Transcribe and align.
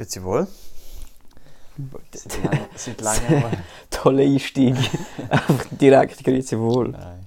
Grüezi 0.00 0.22
wohl. 0.24 0.46
Seit 2.14 2.42
lang- 2.42 2.68
Seit 2.74 3.00
langem 3.02 3.40
mal. 3.42 3.64
Toller 3.90 4.22
Einstieg. 4.22 4.74
Einfach 5.28 5.66
direkt 5.72 6.24
grüezi 6.24 6.58
wohl. 6.58 6.88
Nein. 6.92 7.26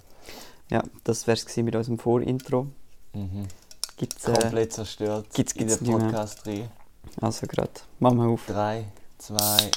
Ja, 0.71 0.83
das 1.03 1.27
wär's 1.27 1.45
gewesen 1.45 1.65
mit 1.65 1.75
unserem 1.75 1.99
Vorintro. 1.99 2.65
Mhm. 3.13 3.47
Gibt's, 3.97 4.27
äh, 4.27 4.33
Komplett 4.33 4.73
zerstört. 4.73 5.27
gibt's- 5.35 5.53
in 5.53 5.67
gibt's 5.67 5.77
den 5.77 5.87
nicht 5.87 5.97
mehr. 5.97 6.05
Podcast 6.07 6.47
rein. 6.47 6.71
also 7.21 7.45
gerade. 7.45 7.69
Machen 7.99 8.17
wir 8.17 8.25
auf. 8.29 8.45
3, 8.47 8.85
2, 9.19 9.69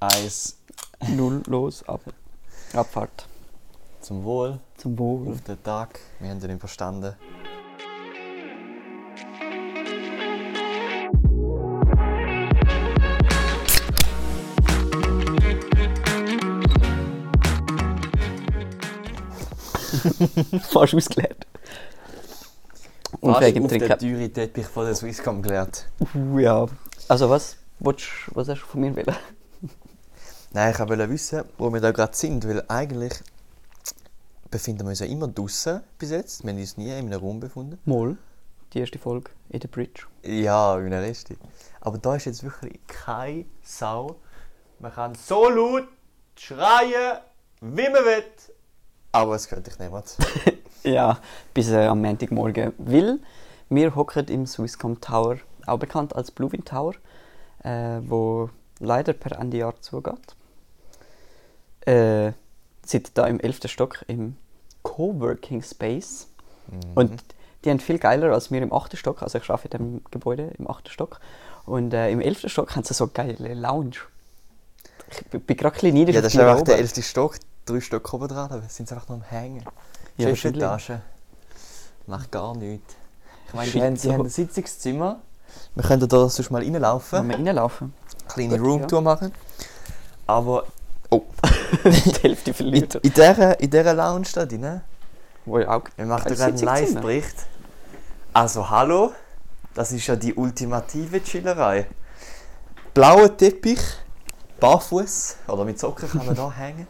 1. 0.00 0.56
Null 1.08 1.42
los, 1.46 1.82
ab. 1.88 2.02
Abfahrt. 2.74 3.26
Zum 4.02 4.24
Wohl 4.24 4.58
Zum 4.76 4.98
Wohl. 4.98 5.32
auf 5.32 5.40
den 5.40 5.62
Tag. 5.62 5.98
Wir 6.20 6.28
haben 6.30 6.40
ihn 6.50 6.58
verstanden. 6.60 7.14
Fast 20.70 20.94
ausgeleert. 20.94 21.46
Und 23.20 23.32
Fast 23.32 23.46
wegen 23.46 23.64
auf 23.64 23.70
dem 23.70 23.78
den 23.78 23.88
Trinken. 23.88 23.98
teuren 23.98 24.32
Teppich 24.32 24.66
von 24.66 24.84
der 24.84 24.94
Swisscom 24.94 25.42
gelernt. 25.42 25.86
Uh, 26.14 26.38
ja. 26.38 26.66
Also 27.08 27.30
was, 27.30 27.56
willst, 27.78 28.06
was 28.34 28.48
hast 28.48 28.62
du 28.62 28.66
von 28.66 28.80
mir 28.80 28.94
wollen? 28.94 29.16
Nein, 30.52 30.72
ich 30.72 30.78
wollte 30.78 31.10
wissen, 31.10 31.44
wo 31.58 31.72
wir 31.72 31.80
da 31.80 31.90
gerade 31.90 32.16
sind, 32.16 32.46
weil 32.48 32.62
eigentlich 32.68 33.12
befinden 34.50 34.84
wir 34.84 34.90
uns 34.90 35.00
ja 35.00 35.06
immer 35.06 35.28
draußen 35.28 35.82
bis 35.98 36.10
jetzt. 36.10 36.42
Wir 36.42 36.52
haben 36.52 36.58
uns 36.58 36.76
nie 36.76 36.88
in 36.88 37.12
einem 37.12 37.20
Raum 37.20 37.40
befunden. 37.40 37.78
Moll. 37.84 38.16
Die 38.72 38.80
erste 38.80 38.98
Folge 38.98 39.30
in 39.50 39.60
der 39.60 39.68
Bridge. 39.68 40.06
Ja, 40.22 40.80
wie 40.80 40.86
eine 40.86 41.00
Reste. 41.00 41.36
Aber 41.80 41.98
da 41.98 42.16
ist 42.16 42.26
jetzt 42.26 42.42
wirklich 42.42 42.78
keine 42.86 43.46
Sau. 43.62 44.16
Man 44.78 44.92
kann 44.92 45.14
so 45.14 45.48
laut 45.48 45.88
schreien, 46.36 47.18
wie 47.60 47.88
man 47.88 48.04
will. 48.04 48.24
Aber 49.18 49.34
es 49.34 49.48
könnte 49.48 49.70
ich 49.70 49.78
niemand. 49.78 50.16
Ja, 50.84 51.18
bis 51.54 51.70
äh, 51.70 51.86
am 51.86 52.00
Montagmorgen. 52.00 52.72
Weil 52.78 53.18
wir 53.68 53.96
hocken 53.96 54.28
im 54.28 54.46
Swisscom 54.46 55.00
Tower, 55.00 55.38
auch 55.66 55.78
bekannt 55.78 56.14
als 56.14 56.30
Bluewin 56.30 56.64
Tower, 56.64 56.94
äh, 57.64 57.98
wo 58.02 58.48
leider 58.78 59.12
per 59.12 59.38
Ende 59.38 59.56
Jahr 59.56 59.74
zugeht. 59.80 60.36
Äh, 61.80 62.32
sind 62.86 63.18
da 63.18 63.26
im 63.26 63.40
11. 63.40 63.62
Stock 63.64 64.04
im 64.06 64.36
Coworking 64.82 65.62
Space. 65.62 66.28
Und 66.94 67.24
die 67.64 67.70
haben 67.70 67.80
viel 67.80 67.98
geiler 67.98 68.32
als 68.32 68.50
wir 68.52 68.62
im 68.62 68.72
8. 68.72 68.96
Stock. 68.96 69.22
Also 69.22 69.38
ich 69.38 69.50
arbeite 69.50 69.78
in 69.78 69.96
dem 69.96 70.04
Gebäude 70.10 70.52
im 70.58 70.70
8. 70.70 70.88
Stock. 70.90 71.20
Und 71.66 71.92
äh, 71.92 72.10
im 72.10 72.20
11. 72.20 72.48
Stock 72.50 72.74
haben 72.76 72.84
sie 72.84 72.94
so 72.94 73.08
geile 73.08 73.54
Lounge. 73.54 73.96
Ich 75.10 75.42
bin 75.42 75.56
gerade 75.56 75.74
ein 75.74 75.80
bisschen 75.80 75.94
neidisch 75.94 76.14
Ja, 76.14 76.20
das 76.20 76.34
ist 76.34 76.40
einfach 76.40 76.62
der 76.62 76.78
11. 76.78 77.04
Stock, 77.04 77.36
drei 77.68 77.80
Stock 77.80 78.12
oben 78.12 78.28
dran, 78.28 78.50
aber 78.50 78.62
sind 78.68 78.88
sie 78.88 78.94
einfach 78.94 79.08
nur 79.08 79.18
am 79.18 79.24
Hängen. 79.24 79.64
Ja, 80.16 80.34
Chefetage. 80.34 81.00
Macht 82.06 82.32
gar 82.32 82.56
nichts. 82.56 82.94
Ich 83.48 83.54
meine, 83.54 83.70
die 83.70 83.82
haben, 83.82 83.94
die 83.94 84.00
so. 84.00 84.12
haben 84.12 84.24
ein 84.24 84.28
Sitzungszimmer. 84.30 85.20
Wir 85.74 85.84
könnten 85.84 86.08
da 86.08 86.28
sonst 86.28 86.50
mal 86.50 86.62
reinlaufen, 86.62 87.18
Wollen 87.18 87.28
wir 87.28 87.36
reinlaufen? 87.46 87.94
kleine 88.28 88.58
Gut, 88.58 88.66
Roomtour 88.66 89.00
machen. 89.00 89.32
Aber 90.26 90.66
oh, 91.10 91.22
die 91.84 92.22
Hälfte 92.22 92.50
in, 92.50 92.54
verliert. 92.54 92.94
in, 92.96 93.12
dieser, 93.12 93.58
in 93.60 93.70
dieser 93.70 93.94
Lounge 93.94 94.26
da 94.34 94.44
drin, 94.44 94.80
Wo 95.46 95.58
ja 95.58 95.68
auch 95.70 95.84
wir 95.96 96.06
machen 96.06 96.34
gerade 96.34 96.52
einen. 96.52 96.58
Live-Bericht. 96.58 97.46
Also 98.32 98.68
hallo, 98.68 99.12
das 99.74 99.92
ist 99.92 100.06
ja 100.06 100.16
die 100.16 100.34
ultimative 100.34 101.22
Chillerei. 101.22 101.86
Blauer 102.92 103.34
Teppich, 103.36 103.80
barfuß 104.60 105.36
oder 105.46 105.64
mit 105.64 105.78
Socken 105.78 106.08
kann 106.10 106.26
man 106.26 106.34
da 106.34 106.50
hängen. 106.56 106.86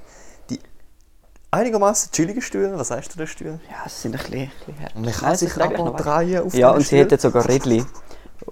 Einigermaßen 1.51 2.13
chilligen 2.13 2.43
Stühle, 2.43 2.79
was 2.79 2.89
sagst 2.89 3.15
du 3.15 3.19
den 3.19 3.27
Stühlen? 3.27 3.61
Ja, 3.71 3.85
es 3.87 4.03
sind 4.03 4.15
ein 4.15 4.19
bisschen, 4.19 4.41
ein 4.43 4.51
bisschen 4.67 4.81
hart. 4.83 4.95
Und 4.97 5.01
man 5.03 5.11
Nein, 5.11 5.15
kann 5.21 5.33
es 5.33 5.41
sich 5.41 5.57
noch 5.57 5.95
weich. 5.95 6.03
drehen 6.27 6.43
auf 6.47 6.55
Ja, 6.55 6.71
und 6.71 6.81
sie 6.81 6.87
Stühlen. 6.87 7.03
hätten 7.09 7.19
sogar 7.19 7.49
Rädchen. 7.49 7.87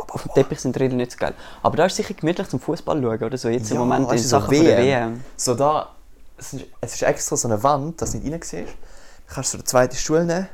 Auf 0.08 0.22
dem 0.22 0.32
Teppich 0.34 0.60
sind 0.60 0.78
Rädchen 0.80 0.96
nicht 0.96 1.12
so 1.12 1.18
geil. 1.18 1.34
Aber 1.62 1.76
da 1.76 1.86
ist 1.86 1.96
sicher 1.96 2.14
gemütlich 2.14 2.48
zum 2.48 2.58
Fußball 2.58 3.00
schauen 3.02 3.22
oder 3.22 3.36
so. 3.36 3.48
Jetzt 3.48 3.68
Ja, 3.68 3.74
im 3.76 3.80
Moment 3.80 4.10
in 4.12 4.18
so 4.18 4.28
Sachen 4.28 4.54
von 4.56 4.64
der 4.64 4.78
WM. 4.78 5.12
WM. 5.12 5.24
So 5.36 5.54
da, 5.54 5.94
es 6.38 6.54
ist, 6.54 6.64
es 6.80 6.94
ist 6.94 7.02
extra 7.02 7.36
so 7.36 7.48
eine 7.48 7.62
Wand, 7.62 8.00
dass 8.00 8.12
du 8.12 8.18
nicht 8.18 8.32
rein 8.32 8.40
siehst. 8.42 8.72
Du 9.28 9.34
kannst 9.34 9.50
so 9.50 9.58
den 9.58 9.66
zweiten 9.66 9.96
Stuhl 9.96 10.24
nehmen, 10.24 10.48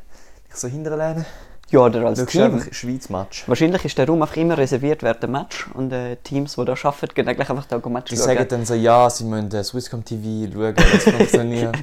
dich 0.48 0.56
so 0.56 0.66
hinterlehnen. 0.66 1.24
Ja, 1.72 1.81
oder 1.81 2.05
als 2.06 2.19
Du 2.19 2.27
Team. 2.27 2.43
einfach 2.43 2.72
Schweiz-Match. 2.72 3.49
Wahrscheinlich 3.49 3.84
ist 3.87 3.97
der 3.97 4.06
Raum 4.06 4.21
einfach 4.22 4.37
immer 4.37 4.59
reserviert 4.59 5.03
während 5.03 5.22
dem 5.22 5.33
Match. 5.33 5.66
Und 5.72 5.91
äh, 5.93 6.16
Teams, 6.16 6.55
die 6.55 6.65
da 6.66 6.72
arbeiten, 6.72 7.15
gehen 7.15 7.27
eigentlich 7.28 7.49
einfach 7.49 7.65
da 7.66 7.78
go 7.78 7.88
Match 7.88 8.10
Die 8.10 8.16
schauen. 8.16 8.27
sagen 8.27 8.47
dann 8.49 8.66
so, 8.66 8.75
ja, 8.75 9.09
sie 9.09 9.25
müssen 9.25 9.50
äh, 9.53 9.65
Swisscom 9.65 10.05
TV 10.05 10.53
schauen, 10.53 10.75
das 10.77 11.05
funktioniert. 11.16 11.77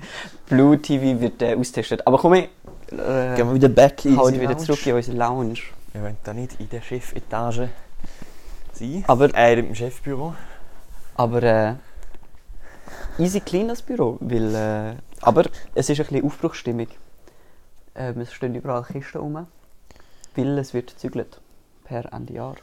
Blue 0.48 0.80
TV 0.80 1.20
wird 1.20 1.42
äh, 1.42 1.56
austestet. 1.56 2.06
Aber 2.06 2.20
komm, 2.20 2.36
ich 2.36 2.44
äh, 2.92 3.36
Gehen 3.36 3.48
wir 3.48 3.54
wieder 3.56 3.70
back 3.70 4.06
in 4.06 4.16
unsere 4.18 4.42
wieder 4.42 4.52
Lounge. 4.54 4.66
zurück 4.66 4.86
in 4.86 4.94
unsere 4.96 5.18
Lounge. 5.18 5.60
Wir 5.94 6.02
wollen 6.04 6.18
da 6.24 6.34
nicht 6.34 6.60
in 6.60 6.70
der 6.70 6.82
Chefetage 6.82 7.70
sein. 8.74 9.04
Aber, 9.08 9.34
Äh, 9.36 9.60
im 9.60 9.74
Chefbüro. 9.74 10.36
aber 11.16 11.44
äh, 11.44 11.74
easy 13.18 13.40
clean 13.40 13.68
das 13.68 13.82
Büro. 13.82 14.18
Weil, 14.20 14.54
äh, 14.56 14.94
aber 15.22 15.46
es 15.74 15.90
ist 15.90 16.00
ein 16.00 16.06
bisschen 16.06 16.26
Aufbruchsstimmung. 16.26 16.88
Äh, 17.96 18.12
es 18.20 18.32
stehen 18.34 18.54
überall 18.54 18.84
Kisten 18.84 19.18
rum. 19.18 19.48
Weil 20.35 20.57
es 20.57 20.73
wird 20.73 20.91
gezügelt. 20.91 21.41
Per 21.84 22.12
Ende 22.13 22.34
Jahr. 22.34 22.56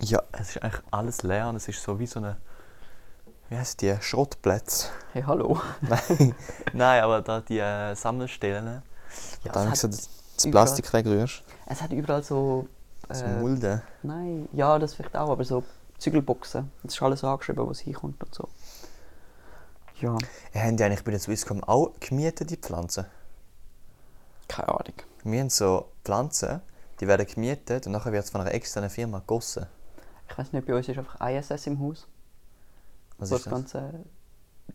Ja, 0.00 0.22
es 0.32 0.50
ist 0.50 0.62
eigentlich 0.62 0.82
alles 0.90 1.22
leer 1.22 1.48
und 1.48 1.56
es 1.56 1.68
ist 1.68 1.82
so 1.82 1.98
wie 1.98 2.06
so 2.06 2.20
eine, 2.20 2.36
wie 3.48 3.56
heisst 3.56 3.82
die, 3.82 3.94
Schrottplätze. 4.00 4.88
Hey, 5.12 5.22
hallo. 5.26 5.60
Nein, 5.80 6.34
Nein 6.72 7.02
aber 7.02 7.22
da 7.22 7.40
die 7.40 7.58
äh, 7.58 7.94
Sammelstellen. 7.94 8.82
Ja, 9.44 9.52
da 9.52 9.74
so 9.74 9.88
das, 9.88 10.08
das 10.36 10.50
Plastik 10.50 10.92
wegrührst. 10.92 11.42
Es 11.66 11.82
hat 11.82 11.92
überall 11.92 12.22
so. 12.22 12.66
Äh, 13.08 13.40
Mulden. 13.40 13.82
nein, 14.04 14.48
ja, 14.52 14.78
das 14.78 14.94
vielleicht 14.94 15.16
auch, 15.16 15.30
aber 15.30 15.44
so 15.44 15.64
Zügelboxen. 15.98 16.70
Es 16.84 16.94
ist 16.94 17.02
alles 17.02 17.24
angeschrieben, 17.24 17.68
was 17.68 17.80
hinkommt 17.80 18.22
und 18.22 18.34
so. 18.34 18.48
Ja, 20.00 20.16
Ja, 20.54 20.60
haben 20.62 20.76
die 20.76 20.84
eigentlich 20.84 21.02
bei 21.02 21.10
der 21.10 21.20
Swisscom 21.20 21.64
auch 21.64 21.92
gemietet, 21.98 22.50
die 22.50 22.56
Pflanzen? 22.56 23.06
keine 24.50 24.68
Ahnung. 24.68 24.94
Wir 25.24 25.40
haben 25.40 25.50
so 25.50 25.86
Pflanzen, 26.04 26.60
die 27.00 27.06
werden 27.06 27.26
gemietet 27.26 27.86
und 27.86 27.92
nachher 27.92 28.12
wird 28.12 28.24
es 28.24 28.30
von 28.30 28.40
einer 28.40 28.52
externen 28.52 28.90
Firma 28.90 29.18
gegossen. 29.18 29.66
Ich 30.28 30.38
weiß 30.38 30.52
nicht, 30.52 30.66
bei 30.66 30.74
uns 30.74 30.88
ist 30.88 30.98
einfach 30.98 31.20
ISS 31.20 31.66
im 31.66 31.80
Haus, 31.80 32.06
Was 33.18 33.30
wo 33.30 33.36
ist 33.36 33.46
das 33.46 33.52
ganze 33.52 34.04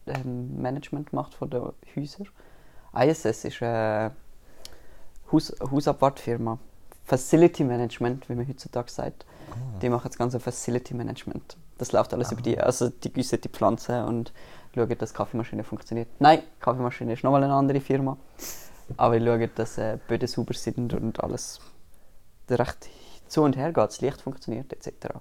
ähm, 0.05 0.61
Management 0.61 1.13
macht 1.13 1.34
von 1.34 1.50
den 1.50 1.63
Häusern. 1.95 2.28
ISS 2.94 3.45
ist 3.45 3.61
eine 3.61 4.11
Haus 5.31 5.53
Hausabwartfirma. 5.59 6.59
Facility 7.05 7.63
Management, 7.63 8.28
wie 8.29 8.35
man 8.35 8.47
heutzutage 8.47 8.89
sagt. 8.89 9.25
Ah. 9.51 9.79
Die 9.79 9.89
machen 9.89 10.07
das 10.07 10.17
ganze 10.17 10.39
Facility 10.39 10.94
Management. 10.95 11.55
Das 11.78 11.91
läuft 11.91 12.13
alles 12.13 12.31
über 12.31 12.41
die. 12.41 12.59
Also 12.59 12.89
die 12.89 13.11
gießen 13.11 13.41
die 13.41 13.50
Pflanzen 13.50 14.03
und 14.05 14.34
schauen, 14.73 14.97
dass 14.97 15.11
die 15.11 15.16
Kaffeemaschine 15.16 15.63
funktioniert. 15.63 16.07
Nein, 16.19 16.39
die 16.39 16.59
Kaffeemaschine 16.61 17.13
ist 17.13 17.23
nochmal 17.23 17.44
eine 17.44 17.53
andere 17.53 17.79
Firma. 17.81 18.17
Aber 18.97 19.19
die 19.19 19.25
schauen, 19.25 19.50
dass 19.56 19.78
äh, 19.78 19.97
die 19.97 20.07
Böden 20.07 20.28
sauber 20.28 20.53
sind 20.53 20.94
und 20.94 21.23
alles 21.23 21.59
recht 22.50 22.90
zu 23.28 23.41
und 23.41 23.56
her 23.57 23.73
geht, 23.73 23.78
das 23.78 24.01
Licht 24.01 24.22
funktioniert 24.22 24.72
etc. 24.72 25.16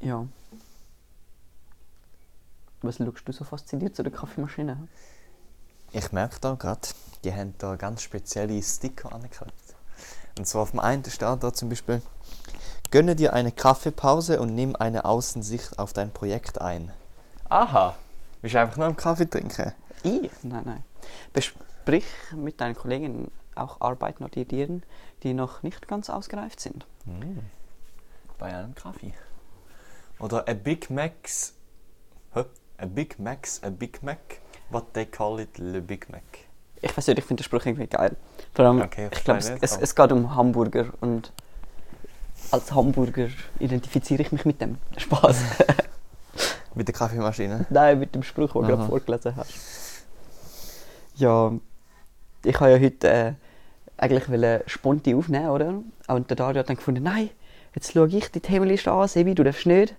Ja. 0.00 0.26
Was 2.82 2.98
schaust 2.98 3.26
du 3.26 3.32
so 3.32 3.44
fasziniert 3.44 3.96
zu 3.96 4.02
der 4.02 4.12
Kaffeemaschine? 4.12 4.88
Ich 5.92 6.12
merke 6.12 6.38
da 6.40 6.54
gerade, 6.54 6.88
die 7.24 7.32
haben 7.32 7.54
da 7.58 7.76
ganz 7.76 8.02
spezielle 8.02 8.62
Sticker 8.62 9.12
angeklebt. 9.12 9.54
Und 10.38 10.46
zwar 10.46 10.62
auf 10.62 10.72
dem 10.72 10.80
einen 10.80 11.04
steht 11.04 11.42
da 11.42 11.52
zum 11.52 11.68
Beispiel, 11.68 12.02
gönne 12.90 13.16
dir 13.16 13.32
eine 13.32 13.52
Kaffeepause 13.52 14.40
und 14.40 14.54
nimm 14.54 14.76
eine 14.76 15.04
Außensicht 15.04 15.78
auf 15.78 15.92
dein 15.92 16.12
Projekt 16.12 16.60
ein. 16.60 16.92
Aha, 17.48 17.94
willst 18.42 18.54
du 18.54 18.60
einfach 18.60 18.76
nur 18.76 18.86
einen 18.86 18.96
Kaffee 18.96 19.26
trinken? 19.26 19.72
Ich? 20.04 20.30
Nein, 20.42 20.62
nein. 20.64 20.84
Besprich 21.32 22.04
mit 22.36 22.60
deinen 22.60 22.76
Kollegen 22.76 23.30
auch 23.54 23.80
Arbeiten 23.80 24.24
oder 24.24 24.36
Ideen, 24.36 24.82
die 25.22 25.34
noch 25.34 25.62
nicht 25.62 25.88
ganz 25.88 26.10
ausgereift 26.10 26.60
sind. 26.60 26.86
Bei 28.38 28.54
einem 28.54 28.74
Kaffee. 28.74 29.14
Oder 30.18 30.46
a 30.48 30.52
Big 30.54 30.90
Macs. 30.90 31.54
Hä? 32.34 32.44
A 32.78 32.86
Big 32.86 33.18
Macs, 33.18 33.62
a 33.62 33.70
Big 33.70 34.02
Mac. 34.02 34.18
What 34.70 34.92
they 34.92 35.06
call 35.06 35.40
it, 35.40 35.58
le 35.58 35.80
Big 35.80 36.10
Mac. 36.10 36.22
Ich 36.80 36.96
weiß 36.96 37.06
nicht, 37.06 37.18
ich 37.18 37.24
finde 37.24 37.42
den 37.42 37.44
Spruch 37.44 37.64
irgendwie 37.64 37.86
geil. 37.86 38.16
Vor 38.52 38.66
allem, 38.66 38.82
Okay, 38.82 39.08
ich 39.10 39.24
glaube, 39.24 39.38
es, 39.38 39.48
es, 39.48 39.76
es 39.78 39.94
geht 39.94 40.12
um 40.12 40.34
Hamburger 40.34 40.92
und 41.00 41.32
als 42.50 42.72
Hamburger 42.72 43.28
identifiziere 43.58 44.22
ich 44.22 44.32
mich 44.32 44.44
mit 44.44 44.60
dem. 44.60 44.76
Spaß. 44.98 45.36
Mit 46.74 46.88
der 46.88 46.94
Kaffeemaschine. 46.94 47.66
Nein, 47.70 47.98
mit 48.00 48.14
dem 48.14 48.22
Spruch, 48.22 48.52
den 48.52 48.62
du 48.62 48.68
gerade 48.68 48.86
vorgelesen 48.86 49.36
hast. 49.36 49.83
Ja, 51.16 51.52
ich 52.44 52.60
habe 52.60 52.70
ja 52.72 52.78
heute 52.78 53.08
äh, 53.08 53.32
eigentlich 53.96 54.28
wollen 54.28 54.62
spontan 54.66 55.14
aufnehmen, 55.14 55.48
oder? 55.48 55.82
Und 56.08 56.28
der 56.30 56.36
Dario 56.36 56.58
hat 56.60 56.68
dann 56.68 56.76
gefunden, 56.76 57.02
nein, 57.02 57.30
jetzt 57.74 57.92
schaue 57.92 58.08
ich 58.08 58.30
die 58.30 58.40
Themenliste 58.40 58.90
an, 58.92 59.08
Sebi, 59.08 59.34
du 59.34 59.44
darfst 59.44 59.66
nicht. 59.66 59.94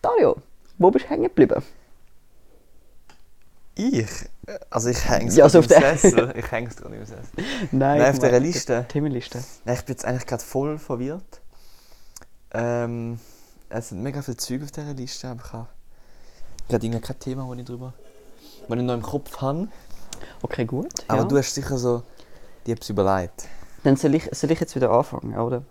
Dario, 0.00 0.36
wo 0.78 0.90
bist 0.90 1.04
du 1.06 1.10
hängen 1.10 1.24
geblieben? 1.24 1.62
Ich? 3.74 4.08
Also 4.70 4.88
ich 4.90 5.08
hänge 5.08 5.28
es 5.28 5.36
Ja, 5.36 5.44
ja, 5.44 5.48
so 5.48 5.60
im 5.60 5.68
der- 5.68 5.96
Sessel. 5.96 6.32
Ich 6.36 6.50
hänge 6.50 6.68
es 6.68 6.76
gerade 6.76 6.94
im 6.96 7.04
Sessel. 7.06 7.22
Nein, 7.70 7.98
Nein, 7.98 8.10
auf 8.14 8.20
meine, 8.20 8.38
Liste. 8.38 8.84
Themenliste. 8.88 9.42
Nein, 9.64 9.76
ich 9.76 9.84
bin 9.84 9.94
jetzt 9.94 10.04
eigentlich 10.04 10.26
gerade 10.26 10.42
voll 10.42 10.78
verwirrt. 10.78 11.40
Ähm, 12.52 13.18
es 13.70 13.88
sind 13.90 14.02
mega 14.02 14.20
viele 14.20 14.36
Züge 14.36 14.64
auf 14.64 14.72
dieser 14.72 14.92
Liste, 14.92 15.28
aber 15.28 15.42
ich 15.42 15.52
habe 15.52 15.68
gerade 16.68 17.00
kein 17.00 17.18
Thema, 17.18 17.46
wo 17.46 17.54
ich 17.54 17.64
drüber... 17.64 17.94
Wenn 18.68 18.78
ich 18.80 18.84
noch 18.84 18.94
im 18.94 19.02
Kopf 19.02 19.40
habe. 19.40 19.68
Okay, 20.42 20.64
gut. 20.64 20.88
Aber 21.08 21.22
ja. 21.22 21.24
du 21.24 21.36
hast 21.38 21.54
sicher 21.54 21.76
so... 21.78 22.02
Die 22.66 22.72
etwas 22.72 22.90
überlegt. 22.90 23.48
Dann 23.82 23.96
soll 23.96 24.14
ich, 24.14 24.28
soll 24.32 24.50
ich 24.52 24.60
jetzt 24.60 24.76
wieder 24.76 24.90
anfangen, 24.90 25.36
oder? 25.36 25.62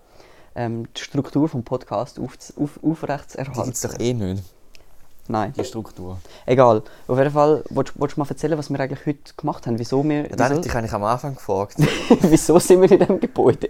Ähm, 0.55 0.87
die 0.93 1.01
Struktur 1.01 1.47
vom 1.47 1.63
Podcast 1.63 2.19
auf, 2.19 2.33
auf, 2.57 2.79
aufrecht 2.83 3.31
zu 3.31 3.37
Die 3.37 3.41
erhalten. 3.43 3.63
gibt 3.63 3.75
es 3.75 3.81
doch 3.81 3.97
eh 3.99 4.13
nicht, 4.13 4.43
Nein, 5.29 5.53
die 5.53 5.63
Struktur. 5.63 6.19
egal. 6.45 6.83
Auf 7.07 7.17
jeden 7.17 7.31
Fall, 7.31 7.63
willst, 7.69 7.93
willst 7.95 8.17
du 8.17 8.19
mal 8.19 8.27
erzählen, 8.27 8.57
was 8.57 8.69
wir 8.69 8.77
eigentlich 8.81 9.05
heute 9.05 9.33
gemacht 9.37 9.65
haben? 9.65 9.79
Wieso, 9.79 10.03
wir, 10.03 10.29
Ja, 10.29 10.35
da 10.35 10.45
hätte 10.45 10.55
ich 10.55 10.61
dich 10.63 10.75
eigentlich 10.75 10.91
am 10.91 11.05
Anfang 11.05 11.35
gefragt. 11.35 11.75
wieso 12.19 12.59
sind 12.59 12.81
wir 12.81 12.91
in 12.91 12.99
diesem 12.99 13.19
Gebäude? 13.21 13.69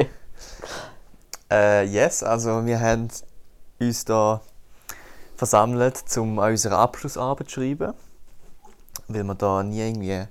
Äh, 1.51 1.86
yes, 1.86 2.24
also 2.24 2.66
wir 2.66 2.80
haben 2.80 3.10
uns 3.80 4.06
da 4.06 4.42
versammelt, 5.36 6.04
um 6.18 6.39
an 6.39 6.51
unserer 6.51 6.80
Abschlussarbeit 6.80 7.50
zu 7.50 7.60
schreiben. 7.62 7.94
Weil 9.07 9.24
wir 9.24 9.36
da 9.36 9.62
nie 9.62 9.80
irgendwie 9.81 10.24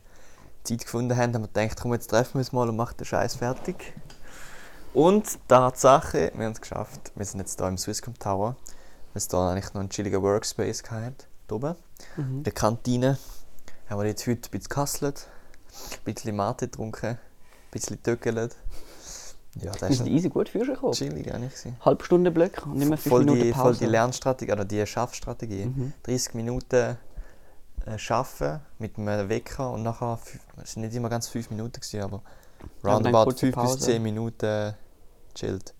Zeit 0.64 0.82
gefunden 0.84 1.16
haben, 1.16 1.34
haben 1.34 1.42
wir 1.42 1.48
gedacht, 1.48 1.78
komm, 1.80 1.92
jetzt 1.94 2.08
treffen 2.08 2.34
wir 2.34 2.38
uns 2.40 2.52
mal 2.52 2.68
und 2.68 2.76
machen 2.76 2.96
den 2.98 3.04
Scheiß 3.06 3.36
fertig. 3.36 3.94
Und 4.92 5.38
Tatsache, 5.48 6.32
wir 6.34 6.44
haben 6.46 6.52
es 6.52 6.60
geschafft. 6.60 7.12
Wir 7.14 7.24
sind 7.24 7.40
jetzt 7.40 7.58
hier 7.58 7.68
im 7.68 7.78
Swisscom 7.78 8.18
Tower, 8.18 8.56
weil 8.66 9.14
es 9.14 9.28
da 9.28 9.50
eigentlich 9.52 9.72
noch 9.72 9.80
einen 9.80 9.90
chilligen 9.90 10.20
Workspace 10.22 10.82
gehabt 10.82 11.28
hier 11.48 11.56
oben. 11.56 11.76
In 12.16 12.42
der 12.42 12.52
Kantine 12.52 13.18
haben 13.88 14.00
wir 14.00 14.06
jetzt 14.06 14.26
heute 14.26 14.48
ein 14.48 14.50
bisschen 14.50 14.68
gehustelt, 14.68 15.28
ein 15.92 16.04
bisschen 16.04 16.36
Mate 16.36 16.66
getrunken, 16.66 17.06
ein 17.06 17.18
bisschen 17.70 18.02
töckelt. 18.02 18.56
Ja, 19.56 19.72
das 19.72 19.90
Wir 19.90 19.96
sind 19.96 20.06
easy 20.08 20.28
gut 20.28 20.48
für 20.48 20.60
gekommen. 20.60 20.92
chillig 20.92 21.32
eigentlich. 21.34 21.50
gewesen. 21.54 21.76
Halbstunde 21.84 22.30
Blöcke 22.30 22.64
und 22.66 22.76
nicht 22.76 22.88
mehr 22.88 22.98
fünf 22.98 23.10
Voll 23.10 23.24
Minuten 23.24 23.42
die, 23.42 23.52
voll 23.52 23.62
Pause. 23.64 23.78
die 23.80 23.86
Lernstrategie, 23.86 24.52
oder 24.52 24.64
die 24.64 24.86
Schaffstrategie. 24.86 25.66
Mhm. 25.66 25.92
30 26.04 26.34
Minuten 26.34 26.96
äh, 27.86 27.98
schaffen 27.98 28.60
mit 28.78 28.98
einem 28.98 29.28
Wecker 29.28 29.70
und 29.72 29.82
nachher, 29.82 30.18
es 30.62 30.72
sind 30.72 30.82
nicht 30.82 30.94
immer 30.94 31.08
ganz 31.08 31.28
5 31.28 31.50
Minuten, 31.50 31.80
gewesen, 31.80 32.02
aber 32.02 32.22
Ja, 32.84 32.94
roundabout 32.94 33.24
kurze 33.24 33.46
5 33.46 33.58
bis 33.60 33.76
Pause. 33.76 33.78
10 33.78 34.02
Minuten 34.02 34.74
chillt. 35.34 35.74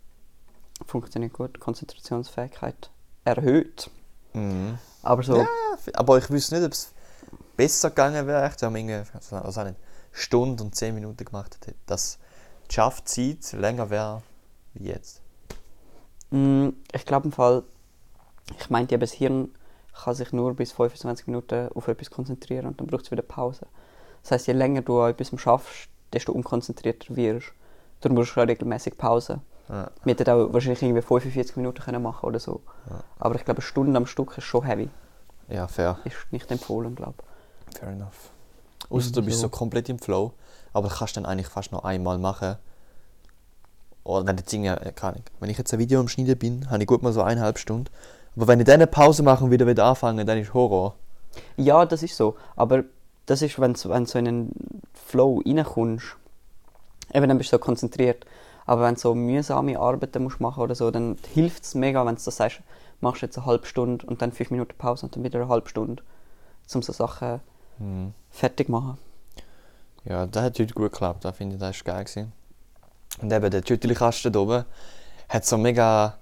Funktioniert 0.87 1.32
gut, 1.32 1.61
Konzentrationsfähigkeit 1.61 2.91
erhöht. 3.25 3.91
Mhm. 4.32 4.79
Aber 5.02 5.23
so, 5.23 5.37
Ja, 5.37 5.47
aber 5.94 6.19
ich 6.19 6.31
wüsste 6.31 6.56
nicht, 6.56 6.64
ob 6.67 6.73
es 6.73 6.93
besser 7.56 7.91
gegangen 7.91 8.26
wäre. 8.26 8.50
Ich 8.55 8.62
habe 8.62 8.79
irgendwie, 8.79 9.02
also 9.31 9.64
nicht, 9.64 9.76
Stunde 10.12 10.62
und 10.64 10.75
10 10.75 10.94
Minuten 10.94 11.25
gemacht, 11.25 11.56
hätte, 11.56 11.75
dass 11.87 12.19
die 12.70 12.75
Schaffzeit 12.75 13.52
länger 13.52 13.91
wäre 13.91 14.23
wie 14.75 14.88
jetzt. 14.88 15.20
mh, 16.31 16.73
ich 16.93 17.05
glaube 17.06 17.26
im 17.26 17.32
Fall, 17.32 17.62
ich 18.58 18.70
meinte 18.70 18.94
eben, 18.94 19.00
das 19.00 19.12
Hirn 19.12 19.55
kann 19.92 20.14
sich 20.14 20.32
nur 20.32 20.54
bis 20.54 20.72
25 20.72 21.26
Minuten 21.26 21.69
auf 21.75 21.88
etwas 21.88 22.10
konzentrieren 22.10 22.66
und 22.66 22.81
dann 22.81 22.87
braucht 22.87 23.04
es 23.04 23.10
wieder 23.10 23.22
Pause. 23.22 23.66
Das 24.22 24.32
heißt, 24.32 24.46
je 24.46 24.54
länger 24.54 24.82
du 24.82 25.00
an 25.00 25.10
etwas 25.10 25.31
schaffst, 25.40 25.88
desto 26.12 26.32
unkonzentrierter 26.32 27.16
wirst. 27.16 27.52
Darum 28.00 28.16
brauchst 28.16 28.37
du 28.37 28.40
auch 28.40 28.46
regelmäßig 28.46 28.96
Pause. 28.96 29.40
Ja. 29.69 29.90
Wir 30.04 30.14
hätten 30.14 30.31
auch 30.31 30.52
wahrscheinlich 30.52 30.82
irgendwie 30.82 31.02
45 31.02 31.56
Minuten 31.56 31.82
können 31.82 32.02
machen 32.02 32.26
oder 32.26 32.40
so. 32.40 32.60
Ja. 32.88 33.04
Aber 33.19 33.34
ich 33.37 33.44
glaube, 33.44 33.58
eine 33.58 33.66
Stunde 33.66 33.96
am 33.96 34.06
Stück 34.06 34.37
ist 34.37 34.44
schon 34.44 34.64
heavy. 34.64 34.88
ja, 35.48 35.66
fair. 35.69 35.98
Ist 36.04 36.16
nicht 36.31 36.50
empfohlen, 36.50 36.94
glaube 36.94 37.22
Fair 37.78 37.90
enough. 37.90 38.31
Außer 38.88 39.12
du 39.12 39.22
bist 39.22 39.38
so. 39.38 39.42
so 39.42 39.48
komplett 39.48 39.88
im 39.88 39.98
Flow, 39.98 40.32
aber 40.72 40.88
das 40.88 40.98
kannst 40.98 41.16
du 41.16 41.20
dann 41.20 41.31
eigentlich 41.31 41.46
fast 41.46 41.70
noch 41.70 41.84
einmal 41.84 42.19
machen. 42.19 42.56
Oder 44.02 44.26
wenn 44.26 44.37
jetzt 44.38 44.52
irgendwie, 44.52 44.70
keine 44.92 45.14
Ahnung, 45.14 45.25
wenn 45.38 45.50
ich 45.50 45.58
jetzt 45.58 45.72
ein 45.72 45.78
Video 45.78 46.00
am 46.00 46.08
Schneiden 46.08 46.37
bin, 46.38 46.70
habe 46.70 46.82
ich 46.82 46.88
gut 46.88 47.02
mal 47.02 47.12
so 47.12 47.22
eineinhalb 47.22 47.58
Stunden. 47.58 47.90
Aber 48.40 48.48
wenn 48.48 48.58
ich 48.58 48.64
dann 48.64 48.76
eine 48.76 48.87
Pause 48.87 49.22
mache 49.22 49.44
und 49.44 49.50
wieder 49.50 49.66
wieder 49.66 49.84
anfange, 49.84 50.25
dann 50.25 50.38
ist 50.38 50.54
Horror. 50.54 50.94
Ja, 51.58 51.84
das 51.84 52.02
ist 52.02 52.16
so. 52.16 52.37
Aber 52.56 52.84
das 53.26 53.42
ist, 53.42 53.60
wenn 53.60 53.75
du 53.75 53.78
so 53.78 53.92
in 53.92 54.28
einen 54.28 54.52
Flow 54.94 55.42
reinkommst, 55.44 56.16
eben 57.12 57.28
dann 57.28 57.37
bist 57.37 57.52
du 57.52 57.56
so 57.56 57.58
konzentriert. 57.58 58.25
Aber 58.64 58.81
wenn 58.81 58.94
du 58.94 59.00
so 59.00 59.14
mühsame 59.14 59.78
Arbeiten 59.78 60.22
musst 60.22 60.40
machen 60.40 60.62
oder 60.62 60.75
so, 60.75 60.90
dann 60.90 61.19
hilft 61.34 61.64
es 61.64 61.75
mega, 61.75 62.06
wenn 62.06 62.14
du 62.14 62.20
so 62.22 62.31
sagst, 62.31 62.62
machst 63.02 63.20
jetzt 63.20 63.37
eine 63.37 63.44
halbe 63.44 63.66
Stunde 63.66 64.06
und 64.06 64.22
dann 64.22 64.32
fünf 64.32 64.50
Minuten 64.50 64.75
Pause 64.78 65.04
und 65.04 65.14
dann 65.14 65.22
wieder 65.22 65.38
eine 65.38 65.50
halbe 65.50 65.69
Stunde, 65.69 66.02
um 66.72 66.81
so 66.81 66.94
Sachen 66.94 67.40
Hm. 67.76 68.14
fertig 68.31 68.69
zu 68.69 68.72
machen. 68.72 68.96
Ja, 70.06 70.25
das 70.25 70.44
hat 70.44 70.58
heute 70.58 70.72
gut 70.72 70.92
geklappt, 70.92 71.26
das 71.26 71.37
finde 71.37 71.56
ich, 71.56 71.60
das 71.60 71.84
war 71.84 71.94
geil. 71.94 72.04
Gewesen. 72.04 72.32
Und 73.20 73.31
eben 73.31 73.50
der 73.50 73.62
Tüteli-Kasten 73.62 74.32
da 74.32 74.38
oben 74.38 74.64
hat 75.28 75.44
so 75.44 75.58
mega, 75.58 76.16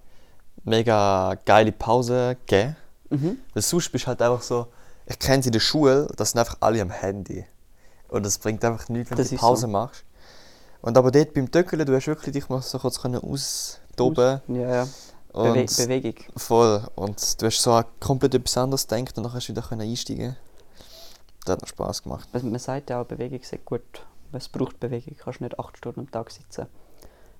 mega 0.64 1.34
geile 1.44 1.72
Pause 1.72 2.36
gegeben. 2.46 2.76
Mhm. 3.10 3.38
Weil 3.54 3.62
sonst 3.62 3.90
bist 3.90 4.04
du 4.04 4.08
halt 4.08 4.22
einfach 4.22 4.42
so, 4.42 4.66
ich 5.06 5.18
kenne 5.18 5.40
es 5.40 5.46
in 5.46 5.52
der 5.52 5.60
Schule, 5.60 6.08
das 6.16 6.30
sind 6.32 6.40
einfach 6.40 6.56
alle 6.60 6.80
am 6.82 6.90
Handy. 6.90 7.44
Und 8.08 8.24
das 8.24 8.38
bringt 8.38 8.64
einfach 8.64 8.88
nichts, 8.88 9.10
wenn 9.10 9.18
Das 9.18 9.28
du 9.30 9.36
Pause 9.36 9.62
so. 9.62 9.68
machst. 9.68 10.04
Und 10.80 10.96
aber 10.96 11.10
dort 11.10 11.34
beim 11.34 11.50
Töckeln, 11.50 11.84
du 11.84 11.94
hast 11.94 12.06
wirklich 12.06 12.32
dich 12.32 12.48
mal 12.48 12.62
so 12.62 12.78
kurz 12.78 13.00
können 13.00 13.20
austoben 13.22 14.40
Ja, 14.48 14.74
ja. 14.84 14.88
Bewe 15.32 15.60
und 15.60 15.76
Bewegung. 15.76 16.14
voll. 16.36 16.86
Und 16.94 17.40
du 17.40 17.46
hast 17.46 17.60
so 17.62 17.80
komplett 18.00 18.34
etwas 18.34 18.56
anderes 18.56 18.86
gedacht 18.86 19.16
und 19.18 19.24
dann 19.24 19.32
hast 19.32 19.48
du 19.48 19.52
wieder 19.52 19.62
können 19.62 19.82
einsteigen. 19.82 20.36
Das 21.44 21.54
hat 21.54 21.60
noch 21.62 21.68
Spaß 21.68 22.02
gemacht. 22.02 22.28
Man 22.32 22.50
man 22.50 22.58
sagt 22.60 22.90
ja 22.90 23.00
auch, 23.00 23.06
Bewegung 23.06 23.40
ist 23.40 23.64
gut. 23.64 23.82
Es 24.32 24.48
braucht 24.48 24.78
Bewegung. 24.80 25.14
Du 25.16 25.24
kannst 25.24 25.40
nicht 25.40 25.58
acht 25.58 25.76
Stunden 25.78 26.00
am 26.00 26.10
Tag 26.10 26.30
sitzen. 26.30 26.66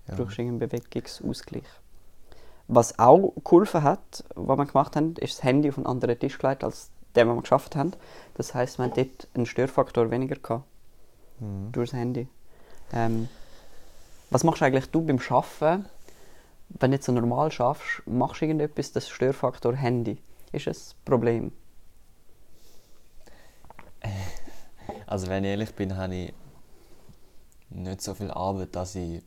Du 0.07 0.13
Ja. 0.13 0.19
brauchst 0.23 0.39
irgendeinen 0.39 0.69
Bewegungsausgleich. 0.71 1.65
Was 2.69 2.99
auch 2.99 3.33
geholfen 3.45 3.83
hat, 3.83 4.25
was 4.35 4.59
wir 4.59 4.67
gemacht 4.67 4.95
haben, 4.95 5.17
ist 5.17 5.39
das 5.39 5.43
Handy 5.45 5.69
auf 5.71 5.79
einen 5.79 5.87
anderen 5.87 6.19
Tisch 6.19 6.39
gelegt, 6.39 6.63
als 6.65 6.91
den, 7.17 7.27
den 7.27 7.35
wir 7.37 7.41
geschafft 7.41 7.75
haben. 7.77 7.93
Das 8.35 8.55
heisst, 8.55 8.79
wir 8.79 8.85
haben 8.85 8.93
dort 8.95 9.27
einen 9.35 9.47
Störfaktor 9.47 10.11
weniger 10.11 10.37
gehabt, 10.37 10.65
Mhm. 11.41 11.73
durch 11.73 11.91
das 11.91 11.99
Handy. 11.99 12.29
Ähm, 12.93 13.29
was 14.31 14.45
machst 14.45 14.61
du 14.61 14.65
eigentlich 14.67 14.91
du 14.91 15.03
beim 15.03 15.19
Arbeiten, 15.31 15.87
wenn 16.69 16.91
du 16.91 16.97
jetzt 16.97 17.07
so 17.07 17.13
normal 17.13 17.51
schaffst, 17.51 18.03
machst 18.07 18.41
du 18.41 18.45
irgendetwas, 18.45 18.93
das 18.93 19.09
Störfaktor 19.09 19.75
Handy? 19.75 20.21
Ist 20.53 20.67
es 20.67 20.93
ein 20.93 21.05
Problem? 21.05 21.53
Also 25.07 25.27
wenn 25.29 25.45
ich 25.45 25.51
ehrlich 25.51 25.75
bin, 25.75 25.97
habe 25.97 26.15
ich 26.15 26.35
nicht 27.71 28.01
so 28.03 28.15
viel 28.15 28.31
Arbeit, 28.31 28.75
dass 28.77 28.95
ich 28.95 29.23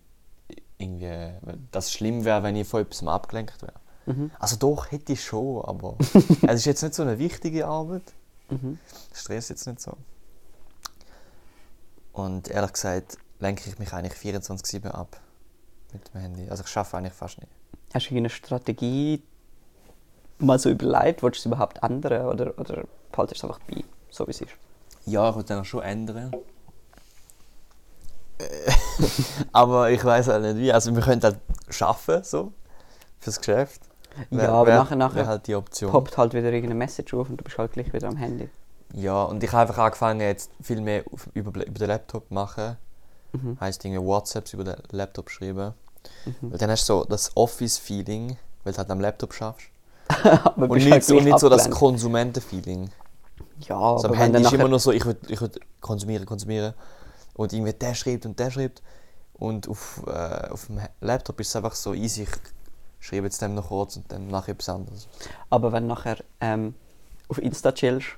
irgendwie, 0.82 1.34
dass 1.72 1.86
es 1.86 1.94
schlimm 1.94 2.26
wäre, 2.26 2.44
wenn 2.44 2.56
ich 2.56 2.68
von 2.68 2.82
etwas 2.82 3.06
abgelenkt 3.06 3.62
wäre. 3.62 3.74
Mhm. 4.06 4.32
Also 4.40 4.56
doch, 4.56 4.92
hätte 4.92 5.14
ich 5.14 5.24
schon, 5.24 5.64
aber 5.64 5.96
es 6.48 6.60
ist 6.60 6.66
jetzt 6.66 6.82
nicht 6.82 6.96
so 6.96 7.04
eine 7.04 7.20
wichtige 7.20 7.68
Arbeit. 7.68 8.04
Mhm. 8.50 8.80
Stress 9.14 9.50
jetzt 9.50 9.68
nicht 9.68 9.80
so. 9.80 9.94
Und 12.14 12.50
ehrlich 12.50 12.74
gesagt 12.74 13.18
lenke 13.40 13.70
ich 13.70 13.80
mich 13.80 13.94
eigentlich 13.94 14.14
24-7 14.14 14.88
ab 14.88 15.20
mit 15.94 16.14
dem 16.14 16.22
Handy. 16.22 16.50
Also 16.50 16.64
ich 16.64 16.70
schaffe 16.70 16.98
eigentlich 16.98 17.14
fast 17.14 17.40
nicht. 17.40 17.52
Hast 17.94 18.06
du 18.06 18.10
irgendeine 18.10 18.30
Strategie 18.30 19.24
mal 20.40 20.60
so 20.60 20.70
überlegt? 20.70 21.24
Willst 21.24 21.38
du 21.38 21.50
es 21.50 21.54
überhaupt 21.54 21.82
ändern 21.84 22.26
oder, 22.26 22.58
oder 22.60 22.84
behaltest 23.12 23.44
du 23.44 23.48
es 23.48 23.52
einfach 23.52 23.66
bei, 23.68 23.84
so 24.10 24.28
wie 24.28 24.32
es 24.32 24.42
ist? 24.42 24.52
Ja, 25.06 25.30
ich 25.30 25.36
würde 25.36 25.48
dann 25.48 25.60
auch 25.62 25.66
schon 25.66 25.82
ändern. 25.82 26.32
aber 29.51 29.89
ich 29.91 30.03
weiß 30.03 30.27
halt 30.27 30.43
nicht 30.43 30.57
wie. 30.57 30.71
Also 30.74 30.93
wir 30.95 31.01
können 31.01 31.21
halt 31.21 31.38
schaffen 31.69 32.24
so 32.24 32.51
fürs 33.19 33.38
Geschäft. 33.39 33.81
Ja, 34.29 34.50
aber 34.50 34.67
wär- 34.67 34.77
nachher- 34.83 34.95
nachher 34.95 35.15
wär 35.15 35.27
halt 35.27 35.48
die 35.48 35.55
Option. 35.55 35.91
Poppt 35.91 36.17
halt 36.17 36.33
wieder 36.33 36.48
irgendeine 36.51 36.75
Message 36.75 37.13
auf 37.13 37.29
und 37.29 37.38
du 37.38 37.43
bist 37.43 37.57
halt 37.57 37.71
gleich 37.74 37.91
wieder 37.93 38.07
am 38.10 38.17
Handy. 38.17 38.50
Ja, 38.93 39.24
und 39.24 39.41
ich 39.41 39.51
habe 39.53 39.62
einfach 39.69 39.77
angefangen 39.83 40.19
jetzt 40.19 40.51
viel 40.62 40.81
mehr 40.81 41.03
auf, 41.12 41.27
über, 41.33 41.50
über 41.65 41.79
den 41.79 41.88
Laptop 41.88 42.29
machen. 42.29 42.75
Mhm. 43.31 43.57
Heißt 43.60 43.86
irgendwie 43.86 44.03
WhatsApps 44.05 44.53
über 44.53 44.65
den 44.65 44.75
Laptop 44.91 45.29
schreiben. 45.29 45.74
Mhm. 46.25 46.33
Weil 46.51 46.57
dann 46.57 46.69
hast 46.71 46.89
du 46.89 46.93
so 47.00 47.05
das 47.05 47.31
Office-Feeling, 47.38 48.38
weil 48.65 48.74
du 48.74 48.77
halt 48.77 48.91
am 48.91 49.00
Laptop 49.00 49.33
schaffst. 49.33 49.67
Und 50.57 50.71
nicht, 50.74 50.91
halt 50.91 51.05
so, 51.05 51.15
nicht 51.21 51.39
so 51.39 51.48
das. 51.48 51.69
Konsumenten-Feeling. 51.69 52.89
Ja, 53.69 53.79
Also 53.79 54.07
aber 54.07 54.15
am 54.15 54.19
Handy 54.21 54.41
ist 54.41 54.51
immer 54.51 54.67
nur 54.67 54.79
so, 54.79 54.91
ich 54.91 55.05
will, 55.05 55.15
ich 55.29 55.39
will 55.39 55.51
konsumieren, 55.79 56.25
konsumieren. 56.25 56.74
Und 57.36 57.54
irgendwie 57.54 57.74
der 57.74 57.96
schreibt 57.96 58.26
und 58.26 58.40
der 58.40 58.52
schreibt. 58.52 58.82
Und 59.34 59.68
auf, 59.68 60.04
äh, 60.06 60.50
auf 60.50 60.68
dem 60.68 60.80
Laptop 61.00 61.40
ist 61.40 61.50
es 61.50 61.56
einfach 61.56 61.74
so 61.74 61.94
easy, 61.94 62.24
ich 62.24 62.30
schreibe 63.00 63.26
jetzt 63.26 63.42
dem 63.42 63.56
noch 63.56 63.70
kurz 63.70 63.96
und 63.96 64.12
dann 64.12 64.28
nachher 64.28 64.52
etwas 64.52 64.70
anderes. 64.70 65.08
Aber 65.50 65.72
wenn 65.72 65.88
nachher 65.88 66.18
ähm, 66.40 66.76
auf 67.28 67.40
Insta 67.40 67.72
chillst, 67.72 68.10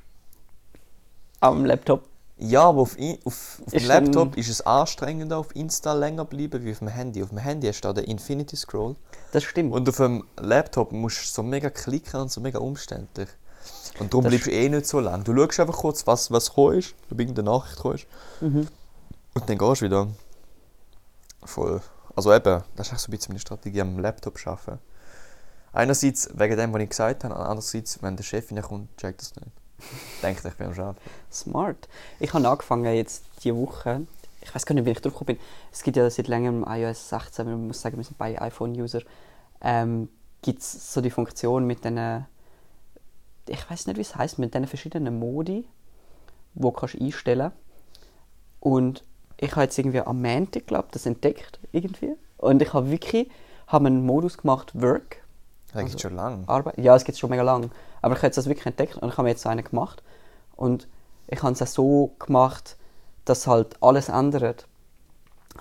am 1.39 1.63
Laptop, 1.65 2.03
Ja, 2.37 2.63
aber 2.63 2.81
auf, 2.81 2.97
auf, 3.25 3.61
auf 3.65 3.71
dem 3.71 3.85
Laptop 3.85 4.37
ist 4.37 4.49
es 4.49 4.61
anstrengender, 4.61 5.37
auf 5.37 5.55
Insta 5.55 5.93
länger 5.93 6.25
bleiben 6.25 6.63
wie 6.65 6.71
auf 6.71 6.79
dem 6.79 6.87
Handy. 6.89 7.21
Auf 7.23 7.29
dem 7.29 7.37
Handy 7.37 7.67
hast 7.67 7.81
du 7.81 7.89
da 7.89 7.93
den 7.93 8.05
Infinity 8.05 8.55
Scroll. 8.55 8.95
Das 9.31 9.43
stimmt. 9.43 9.71
Und 9.71 9.87
auf 9.87 9.97
dem 9.97 10.25
Laptop 10.39 10.91
musst 10.91 11.21
du 11.23 11.27
so 11.27 11.43
mega 11.43 11.69
klicken 11.69 12.21
und 12.21 12.31
so 12.31 12.41
mega 12.41 12.59
umständlich. 12.59 13.29
Und 13.99 14.11
darum 14.13 14.23
Das 14.25 14.31
bleibst 14.31 14.47
du 14.47 14.51
eh 14.51 14.67
nicht 14.67 14.87
so 14.87 14.99
lang. 14.99 15.23
Du 15.23 15.33
schaust 15.35 15.59
einfach 15.59 15.77
kurz, 15.77 16.07
was, 16.07 16.31
was 16.31 16.49
gekommen 16.49 16.79
ist, 16.79 16.95
ob 17.11 17.19
irgendeine 17.19 17.49
Nachricht 17.49 17.75
gekommen 17.77 17.95
ist. 17.95 18.07
Mhm. 18.41 18.67
Und 19.33 19.49
dann 19.49 19.57
gehst 19.57 19.81
du 19.81 19.85
wieder. 19.85 20.07
Voll. 21.43 21.81
Also 22.15 22.33
eben, 22.33 22.63
das 22.75 22.87
ist 22.87 22.93
echt 22.93 23.01
so 23.01 23.07
ein 23.07 23.11
bisschen 23.11 23.33
meine 23.33 23.39
Strategie 23.39 23.81
am 23.81 23.99
Laptop 23.99 24.39
arbeiten. 24.45 24.79
Einerseits 25.71 26.29
wegen 26.35 26.55
dem, 26.55 26.71
was 26.73 26.81
ich 26.81 26.89
gesagt 26.89 27.23
habe, 27.23 27.35
andererseits, 27.35 28.01
wenn 28.03 28.15
der 28.15 28.23
Chef 28.23 28.51
reinkommt, 28.51 28.95
checkt 28.97 29.21
das 29.21 29.35
nicht. 29.35 29.51
Denkt, 30.21 30.45
ich 30.45 30.53
bin 30.53 30.67
am 30.67 30.73
Arbeiten. 30.73 30.99
Smart. 31.31 31.89
Ich 32.19 32.33
habe 32.33 32.47
angefangen 32.47 32.93
jetzt 32.93 33.23
diese 33.43 33.55
Woche. 33.55 34.05
Ich 34.41 34.53
weiß 34.53 34.65
gar 34.65 34.75
nicht, 34.75 34.85
wie 34.85 34.91
ich 34.91 35.01
drauf 35.01 35.13
gekommen 35.13 35.37
bin. 35.37 35.39
Es 35.71 35.81
gibt 35.81 35.97
ja 35.97 36.07
seit 36.09 36.27
längerem 36.27 36.65
iOS 36.67 37.09
16, 37.09 37.45
man 37.45 37.67
muss 37.67 37.81
sagen, 37.81 37.97
wir 37.97 38.03
sind 38.03 38.17
beide 38.17 38.41
iPhone-User. 38.41 39.01
Ähm, 39.61 40.09
gibt 40.41 40.61
es 40.61 40.93
so 40.93 41.01
die 41.01 41.09
Funktion 41.09 41.65
mit 41.65 41.83
diesen, 41.83 42.27
ich 43.47 43.69
weiß 43.69 43.87
nicht, 43.87 43.97
wie 43.97 44.01
es 44.01 44.15
heißt, 44.15 44.37
mit 44.37 44.53
diesen 44.53 44.67
verschiedenen 44.67 45.17
Modi, 45.17 45.65
wo 46.53 46.71
kannst 46.71 46.95
du 46.95 47.03
einstellen. 47.03 47.51
Und 48.59 49.03
ich 49.43 49.51
habe 49.51 49.63
jetzt 49.63 49.77
irgendwie 49.77 49.99
am 50.01 50.21
Montag, 50.21 50.67
glaube 50.67 50.87
das 50.91 51.05
entdeckt 51.05 51.59
irgendwie. 51.71 52.15
Und 52.37 52.61
ich 52.61 52.73
habe 52.73 52.89
wirklich 52.89 53.29
habe 53.67 53.87
einen 53.87 54.05
Modus 54.05 54.37
gemacht, 54.37 54.71
Work, 54.79 55.17
Das 55.73 55.79
gibt 55.81 55.95
Also- 55.95 55.99
schon 56.09 56.15
lange. 56.15 56.47
Arbeit. 56.47 56.77
Ja, 56.77 56.95
es 56.95 57.03
gibt 57.03 57.13
es 57.15 57.19
schon 57.19 57.31
mega 57.31 57.41
lang. 57.41 57.71
Aber 58.01 58.13
ich 58.13 58.19
habe 58.19 58.27
jetzt 58.27 58.37
das 58.37 58.45
wirklich 58.47 58.65
entdeckt 58.67 58.97
und 58.97 59.09
ich 59.09 59.13
habe 59.17 59.23
mir 59.23 59.29
jetzt 59.29 59.41
so 59.41 59.49
einen 59.49 59.63
gemacht. 59.63 60.03
Und 60.55 60.87
ich 61.27 61.41
habe 61.41 61.53
es 61.53 61.61
auch 61.63 61.67
so 61.67 62.15
gemacht, 62.19 62.77
dass 63.25 63.47
halt 63.47 63.81
alles 63.81 64.09
ändert. 64.09 64.67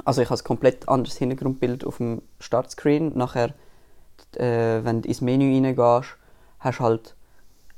Also 0.04 0.20
ich 0.20 0.28
habe 0.28 0.38
ein 0.40 0.44
komplett 0.44 0.86
anderes 0.88 1.16
Hintergrundbild 1.16 1.84
auf 1.86 1.96
dem 1.96 2.20
Startscreen. 2.40 3.16
Nachher, 3.16 3.54
äh, 4.36 4.84
wenn 4.84 5.00
du 5.02 5.08
ins 5.08 5.20
Menü 5.22 5.54
reingehst, 5.54 6.16
hast 6.58 6.78
du 6.80 6.84
halt 6.84 7.14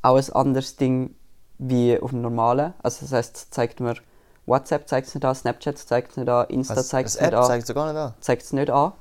auch 0.02 0.16
ein 0.16 0.32
anderes 0.32 0.74
Ding 0.76 1.14
wie 1.58 2.00
auf 2.00 2.10
dem 2.10 2.20
normalen. 2.22 2.74
Also 2.82 3.02
das 3.02 3.12
heißt, 3.12 3.36
es 3.36 3.50
zeigt 3.50 3.78
mir 3.80 3.94
WhatsApp 4.46 4.88
zeigt 4.88 5.08
es 5.08 5.14
nicht 5.14 5.24
an, 5.24 5.34
Snapchat 5.34 5.78
zeigt 5.78 6.12
es 6.12 6.16
nicht 6.16 6.28
an, 6.28 6.46
Insta 6.48 6.82
zeigt 6.82 7.08
es 7.08 7.20
nicht 7.20 7.32
App 7.32 7.38
an, 7.40 7.44
zeigt 7.46 7.68
es 7.68 7.74
gar 7.74 7.86
nicht 7.92 7.98
an. 8.00 8.14
zeigt 8.20 8.42
es 8.42 8.52
nicht 8.52 8.70
an. 8.70 8.92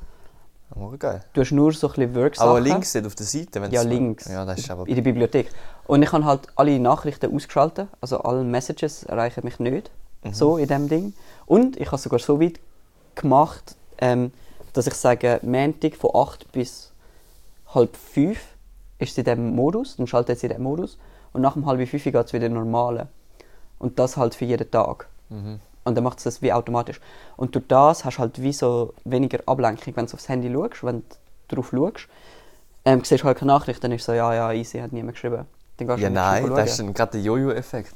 Aber 0.76 0.98
geil. 0.98 1.24
Du 1.34 1.42
hast 1.42 1.52
nur 1.52 1.72
so 1.74 1.88
ein 1.88 1.94
bisschen 1.94 2.16
work 2.16 2.40
Aber 2.40 2.60
links 2.60 2.94
nicht 2.96 3.06
auf 3.06 3.14
der 3.16 3.26
Seite, 3.28 3.62
wenn 3.62 3.72
Ja, 3.72 3.82
links. 3.84 4.26
Ja, 4.28 4.44
das 4.46 4.60
ist 4.60 4.72
aber. 4.72 4.88
in 4.88 4.96
der 4.96 5.02
Bibliothek. 5.04 5.50
Und 5.86 6.02
ich 6.02 6.12
habe 6.12 6.26
halt 6.26 6.48
alle 6.56 6.80
Nachrichten 6.80 7.36
ausgeschaltet, 7.36 7.88
also 8.02 8.20
alle 8.22 8.44
Messages 8.44 9.04
erreichen 9.04 9.42
mich 9.44 9.60
nicht, 9.60 9.92
Mhm. 10.24 10.34
so 10.34 10.58
in 10.58 10.68
dem 10.68 10.88
Ding. 10.90 11.14
Und 11.46 11.78
ich 11.78 11.88
habe 11.88 11.98
sogar 12.02 12.20
so 12.20 12.40
weit 12.42 12.60
gemacht, 13.16 13.76
ähm, 14.00 14.32
dass 14.72 14.88
ich 14.88 14.96
sage, 14.96 15.40
Montag 15.44 15.96
von 15.96 16.12
8 16.16 16.52
bis 16.52 16.92
halb 17.76 17.96
5 17.96 18.40
ist 18.98 19.14
sie 19.16 19.22
in 19.22 19.26
diesem 19.26 19.56
Modus, 19.56 19.98
dann 19.98 20.08
schaltet 20.08 20.40
sie 20.40 20.48
in 20.48 20.52
diesem 20.54 20.64
Modus 20.64 20.98
und 21.34 21.42
nach 21.42 21.54
dem 21.54 21.66
halb 21.68 21.88
5 21.88 22.04
geht 22.04 22.16
es 22.16 22.34
wieder 22.34 22.50
normale. 22.50 23.10
Und 23.78 24.00
das 24.00 24.18
halt 24.18 24.34
für 24.34 24.46
jeden 24.46 24.72
Tag. 24.72 25.08
Mhm. 25.34 25.60
Und 25.86 25.96
dann 25.96 26.04
macht 26.04 26.20
es 26.20 26.24
das 26.24 26.42
wie 26.42 26.54
automatisch. 26.54 27.02
Und 27.36 27.56
durch 27.56 27.66
das 27.68 28.06
hast 28.06 28.16
du 28.18 28.20
halt 28.22 28.42
wie 28.42 28.54
so 28.54 28.94
weniger 29.04 29.40
Ablenkung, 29.46 29.96
wenn 29.98 30.06
du 30.06 30.14
aufs 30.14 30.30
Handy 30.30 30.52
schaust, 30.54 30.84
wenn 30.84 31.04
du 31.50 31.56
drauf 31.56 31.72
schaust. 31.72 32.08
Ähm, 32.86 33.02
siehst 33.04 33.24
du 33.24 33.28
halt 33.28 33.38
keine 33.38 33.52
Nachricht, 33.52 33.84
dann 33.84 33.92
ist 33.92 34.06
so, 34.06 34.14
ja, 34.14 34.34
ja, 34.34 34.52
easy, 34.54 34.80
hat 34.80 34.94
niemand 34.94 35.16
geschrieben. 35.16 35.46
Dann 35.78 35.88
gehst 35.88 36.00
du 36.00 36.04
Ja, 36.04 36.26
halt 36.26 36.44
nein, 36.46 36.56
das 36.56 36.72
ist 36.72 36.80
dann 36.80 36.94
gerade 36.94 37.12
der 37.14 37.22
Jojo-Effekt. 37.22 37.94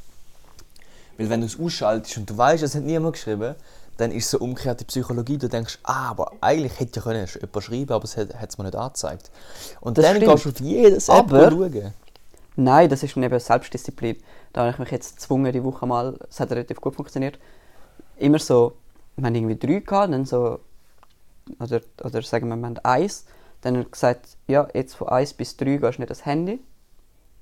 Weil 1.17 1.29
wenn 1.29 1.41
du 1.41 1.48
es 1.48 1.60
ausschaltest 1.60 2.17
und 2.17 2.29
du 2.29 2.38
weißt, 2.38 2.63
es 2.63 2.75
hat 2.75 2.84
niemand 2.84 3.13
geschrieben, 3.13 3.56
dann 3.98 4.12
ist 4.12 4.29
so 4.29 4.38
umgekehrt 4.39 4.79
die 4.79 4.86
Psychologie. 4.86 5.38
Du 5.38 5.50
denkst, 5.50 5.79
ah, 5.84 6.10
aber 6.12 6.32
eigentlich 6.41 6.79
hätte 6.79 7.00
ja 7.00 7.01
können 7.01 7.27
jemand 7.27 7.63
schreiben, 7.63 7.91
aber 7.91 8.03
es 8.03 8.15
hat 8.15 8.29
es 8.48 8.58
mir 8.58 8.65
nicht 8.65 8.75
angezeigt. 8.75 9.32
Und 9.82 9.98
Das 9.98 10.06
dann 10.06 10.17
stimmt. 10.17 10.32
gehst 10.32 10.46
du 10.46 10.50
auf 10.50 10.60
jedes 10.60 11.10
App 11.10 11.15
Aber- 11.34 11.50
schauen. 11.51 11.94
Nein, 12.60 12.90
das 12.90 13.04
ist 13.04 13.16
eben 13.16 13.40
Selbstdisziplin. 13.40 14.18
Da 14.52 14.62
habe 14.62 14.72
ich 14.72 14.80
mich 14.80 14.90
jetzt 14.90 15.18
gezwungen, 15.18 15.54
die 15.54 15.64
Woche 15.64 15.86
mal, 15.86 16.18
es 16.28 16.40
hat 16.40 16.50
relativ 16.50 16.82
gut 16.82 16.96
funktioniert, 16.96 17.38
immer 18.18 18.40
so, 18.40 18.74
wir 19.16 19.28
haben 19.28 19.36
irgendwie 19.36 19.56
drei 19.56 19.80
gehabt, 19.80 20.12
dann 20.12 20.26
so, 20.26 20.60
oder, 21.60 21.82
oder 22.04 22.22
sagen 22.24 22.50
wir, 22.50 22.56
wir 22.56 22.66
haben 22.66 22.80
eins, 22.80 23.28
dann 23.62 23.76
habe 23.76 23.84
ich 23.84 23.92
gesagt, 23.92 24.38
ja, 24.48 24.68
jetzt 24.74 24.96
von 24.96 25.08
eins 25.08 25.36
bis 25.36 25.56
drei 25.56 25.78
gehst 25.78 26.00
du 26.00 26.02
nicht 26.02 26.10
das 26.10 26.26
Handy. 26.26 26.60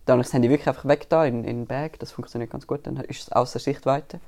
Dann 0.06 0.16
habe 0.16 0.22
ich 0.22 0.28
das 0.28 0.34
Handy 0.34 0.50
wirklich 0.50 0.68
einfach 0.68 0.86
weg 0.86 1.08
da 1.08 1.24
in, 1.26 1.46
in 1.46 1.62
den 1.62 1.66
Bag, 1.66 1.98
das 2.00 2.12
funktioniert 2.12 2.52
ganz 2.52 2.68
gut, 2.68 2.86
dann 2.86 2.98
ist 2.98 3.22
es 3.22 3.32
außer 3.32 3.60
Sichtweite. 3.60 4.20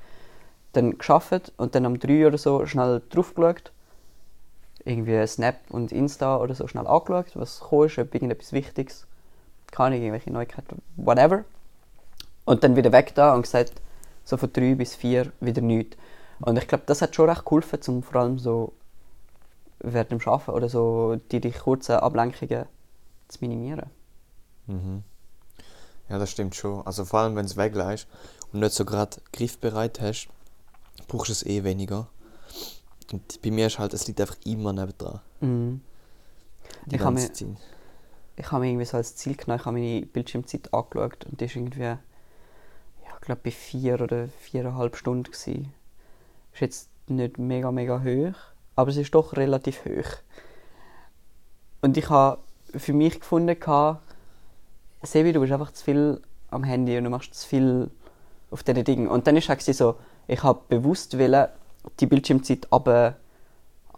Dann 0.72 0.96
geschafft 0.96 1.52
und 1.58 1.74
dann 1.74 1.84
um 1.84 1.98
drei 1.98 2.26
oder 2.26 2.38
so 2.38 2.64
schnell 2.64 3.02
drauf 3.10 3.34
geschaut. 3.34 3.72
Irgendwie 4.86 5.26
Snap 5.26 5.56
und 5.68 5.92
Insta 5.92 6.38
oder 6.38 6.54
so 6.54 6.66
schnell 6.66 6.86
angeschaut, 6.86 7.32
was 7.34 7.60
gekommen 7.60 7.88
ist, 7.88 7.98
ob 7.98 8.14
irgendetwas 8.14 8.54
Wichtiges 8.54 9.06
keine 9.70 9.96
irgendwelche 9.96 10.32
Neuigkeiten, 10.32 10.82
whatever. 10.96 11.44
Und 12.44 12.64
dann 12.64 12.76
wieder 12.76 12.92
weg 12.92 13.14
da 13.14 13.34
und 13.34 13.42
gesagt, 13.42 13.72
so 14.24 14.36
von 14.36 14.52
drei 14.52 14.74
bis 14.74 14.94
vier 14.94 15.32
wieder 15.40 15.62
nichts. 15.62 15.96
Und 16.40 16.56
ich 16.56 16.68
glaube, 16.68 16.84
das 16.86 17.02
hat 17.02 17.14
schon 17.14 17.28
recht 17.28 17.44
geholfen, 17.44 17.80
um 17.88 18.02
vor 18.02 18.20
allem 18.20 18.38
so 18.38 18.72
während 19.80 20.10
dem 20.10 20.20
Arbeiten 20.20 20.50
oder 20.50 20.68
so 20.68 21.20
die, 21.30 21.40
die 21.40 21.52
kurzen 21.52 21.96
Ablenkungen 21.96 22.66
zu 23.28 23.38
minimieren. 23.40 23.90
Mhm. 24.66 25.02
Ja, 26.08 26.18
das 26.18 26.30
stimmt 26.30 26.54
schon. 26.54 26.86
Also 26.86 27.04
vor 27.04 27.20
allem, 27.20 27.36
wenn 27.36 27.44
es 27.44 27.56
weglässt 27.56 28.06
und 28.52 28.60
nicht 28.60 28.72
so 28.72 28.84
gerade 28.84 29.18
griffbereit 29.32 30.00
hast, 30.00 30.28
brauchst 31.06 31.28
du 31.28 31.32
es 31.32 31.44
eh 31.44 31.64
weniger. 31.64 32.08
Und 33.12 33.40
bei 33.42 33.50
mir 33.50 33.66
ist 33.66 33.78
halt, 33.78 33.94
es 33.94 34.06
liegt 34.06 34.20
einfach 34.20 34.36
immer 34.44 34.72
nebendran. 34.72 35.20
Mhm. 35.40 35.80
Die 36.86 36.96
Ich 36.96 37.00
ganze 37.00 37.32
Zeit. 37.32 37.48
Ich 38.38 38.52
habe 38.52 38.60
mir 38.60 38.70
irgendwie 38.70 38.84
so 38.84 38.96
als 38.96 39.16
Ziel 39.16 39.34
genommen, 39.34 39.58
ich 39.60 39.66
habe 39.66 39.78
meine 39.78 40.06
Bildschirmzeit 40.06 40.72
angeschaut 40.72 41.26
und 41.26 41.40
die 41.40 41.46
ist 41.46 41.56
irgendwie, 41.56 41.82
ja, 41.82 41.98
ich 43.02 43.20
glaube 43.20 43.40
bei 43.42 43.50
vier 43.50 44.00
oder 44.00 44.28
viereinhalb 44.28 44.96
Stunden 44.96 45.24
gewesen. 45.24 45.74
Ist 46.52 46.60
jetzt 46.60 46.90
nicht 47.08 47.38
mega, 47.38 47.72
mega 47.72 48.00
hoch, 48.02 48.38
aber 48.76 48.90
es 48.90 48.96
ist 48.96 49.14
doch 49.14 49.36
relativ 49.36 49.84
hoch. 49.84 50.18
Und 51.80 51.96
ich 51.96 52.08
habe 52.10 52.40
für 52.76 52.92
mich 52.92 53.18
gefunden, 53.18 53.56
Sebi, 55.02 55.32
du 55.32 55.40
bist 55.40 55.52
einfach 55.52 55.72
zu 55.72 55.84
viel 55.84 56.20
am 56.50 56.62
Handy 56.62 56.96
und 56.96 57.04
du 57.04 57.10
machst 57.10 57.34
zu 57.34 57.48
viel 57.48 57.90
auf 58.50 58.62
diesen 58.62 58.84
Dingen. 58.84 59.08
Und 59.08 59.26
dann 59.26 59.36
ist 59.36 59.48
es 59.48 59.78
so, 59.78 59.96
ich 60.26 60.42
habe 60.42 60.60
bewusst 60.68 61.18
wollen, 61.18 61.48
die 62.00 62.06
Bildschirmzeit 62.06 62.68
runter, 62.70 63.16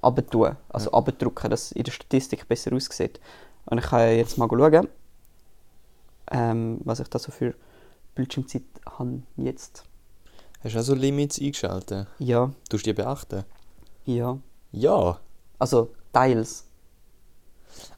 runter 0.02 0.26
tun, 0.26 0.56
also 0.68 0.92
abdrücken, 0.92 1.50
dass 1.50 1.66
es 1.66 1.72
in 1.72 1.84
der 1.84 1.92
Statistik 1.92 2.48
besser 2.48 2.72
aussieht. 2.72 3.20
Und 3.70 3.78
ich 3.78 3.84
kann 3.84 4.16
jetzt 4.16 4.36
mal 4.36 4.48
schauen, 4.48 4.88
ähm, 6.30 6.80
was 6.84 7.00
ich 7.00 7.08
da 7.08 7.18
so 7.18 7.32
für 7.32 7.54
Bildschirmzeit 8.14 8.62
habe 8.98 9.22
jetzt. 9.36 9.84
Hast 10.62 10.74
du 10.74 10.78
auch 10.78 10.82
so 10.82 10.94
Limits 10.94 11.40
eingeschaltet? 11.40 12.06
Ja, 12.18 12.52
Tust 12.68 12.84
du 12.86 12.90
die 12.90 12.94
beachten? 12.94 13.44
ja. 14.04 14.38
Ja. 14.72 15.18
Also 15.58 15.90
teils. 16.12 16.64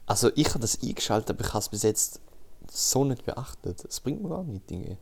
Also 0.05 0.31
ich 0.35 0.49
habe 0.49 0.59
das 0.59 0.81
eingeschaltet, 0.81 1.29
aber 1.31 1.41
ich 1.41 1.49
habe 1.49 1.59
es 1.59 1.69
bis 1.69 1.83
jetzt 1.83 2.19
so 2.71 3.05
nicht 3.05 3.25
beachtet. 3.25 3.85
Es 3.85 3.99
bringt 3.99 4.23
mir 4.23 4.29
gar 4.29 4.43
nichts. 4.43 4.67
Dinge. 4.67 4.97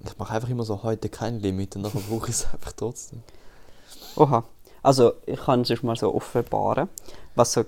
Ich 0.00 0.18
mache 0.18 0.34
einfach 0.34 0.48
immer 0.48 0.64
so 0.64 0.82
heute 0.82 1.08
kein 1.08 1.40
Limit 1.40 1.76
und 1.76 1.84
dann 1.84 1.92
brauche 1.92 2.28
ich 2.28 2.34
es 2.34 2.46
einfach 2.52 2.72
trotzdem. 2.72 3.22
Oha. 4.16 4.44
Also 4.86 5.14
ich 5.26 5.40
kann 5.40 5.62
es 5.62 5.82
mal 5.82 5.96
so 5.96 6.14
offenbaren, 6.14 6.88
was 7.34 7.54
so 7.54 7.62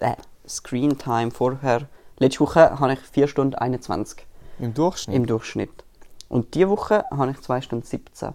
äh, 0.00 0.16
Screen 0.46 0.98
Time 0.98 1.30
vorher. 1.30 1.88
Letzte 2.18 2.40
Woche 2.40 2.78
habe 2.78 2.92
ich 2.92 2.98
4 2.98 3.28
Stunden 3.28 3.54
21 3.54 4.26
Im 4.58 4.74
Durchschnitt? 4.74 5.16
im 5.16 5.24
Durchschnitt. 5.24 5.84
Und 6.28 6.52
diese 6.54 6.68
Woche 6.68 7.06
habe 7.10 7.30
ich 7.30 7.40
2 7.40 7.62
Stunden 7.62 7.86
17. 7.86 8.34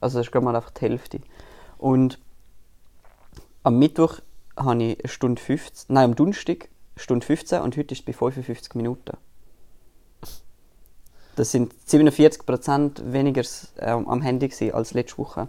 Also 0.00 0.18
das 0.18 0.26
ist 0.26 0.32
gerade 0.32 0.46
mal 0.46 0.56
einfach 0.56 0.70
die 0.70 0.80
Hälfte. 0.80 1.20
Und 1.76 2.18
am 3.62 3.78
Mittwoch 3.78 4.20
habe 4.56 4.82
ich 4.82 4.98
eine 4.98 5.08
Stunde 5.08 5.42
15, 5.42 5.94
nein 5.94 6.04
am 6.04 6.16
Donnerstag 6.16 6.70
Stunde 6.96 7.26
15 7.26 7.60
und 7.60 7.76
heute 7.76 7.92
ist 7.92 8.00
es 8.00 8.06
bei 8.06 8.14
55 8.14 8.74
Minuten. 8.74 9.18
Das 11.36 11.50
sind 11.50 11.74
47% 11.86 13.12
weniger 13.12 13.42
ähm, 13.80 14.08
am 14.08 14.22
Handy 14.22 14.72
als 14.72 14.94
letzte 14.94 15.18
Woche. 15.18 15.48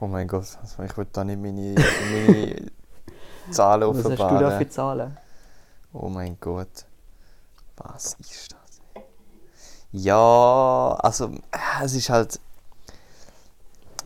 Oh 0.00 0.06
mein 0.06 0.28
Gott, 0.28 0.46
also 0.62 0.82
ich 0.84 0.96
will 0.96 1.06
da 1.12 1.24
nicht 1.24 1.40
meine, 1.40 1.74
meine 1.74 2.70
Zahlen 3.50 3.88
Was 3.88 3.96
hast 3.96 4.04
du 4.04 4.16
da 4.16 4.24
offenbaren. 4.26 4.58
für 4.58 4.68
Zahlen? 4.70 5.16
Oh 5.92 6.08
mein 6.08 6.38
Gott. 6.38 6.84
Was 7.76 8.14
ist 8.20 8.52
das? 8.52 9.02
Ja, 9.90 10.96
also 11.00 11.26
äh, 11.50 11.84
es 11.84 11.94
ist 11.94 12.10
halt. 12.10 12.38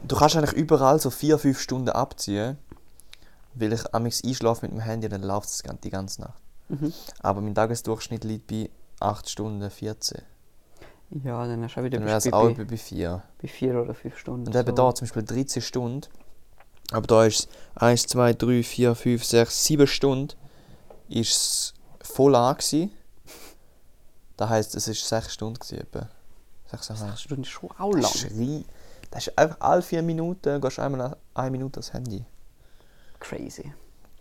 Du 0.05 0.17
kannst 0.17 0.35
eigentlich 0.37 0.55
überall 0.55 0.99
so 0.99 1.11
4-5 1.11 1.57
Stunden 1.57 1.91
abziehen. 1.91 2.57
Weil 3.55 3.75
ich 3.75 3.95
amigs 3.95 4.25
einschlafe 4.25 4.65
mit 4.65 4.73
dem 4.73 4.81
Handy, 4.81 5.11
dann 5.11 5.23
läuft 5.23 5.51
es 5.51 5.63
die 5.85 5.91
ganze 5.91 6.23
Nacht. 6.23 6.41
Mhm. 6.69 6.91
Aber 7.21 7.43
mein 7.43 7.55
Tagesdurchschnitt 7.55 8.25
liegt 8.25 8.47
bei 8.47 8.71
8 9.01 9.29
Stunden 9.29 9.71
14. 9.71 10.23
Ja, 11.25 11.47
dann 11.47 11.63
hast 11.63 11.75
du 11.77 11.81
auch 11.81 11.85
wieder 11.85 11.99
Dann 11.99 12.07
wäre 12.07 12.17
es 12.19 12.33
auch 12.33 12.51
bei, 12.55 12.65
bei 12.65 12.77
4. 12.77 13.23
bei 13.41 13.49
vier 13.49 13.81
oder 13.83 13.95
fünf 13.95 14.17
Stunden. 14.19 14.47
Und 14.47 14.57
eben 14.57 14.69
so. 14.69 14.73
da 14.75 14.95
zum 14.95 15.07
Beispiel 15.07 15.23
13 15.25 15.61
Stunden. 15.63 16.09
Aber 16.91 17.07
da 17.07 17.25
ist 17.25 17.41
es 17.41 17.49
1, 17.75 18.07
2, 18.07 18.33
3, 18.35 18.63
4, 18.63 18.95
5, 18.95 19.25
6, 19.25 19.65
7 19.65 19.87
Stunden 19.87 20.35
ist 21.09 21.33
es 21.33 21.75
voll 22.03 22.35
an 22.35 22.57
gewesen. 22.57 22.91
Das 24.37 24.49
heisst, 24.49 24.75
es 24.75 24.89
war 24.89 24.95
6 25.21 25.33
Stunden 25.35 25.59
gewesen, 25.59 25.79
etwa. 25.81 26.09
6,5. 26.73 26.95
Sechs 26.97 27.21
Stunden 27.23 27.43
ist 27.43 27.49
schon 27.51 27.71
auch 27.79 27.93
Das 27.93 28.03
lang. 28.03 28.13
ist, 28.33 28.39
rei- 28.39 28.65
das 29.11 29.27
ist 29.27 29.39
einfach 29.39 29.57
alle 29.61 29.83
4 29.83 30.03
Minuten 30.03 30.59
gehst 30.61 30.79
du 30.79 30.83
einmal 30.83 31.17
eine 31.35 31.51
Minute 31.51 31.79
ans 31.81 31.93
Handy. 31.93 32.25
Crazy. 33.21 33.73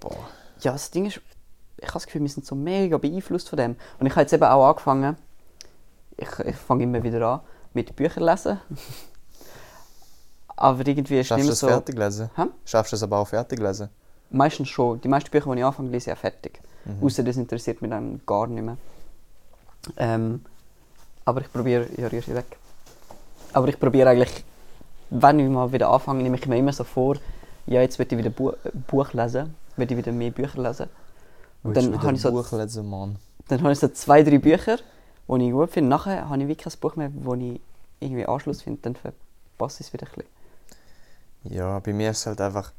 Boah. 0.01 0.17
Ja, 0.59 0.73
das 0.73 0.91
Ding 0.91 1.05
ist, 1.05 1.21
ich 1.77 1.83
habe 1.87 1.93
das 1.93 2.05
Gefühl, 2.05 2.21
wir 2.21 2.29
sind 2.29 2.45
so 2.45 2.55
mega 2.55 2.97
beeinflusst 2.97 3.47
von 3.49 3.57
dem. 3.57 3.75
Und 3.99 4.05
ich 4.05 4.11
habe 4.11 4.21
jetzt 4.21 4.33
eben 4.33 4.43
auch 4.43 4.67
angefangen, 4.67 5.15
ich, 6.21 6.39
ich 6.45 6.55
fange 6.55 6.83
immer 6.83 7.01
wieder 7.03 7.25
an, 7.27 7.39
mit 7.73 7.95
Büchern 7.95 8.23
lesen. 8.23 8.59
Aber 10.55 10.85
irgendwie 10.85 11.19
ist 11.19 11.21
es 11.21 11.27
Schaffst 11.27 11.45
nicht 11.45 11.61
du 11.61 11.65
mehr 11.65 11.73
so... 11.73 11.79
fertig 11.79 11.97
lesen? 11.97 12.29
Hä? 12.35 12.43
Schaffst 12.65 12.91
du 12.91 12.95
es 12.95 13.03
aber 13.03 13.17
auch 13.17 13.27
fertig 13.27 13.59
lesen? 13.59 13.89
Meistens 14.29 14.69
schon. 14.69 15.01
Die 15.01 15.07
meisten 15.07 15.31
Bücher, 15.31 15.51
die 15.51 15.59
ich 15.59 15.65
anfange, 15.65 15.89
lese 15.89 16.11
ich 16.11 16.15
auch 16.15 16.19
fertig. 16.19 16.59
Mhm. 16.85 17.05
Außer 17.05 17.23
das 17.23 17.37
interessiert 17.37 17.81
mich 17.81 17.89
dann 17.89 18.21
gar 18.25 18.47
nicht 18.47 18.63
mehr. 18.63 18.77
Ähm, 19.97 20.45
aber 21.25 21.41
ich 21.41 21.51
probiere... 21.51 21.87
Ja, 21.97 22.07
rühr 22.07 22.21
sie 22.21 22.35
weg. 22.35 22.57
Aber 23.53 23.67
ich 23.67 23.79
probiere 23.79 24.09
eigentlich, 24.09 24.43
wenn 25.09 25.39
ich 25.39 25.49
mal 25.49 25.71
wieder 25.71 25.89
anfange, 25.89 26.23
nehme 26.23 26.37
ich 26.37 26.47
mir 26.47 26.57
immer 26.57 26.73
so 26.73 26.83
vor, 26.83 27.17
ja, 27.65 27.81
jetzt 27.81 27.99
will 27.99 28.07
ich 28.09 28.17
wieder 28.17 28.29
Bu 28.29 28.53
Buch 28.87 29.13
lesen, 29.13 29.55
will 29.77 29.91
ich 29.91 29.97
wieder 29.97 30.11
mehr 30.11 30.31
Bücher 30.31 30.61
lesen. 30.61 30.87
Und 31.63 31.75
du 31.75 31.81
dann 31.81 32.01
habe 32.01 32.13
ich 32.13 32.21
so 32.21 32.31
Buch 32.31 32.51
lesen, 32.51 32.89
Mann. 32.89 33.17
Dann 33.47 33.61
habe 33.61 33.73
ich 33.73 33.79
so 33.79 33.87
zwei, 33.89 34.23
drei 34.23 34.37
Bücher, 34.37 34.77
die 35.27 35.47
ich 35.47 35.51
gut 35.51 35.71
finde. 35.71 35.89
Nachher 35.89 36.29
habe 36.29 36.41
ich 36.41 36.47
wirklich 36.47 36.73
kein 36.73 36.79
Buch 36.79 36.95
mehr, 36.95 37.11
wo 37.13 37.33
ich 37.35 37.59
irgendwie 37.99 38.25
Anschluss 38.25 38.61
finde. 38.61 38.81
Dann 38.81 38.95
verpasse 38.95 39.81
ich 39.81 39.87
es 39.87 39.93
wieder 39.93 40.07
ein 40.07 40.13
bisschen. 40.13 41.55
Ja, 41.55 41.79
bei 41.79 41.93
mir 41.93 42.11
ist 42.11 42.19
es 42.19 42.25
halt 42.27 42.41
einfach. 42.41 42.71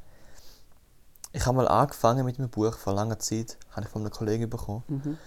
Ich 1.33 1.47
habe 1.47 1.57
mal 1.57 1.69
angefangen 1.69 2.25
mit 2.27 2.39
einem 2.39 2.51
Buch 2.51 2.77
vor 2.77 2.93
langer 2.93 3.19
Zeit, 3.19 3.57
habe 3.71 3.83
ich 3.87 3.89
von 3.89 4.03
einem 4.03 4.11
Kollegen 4.11 4.51
bekommen. 4.51 4.83
Mhm. 4.89 5.19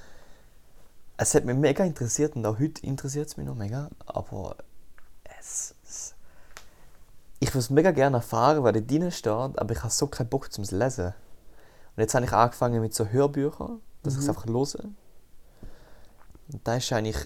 Es 1.18 1.34
hat 1.34 1.46
mich 1.46 1.56
mega 1.56 1.84
interessiert 1.84 2.36
und 2.36 2.46
auch 2.46 2.60
heute 2.60 2.86
interessiert 2.86 3.28
es 3.28 3.38
mich 3.38 3.48
noch 3.48 3.56
mega, 3.56 3.90
aber 4.06 4.58
es, 5.40 5.74
es 5.84 6.14
ich 7.40 7.50
würde 7.50 7.60
es 7.60 7.70
mega 7.70 7.92
gerne 7.92 8.18
erfahren, 8.18 8.64
was 8.64 8.74
da 8.74 8.80
drin 8.82 9.12
steht, 9.12 9.32
aber 9.32 9.72
ich 9.72 9.80
habe 9.80 9.90
so 9.92 10.08
keinen 10.08 10.28
Bock 10.28 10.52
zum 10.52 10.64
Lesen. 10.64 11.08
Und 11.96 12.02
jetzt 12.02 12.14
habe 12.14 12.26
ich 12.26 12.34
angefangen 12.34 12.82
mit 12.82 12.94
so 12.94 13.06
Hörbüchern, 13.08 13.82
dass 14.04 14.14
ich 14.14 14.20
es 14.20 14.26
Mhm. 14.26 14.30
einfach 14.30 14.46
höre. 14.46 14.90
Und 16.52 16.68
das 16.68 16.78
ist 16.84 16.92
eigentlich 16.94 17.18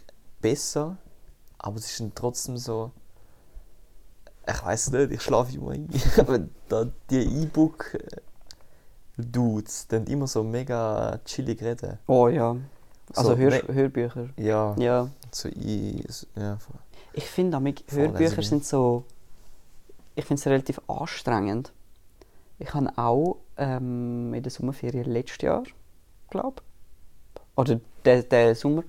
besser, 0.42 0.98
aber 1.58 1.78
es 1.78 1.92
ist 1.92 2.00
dann 2.00 2.14
trotzdem 2.16 2.58
so. 2.58 2.92
Ich 4.48 4.64
weiß 4.64 4.92
nicht, 4.92 5.12
ich 5.12 5.22
schlafe 5.22 5.54
immer 5.56 5.72
ein. 5.72 5.90
aber 6.18 6.40
da, 6.68 6.86
die 7.10 7.44
E-Book-Dudes, 7.44 9.88
die 9.88 10.12
immer 10.12 10.28
so 10.28 10.44
mega 10.44 11.20
chillig 11.26 11.62
reden. 11.62 12.00
Oh 12.08 12.28
ja. 12.30 12.56
Also 13.16 13.32
So, 13.32 13.38
Hör 13.38 13.52
Hörbücher. 13.68 14.30
Ja, 14.38 14.76
Ja. 14.78 15.10
so 15.32 15.50
i, 15.50 16.04
ja, 16.36 16.58
voll. 16.58 16.76
Ich 17.14 17.26
finde. 17.26 17.58
Hörbücher 17.58 18.44
sind 18.44 18.64
so. 18.66 19.04
Ich 20.16 20.26
finde 20.26 20.40
es 20.40 20.48
relativ 20.48 20.80
anstrengend. 20.88 21.72
Ich 22.60 22.74
habe 22.74 22.92
auch 22.98 23.38
ähm, 23.58 24.34
in 24.34 24.44
der 24.44 24.52
Sommerferien 24.52 25.06
letztes 25.06 25.42
Jahr, 25.42 25.64
glaube 26.30 26.62
oder 27.56 27.80
der, 28.06 28.24
der 28.24 28.56
Sommer, 28.56 28.84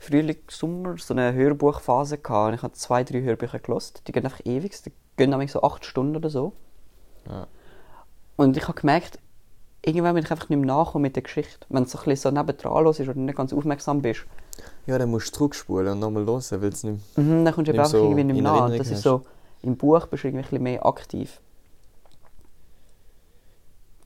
Frühling, 0.00 0.38
Sommer, 0.48 0.96
so 0.96 1.12
eine 1.12 1.34
Hörbuchphase 1.34 2.16
gehabt. 2.18 2.48
Und 2.48 2.54
ich 2.54 2.62
habe 2.62 2.72
zwei, 2.72 3.04
drei 3.04 3.20
Hörbücher 3.20 3.58
gelost. 3.58 4.02
Die 4.08 4.12
gehen 4.12 4.24
einfach 4.24 4.40
ewig. 4.44 4.82
Die 4.82 4.92
gehen 5.18 5.28
nämlich 5.30 5.52
so 5.52 5.62
acht 5.62 5.84
Stunden 5.84 6.16
oder 6.16 6.30
so. 6.30 6.54
Ja. 7.28 7.46
Und 8.36 8.56
ich 8.56 8.66
habe 8.66 8.80
gemerkt, 8.80 9.18
irgendwann 9.84 10.14
bin 10.14 10.24
ich 10.24 10.30
einfach 10.30 10.48
nicht 10.48 10.58
mehr 10.58 10.66
nachkommen 10.66 11.02
mit 11.02 11.16
der 11.16 11.22
Geschichte. 11.22 11.66
Wenn 11.68 11.84
du 11.84 11.90
so 11.90 11.98
ein 11.98 12.04
bisschen 12.06 12.32
so 12.34 12.40
nebendran 12.40 12.84
hörst 12.84 13.00
oder 13.00 13.14
nicht 13.14 13.36
ganz 13.36 13.52
aufmerksam 13.52 14.00
bist, 14.00 14.24
Ja, 14.86 14.96
dann 14.96 15.10
musst 15.10 15.28
du 15.28 15.32
zurückspulen 15.38 15.92
und 15.92 15.98
nochmal 16.00 16.24
hören, 16.24 16.62
weil 16.62 16.68
es 16.70 16.82
nicht 16.82 17.18
mhm, 17.18 17.44
dann 17.44 17.54
kommst 17.54 17.68
du 17.68 17.72
eben 17.72 17.78
einfach 17.78 17.90
so 17.90 18.02
irgendwie 18.04 18.24
nicht 18.24 18.42
mehr 18.42 18.42
nach. 18.42 18.60
Erinnerung 18.62 18.78
Das 18.78 18.90
ist 18.90 19.02
so, 19.02 19.22
im 19.62 19.76
Buch 19.76 20.06
bist 20.06 20.24
du 20.24 20.28
irgendwie 20.28 20.44
ein 20.44 20.48
bisschen 20.48 20.62
mehr 20.62 20.86
aktiv. 20.86 21.40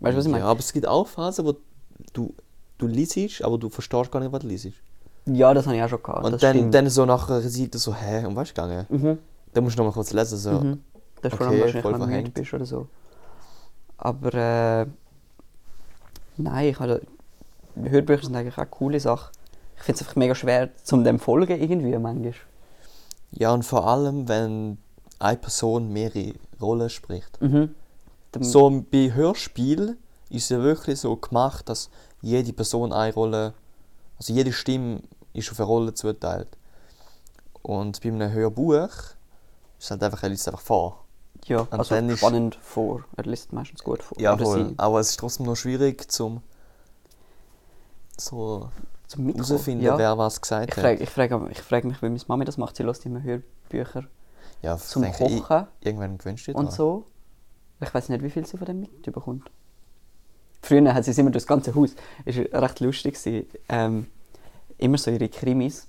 Weißt 0.01 0.15
du, 0.15 0.19
was 0.19 0.27
ich 0.27 0.33
Ja, 0.33 0.39
meine? 0.39 0.45
aber 0.51 0.59
es 0.61 0.73
gibt 0.73 0.87
auch 0.89 1.07
Phasen, 1.07 1.47
wo 1.47 1.55
du, 2.13 2.35
du 2.79 2.87
liest, 2.89 3.43
aber 3.45 3.59
du 3.59 3.69
verstehst 3.71 4.11
gar 4.11 4.19
nicht, 4.21 4.33
was 4.33 4.41
du 4.41 4.49
liest. 4.49 4.73
Ja, 5.27 5.55
das 5.55 5.67
habe 5.67 5.77
ich 5.77 5.83
auch 5.83 5.89
schon 5.89 6.03
gehabt. 6.03 6.25
Und 6.25 6.33
das 6.33 6.41
dann, 6.41 6.57
stimmt. 6.57 6.75
dann 6.75 6.91
so 6.91 7.07
nach 7.07 7.29
einer 7.29 7.41
Seite 7.41 7.79
so, 7.79 7.95
hä, 7.95 8.27
um 8.27 8.37
was 8.37 8.49
ist 8.49 8.55
gegangen? 8.55 8.87
Mhm. 8.89 9.19
Dann 9.53 9.65
musst 9.65 9.79
du 9.79 9.83
nochmal 9.83 9.95
kurz 9.95 10.13
lesen, 10.13 10.39
so. 10.39 10.51
Mhm. 10.51 10.83
Das 11.23 11.33
ist 11.33 11.39
vor 11.39 11.47
allem 11.47 11.55
okay, 11.55 11.63
wahrscheinlich, 11.63 11.83
voll 11.83 11.93
wenn 11.93 12.01
du 12.01 12.07
müde 12.07 12.31
bist 12.31 12.55
oder 12.55 12.67
so. 12.67 12.89
Aber 13.97 14.35
äh, 14.35 14.87
nein, 16.37 16.69
ich 16.69 16.79
habe, 16.79 17.01
Hörbücher 17.75 18.25
sind 18.25 18.37
eigentlich 18.37 18.55
auch 18.55 18.59
eine 18.59 18.67
coole 18.67 19.01
Sache. 19.01 19.33
Ich 19.77 19.83
finde 19.83 20.01
es 20.01 20.03
einfach 20.03 20.17
mega 20.17 20.35
schwer, 20.35 20.71
zum 20.83 21.05
dem 21.05 21.19
folgen 21.19 21.61
irgendwie 21.61 21.97
manchmal. 21.97 22.35
Ja, 23.33 23.53
und 23.53 23.65
vor 23.65 23.87
allem, 23.87 24.29
wenn 24.29 24.79
eine 25.19 25.39
Person 25.39 25.93
mehrere 25.93 26.35
Rollen 26.61 26.91
spricht. 26.91 27.41
Mhm. 27.41 27.75
So 28.41 28.85
bei 28.91 29.13
Hörspiel 29.15 29.97
ist 30.29 30.45
es 30.45 30.49
ja 30.51 30.61
wirklich 30.61 31.01
so 31.01 31.17
gemacht, 31.17 31.69
dass 31.69 31.91
jede 32.21 32.53
Person 32.53 32.93
eine 32.93 33.15
Rolle, 33.15 33.55
also 34.19 34.33
jede 34.33 34.53
Stimme 34.53 35.03
ist 35.33 35.51
auf 35.51 35.59
eine 35.59 35.67
Rolle 35.67 35.95
zuteilt. 35.95 36.49
Und 37.63 38.01
bei 38.03 38.09
einem 38.11 38.31
Hörbuch 38.33 38.75
ist 38.79 39.17
es 39.79 39.91
halt 39.91 40.03
einfach, 40.03 40.23
er 40.23 40.29
liest 40.29 40.47
einfach 40.49 40.61
vor. 40.61 41.05
Ja, 41.47 41.61
Und 41.61 41.73
also 41.75 41.95
dann 41.95 42.09
ist- 42.09 42.19
spannend 42.19 42.55
vor. 42.63 43.05
Er 43.17 43.25
liest 43.25 43.53
meistens 43.53 43.83
gut 43.83 44.03
vor. 44.03 44.19
Ja, 44.21 44.37
voll. 44.37 44.75
Aber 44.77 45.01
es 45.01 45.11
ist 45.11 45.21
trotzdem 45.21 45.47
noch 45.47 45.57
schwierig 45.57 46.11
zum 46.11 46.43
so 48.19 48.71
Zum 49.07 49.29
herausfinden, 49.35 49.85
ja. 49.85 49.99
wer 49.99 50.17
was 50.17 50.41
gesagt 50.41 50.71
Ich 50.71 50.77
hat. 50.77 50.83
frage 50.83 51.03
ich 51.03 51.11
frag, 51.11 51.51
ich 51.51 51.61
frag 51.61 51.85
mich, 51.85 52.01
wie 52.01 52.09
meine 52.09 52.21
Mami 52.29 52.45
das 52.45 52.57
macht. 52.57 52.77
Sie 52.77 52.83
lässt 52.83 53.05
immer 53.07 53.23
Hörbücher 53.23 54.05
ja, 54.63 54.79
zum 54.79 55.03
denke 55.03 55.25
ich, 55.27 55.43
Kochen 55.43 55.67
Irgendwann 55.81 56.17
gewünscht 56.17 56.49
und 56.51 56.73
so. 56.73 57.05
Ich 57.81 57.93
weiß 57.93 58.09
nicht, 58.09 58.23
wie 58.23 58.31
viel 58.31 58.47
sie 58.47 58.57
von 58.57 58.67
dem 58.67 58.81
mitbekommt. 58.81 59.51
Früher 60.65 60.95
hat 60.95 61.05
sie 61.05 61.11
es 61.11 61.19
immer 61.19 61.31
durch 61.31 61.45
das 61.45 61.47
ganze 61.47 61.75
Haus. 61.75 61.95
Es 62.25 62.39
war 62.39 62.63
recht 62.63 62.81
lustig. 62.81 63.19
Ähm, 63.69 64.07
immer 64.79 64.97
so 64.97 65.11
ihre 65.11 65.29
Krimis. 65.29 65.89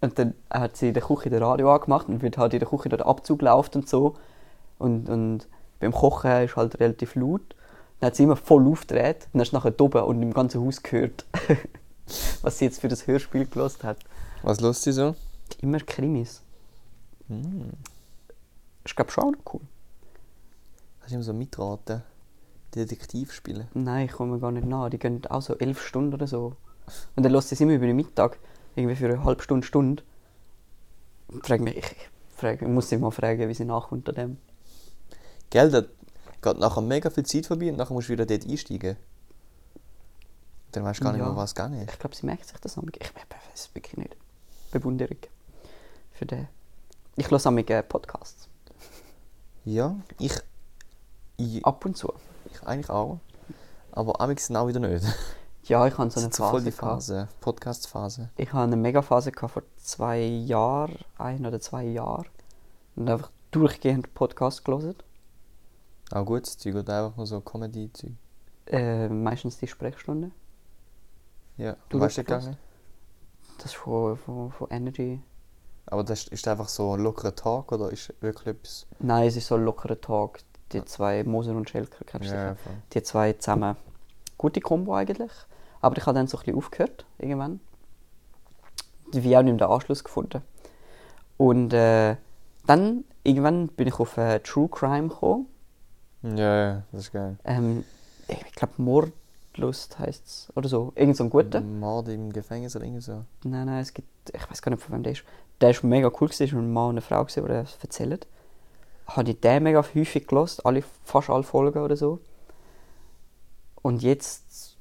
Und 0.00 0.20
dann 0.20 0.34
hat 0.50 0.76
sie 0.76 0.88
in 0.88 0.94
der 0.94 1.02
Küche 1.02 1.30
das 1.30 1.40
Radio 1.40 1.74
angemacht 1.74 2.08
und 2.08 2.22
wird 2.22 2.38
halt 2.38 2.52
in 2.54 2.60
der 2.60 2.68
Küche 2.68 2.88
der 2.88 3.04
Abzug 3.04 3.42
läuft 3.42 3.74
und 3.74 3.88
so. 3.88 4.14
Und, 4.78 5.08
und 5.08 5.48
beim 5.80 5.90
Kochen 5.90 6.44
ist 6.44 6.54
halt 6.54 6.78
relativ 6.78 7.16
laut. 7.16 7.56
Dann 7.98 8.06
hat 8.06 8.14
sie 8.14 8.22
immer 8.22 8.36
voll 8.36 8.68
aufgedreht 8.68 9.26
und 9.32 9.38
dann 9.38 9.42
ist 9.42 9.52
nachher 9.52 9.74
oben 9.80 10.04
und 10.04 10.22
im 10.22 10.32
ganzen 10.32 10.64
Haus 10.64 10.80
gehört, 10.80 11.26
was 12.42 12.58
sie 12.58 12.66
jetzt 12.66 12.80
für 12.80 12.86
das 12.86 13.08
Hörspiel 13.08 13.46
gelost 13.46 13.82
hat. 13.82 13.98
Was 14.44 14.60
lust 14.60 14.86
du 14.86 14.92
so? 14.92 15.16
Immer 15.60 15.80
Krimis. 15.80 16.40
Hm. 17.26 17.70
Ist 18.84 18.94
glaube 18.94 19.10
schon 19.10 19.24
auch 19.24 19.32
noch 19.32 19.54
cool. 19.54 19.62
Kannst 21.00 21.10
du 21.10 21.14
immer 21.16 21.24
so 21.24 21.32
mitraten? 21.32 22.02
Detektiv 22.74 23.32
spielen? 23.32 23.68
Nein, 23.74 24.06
ich 24.06 24.12
komme 24.12 24.38
gar 24.38 24.52
nicht 24.52 24.66
nach. 24.66 24.90
Die 24.90 24.98
gehen 24.98 25.24
auch 25.26 25.42
so 25.42 25.56
elf 25.56 25.80
Stunden 25.82 26.14
oder 26.14 26.26
so. 26.26 26.56
Und 27.16 27.22
dann 27.24 27.32
lässt 27.32 27.48
sie 27.48 27.54
es 27.54 27.60
immer 27.60 27.72
über 27.74 27.86
den 27.86 27.96
Mittag, 27.96 28.38
irgendwie 28.76 28.96
für 28.96 29.06
eine 29.06 29.24
halbe 29.24 29.42
Stunde, 29.42 29.66
Stunde. 29.66 30.02
Ich 31.30 31.46
frage 31.46 31.62
mich, 31.62 31.76
ich, 31.76 31.96
frage, 32.36 32.64
ich 32.64 32.70
muss 32.70 32.88
sie 32.88 32.96
mal 32.96 33.10
fragen, 33.10 33.48
wie 33.48 33.54
sie 33.54 33.64
nachkommt 33.64 34.08
an 34.08 34.14
dem. 34.14 34.36
Gell, 35.50 35.70
da 35.70 35.82
geht 36.42 36.58
nachher 36.60 36.80
mega 36.80 37.10
viel 37.10 37.24
Zeit 37.24 37.46
vorbei 37.46 37.70
und 37.70 37.76
nachher 37.76 37.92
musst 37.94 38.08
du 38.08 38.12
wieder 38.12 38.26
dort 38.26 38.46
einsteigen. 38.46 38.96
Dann 40.72 40.84
weißt 40.84 41.00
du 41.00 41.04
gar 41.04 41.12
nicht 41.12 41.20
Ja. 41.20 41.28
mehr, 41.28 41.36
was 41.36 41.54
gegangen 41.54 41.80
ist. 41.82 41.92
Ich 41.92 41.98
glaube, 41.98 42.14
sie 42.14 42.26
merkt 42.26 42.46
sich 42.46 42.58
das 42.58 42.76
am 42.78 42.86
Ich 42.88 43.14
weiß 43.14 43.22
es 43.54 43.74
wirklich 43.74 43.96
nicht. 43.96 44.16
Bewunderung 44.70 45.16
für 46.12 46.26
den. 46.26 46.48
Ich 47.16 47.30
höre 47.30 47.44
am 47.46 47.58
äh, 47.58 47.82
Podcasts. 47.82 48.48
Ja, 49.64 49.96
ich, 50.18 50.32
ich, 51.36 51.64
Ab 51.64 51.84
und 51.84 51.96
zu. 51.96 52.12
Ich 52.52 52.62
eigentlich 52.66 52.90
auch. 52.90 53.20
Aber 53.92 54.20
amix 54.20 54.50
auch 54.50 54.68
wieder 54.68 54.80
nicht. 54.80 55.04
Ja, 55.64 55.86
ich 55.86 55.98
habe 55.98 56.10
so 56.10 56.20
eine 56.20 56.32
so 56.32 56.48
voll 56.48 56.62
die 56.62 56.70
Phase. 56.70 57.26
Phase, 57.26 57.28
Podcast-Phase. 57.40 58.30
Ich 58.36 58.52
habe 58.54 58.64
eine 58.64 58.76
Mega-Phase 58.76 59.32
vor 59.32 59.62
zwei 59.76 60.20
Jahren, 60.20 60.96
ein 61.18 61.44
oder 61.44 61.60
zwei 61.60 61.84
Jahren. 61.84 62.26
Und 62.96 63.10
einfach 63.10 63.30
durchgehend 63.50 64.14
Podcast 64.14 64.64
gelesen. 64.64 64.94
Auch 66.10 66.24
gutes 66.24 66.56
Zeug 66.56 66.76
oder 66.76 67.04
einfach 67.04 67.16
nur 67.18 67.26
so 67.26 67.40
Comedy-Zeug. 67.40 68.12
Äh, 68.66 69.08
meistens 69.08 69.58
die 69.58 69.66
Sprechstunde. 69.66 70.30
Ja, 71.58 71.76
Du 71.90 72.00
weißt 72.00 72.18
du 72.18 72.24
gegangen? 72.24 72.56
Das 73.58 73.66
ist 73.66 73.74
von, 73.74 74.16
von, 74.16 74.50
von 74.52 74.70
Energy. 74.70 75.20
Aber 75.86 76.04
das 76.04 76.20
ist, 76.20 76.32
ist 76.32 76.48
einfach 76.48 76.68
so 76.68 76.94
ein 76.94 77.00
lockerer 77.00 77.34
Talk 77.34 77.72
oder 77.72 77.90
ist 77.90 78.14
wirklich 78.20 78.46
etwas. 78.46 78.86
Nein, 79.00 79.26
es 79.26 79.36
ist 79.36 79.48
so 79.48 79.56
ein 79.56 79.64
lockerer 79.64 80.00
Talk. 80.00 80.38
Die 80.72 80.84
zwei, 80.84 81.24
Moser 81.24 81.52
und 81.52 81.68
Schelker, 81.68 82.04
kennst 82.04 82.30
du 82.30 82.34
Ja, 82.34 82.54
sicher. 82.54 82.70
Die 82.92 83.02
zwei 83.02 83.32
zusammen. 83.34 83.76
Gute 84.36 84.60
Kombo 84.60 84.94
eigentlich. 84.94 85.32
Aber 85.80 85.96
ich 85.96 86.06
habe 86.06 86.14
dann 86.14 86.26
so 86.26 86.36
ein 86.36 86.40
bisschen 86.40 86.56
aufgehört, 86.56 87.06
irgendwann. 87.18 87.60
Wie 89.12 89.36
auch 89.36 89.42
nicht 89.42 89.58
mehr 89.58 89.66
den 89.66 89.72
Anschluss 89.72 90.04
gefunden. 90.04 90.42
Und 91.36 91.72
äh, 91.72 92.16
dann, 92.66 93.04
irgendwann 93.22 93.68
bin 93.68 93.88
ich 93.88 93.98
auf 93.98 94.16
äh, 94.18 94.40
True 94.40 94.68
Crime 94.68 95.08
gekommen. 95.08 95.46
Ja, 96.22 96.56
ja, 96.56 96.82
das 96.92 97.02
ist 97.02 97.12
geil. 97.12 97.38
Ähm, 97.44 97.84
ich 98.26 98.52
glaube, 98.52 98.74
Mordlust 98.76 99.98
heisst 99.98 100.26
es. 100.26 100.52
Oder 100.54 100.68
so. 100.68 100.92
Irgend 100.96 101.16
so 101.16 101.24
ein 101.24 101.30
guter. 101.30 101.60
Mord 101.60 102.08
im 102.08 102.32
Gefängnis 102.32 102.76
oder 102.76 102.84
irgendwie 102.84 103.02
so. 103.02 103.24
Nein, 103.44 103.66
nein, 103.66 103.80
es 103.80 103.94
gibt. 103.94 104.08
Ich 104.34 104.50
weiß 104.50 104.60
gar 104.60 104.70
nicht, 104.70 104.82
von 104.82 104.94
wem 104.94 105.02
der 105.02 105.12
ist. 105.12 105.24
Der 105.60 105.70
ist 105.70 105.82
mega 105.82 106.08
cool, 106.08 106.28
gewesen, 106.28 106.44
es 106.44 106.52
war 106.52 106.60
ein 106.60 106.72
Mann 106.72 106.84
und 106.84 106.90
eine 106.90 107.00
Frau, 107.00 107.24
gewesen, 107.24 107.44
die 107.44 107.48
das 107.48 107.78
erzählen. 107.80 108.20
Habe 109.08 109.30
ich 109.30 109.40
den 109.40 109.62
mega 109.62 109.82
häufig 109.94 110.26
gelost, 110.26 110.64
alle, 110.66 110.82
fast 111.04 111.30
alle 111.30 111.42
Folgen 111.42 111.80
oder 111.82 111.96
so. 111.96 112.20
Und 113.82 114.02
jetzt 114.02 114.76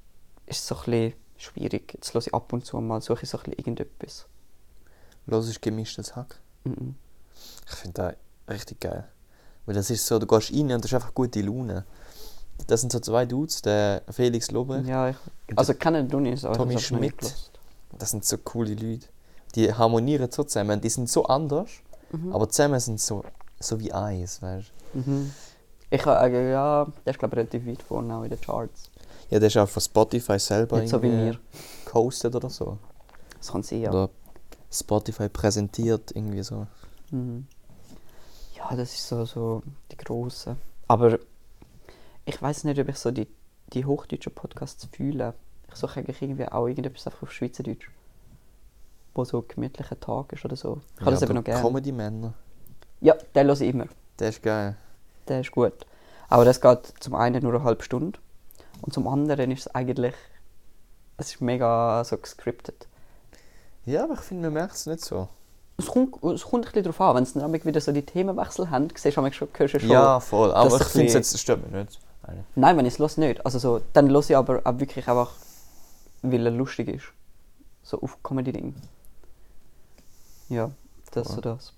ist 0.46 0.60
es 0.60 0.68
so 0.68 0.76
ein 0.76 0.82
bisschen 0.86 1.14
schwierig. 1.38 1.94
Jetzt 1.94 2.14
höre 2.14 2.22
ich 2.22 2.34
ab 2.34 2.52
und 2.52 2.66
zu 2.66 2.78
mal, 2.82 3.02
suche 3.02 3.24
ich 3.24 3.30
so 3.30 3.38
ein 3.38 3.44
bisschen 3.44 3.60
irgendetwas. 3.60 4.26
Los 5.28 5.48
ist 5.48 5.62
gemischtes 5.62 6.16
Hack. 6.16 6.40
Mhm. 6.64 6.96
Ich 7.70 7.76
finde 7.76 8.18
das 8.48 8.54
richtig 8.54 8.80
geil. 8.82 9.08
Weil 9.66 9.76
das 9.76 9.90
ist 9.90 10.06
so, 10.06 10.20
du 10.20 10.26
gehst 10.26 10.52
rein 10.52 10.72
und 10.72 10.84
das 10.84 10.86
ist 10.92 10.94
einfach 10.96 11.14
gute 11.14 11.42
Laune. 11.42 11.86
Das 12.66 12.82
sind 12.82 12.92
so 12.92 13.00
zwei 13.00 13.26
Dudes, 13.26 13.62
der 13.62 14.02
Felix 14.10 14.50
Lobrecht. 14.52 14.88
Ja, 14.88 15.10
ich, 15.10 15.16
also 15.56 15.74
kennen 15.74 16.08
du 16.10 16.20
nicht, 16.20 16.44
aber 16.44 16.56
Tommy 16.56 16.76
ich 16.76 16.88
Schmidt. 16.88 17.36
Das 17.98 18.10
sind 18.10 18.26
so 18.26 18.38
coole 18.40 18.74
Leute. 18.74 19.08
Die 19.56 19.72
harmonieren 19.74 20.32
so 20.32 20.44
zusammen. 20.44 20.82
Die 20.82 20.90
sind 20.90 21.10
so 21.10 21.26
anders, 21.26 21.70
Mhm. 22.12 22.32
aber 22.32 22.48
zusammen 22.50 22.80
sind 22.80 23.02
so, 23.02 23.24
so 23.60 23.80
wie 23.80 23.94
Eis, 23.94 24.42
weißt 24.42 24.72
du? 24.94 25.00
Mhm. 25.00 25.34
Ich 25.90 26.06
äh, 26.06 26.52
ja, 26.52 26.86
der 27.06 27.12
ist 27.12 27.20
glaube 27.20 27.36
ich 27.36 27.38
relativ 27.40 27.66
weit 27.66 27.82
vorne 27.82 28.16
auch 28.16 28.24
in 28.24 28.30
den 28.30 28.42
Charts. 28.42 28.90
Ja, 29.30 29.40
der 29.40 29.48
ist 29.48 29.58
auch 29.58 29.68
von 29.70 29.82
Spotify 29.82 30.40
selber 30.40 30.80
Nicht 30.80 30.90
so 30.90 31.02
wie 31.02 31.10
mir. 31.10 31.40
gehostet 31.86 32.36
oder 32.36 32.50
so. 32.50 32.78
Das 33.38 33.52
kann 33.52 33.64
sein, 33.64 33.82
ja. 33.82 33.90
Oder 33.90 34.10
Spotify 34.72 35.30
präsentiert, 35.30 36.12
irgendwie 36.14 36.44
so. 36.44 36.68
Mhm. 37.12 37.48
Ja, 38.56 38.76
das 38.76 38.94
ist 38.94 39.08
so, 39.08 39.26
so 39.26 39.62
die 39.92 39.98
grossen. 39.98 40.58
Aber 40.88 41.20
ich 42.26 42.42
weiß 42.42 42.64
nicht, 42.66 42.80
ob 42.80 42.90
ich 42.90 42.98
so 42.98 43.12
die, 43.12 43.28
die 43.74 43.86
hochdeutschen 43.86 44.34
Podcasts 44.34 44.88
fühle. 44.92 45.34
Ich 45.70 45.76
suche 45.76 46.00
eigentlich 46.00 46.22
irgendwie 46.22 46.48
auch 46.48 46.68
irgendetwas 46.68 47.08
einfach 47.08 47.24
auf 47.24 47.32
Schweizerdeutsch. 47.32 47.90
Wo 49.14 49.24
so 49.24 49.40
ein 49.40 49.48
gemütlicher 49.48 50.00
Tag 50.00 50.34
ist 50.34 50.44
oder 50.44 50.56
so. 50.56 50.82
Ich 50.96 51.02
habe 51.02 51.12
das 51.12 51.22
eben 51.22 51.34
noch 51.34 51.44
gerne. 51.44 51.62
Comedy-Männer, 51.62 52.34
Ja, 53.02 53.16
den 53.36 53.48
höre 53.48 53.62
ich 53.62 53.70
immer. 53.70 53.86
der 54.20 54.30
ist 54.30 54.42
geil. 54.44 54.76
Der 55.28 55.42
ist 55.42 55.52
gut. 55.52 55.86
Aber 56.30 56.46
das 56.46 56.62
geht 56.62 56.94
zum 57.00 57.16
einen 57.16 57.44
nur 57.44 57.54
eine 57.54 57.64
halbe 57.64 57.84
Stunde. 57.84 58.20
Und 58.82 58.94
zum 58.94 59.08
anderen 59.08 59.52
ist 59.52 59.62
es 59.62 59.76
eigentlich. 59.76 60.16
Es 61.18 61.34
ist 61.34 61.42
mega 61.42 62.04
so 62.04 62.18
gescriptet. 62.18 62.88
Ja, 63.86 64.04
aber 64.04 64.14
ich 64.16 64.20
finde, 64.20 64.44
man 64.44 64.54
merkt 64.54 64.76
es 64.76 64.86
nicht 64.86 65.04
so. 65.04 65.30
Es 65.78 65.88
kommt, 65.88 66.24
es 66.24 66.44
kommt 66.44 66.66
ein 66.66 66.72
bisschen 66.72 66.84
darauf 66.84 67.02
an, 67.02 67.16
wenn 67.18 67.26
sie 67.26 67.40
dann 67.40 67.54
wieder 67.54 67.82
so 67.82 67.92
die 67.92 68.06
Themenwechsel 68.06 68.70
haben, 68.70 68.88
siehst 68.96 69.18
du 69.18 69.32
schon, 69.32 69.50
hörst 69.54 69.74
du 69.76 69.80
schon. 69.80 69.90
Ja, 69.90 70.20
voll. 70.20 70.52
Aber 70.52 70.76
ich 70.76 70.88
finde 70.88 71.08
es 71.08 71.14
jetzt, 71.14 71.34
das 71.34 71.42
stört 71.42 71.64
mich 71.64 71.72
nicht. 71.72 72.00
Nein, 72.56 72.78
wenn 72.78 72.86
ich 72.86 72.94
es 72.94 73.00
los 73.00 73.18
nicht. 73.18 73.46
Also 73.46 73.60
so, 73.60 73.82
dann 73.94 74.08
los 74.08 74.30
ich 74.30 74.36
aber 74.36 74.62
auch 74.64 74.80
wirklich 74.80 75.08
einfach, 75.08 75.32
weil 76.24 76.46
er 76.46 76.52
lustig 76.52 76.90
ist. 76.90 77.06
So 77.84 78.02
auf 78.02 78.22
Comedy-Ding. 78.22 78.76
Ja, 80.50 80.72
das 81.12 81.28
ist 81.28 81.36
so 81.36 81.42
das. 81.42 81.74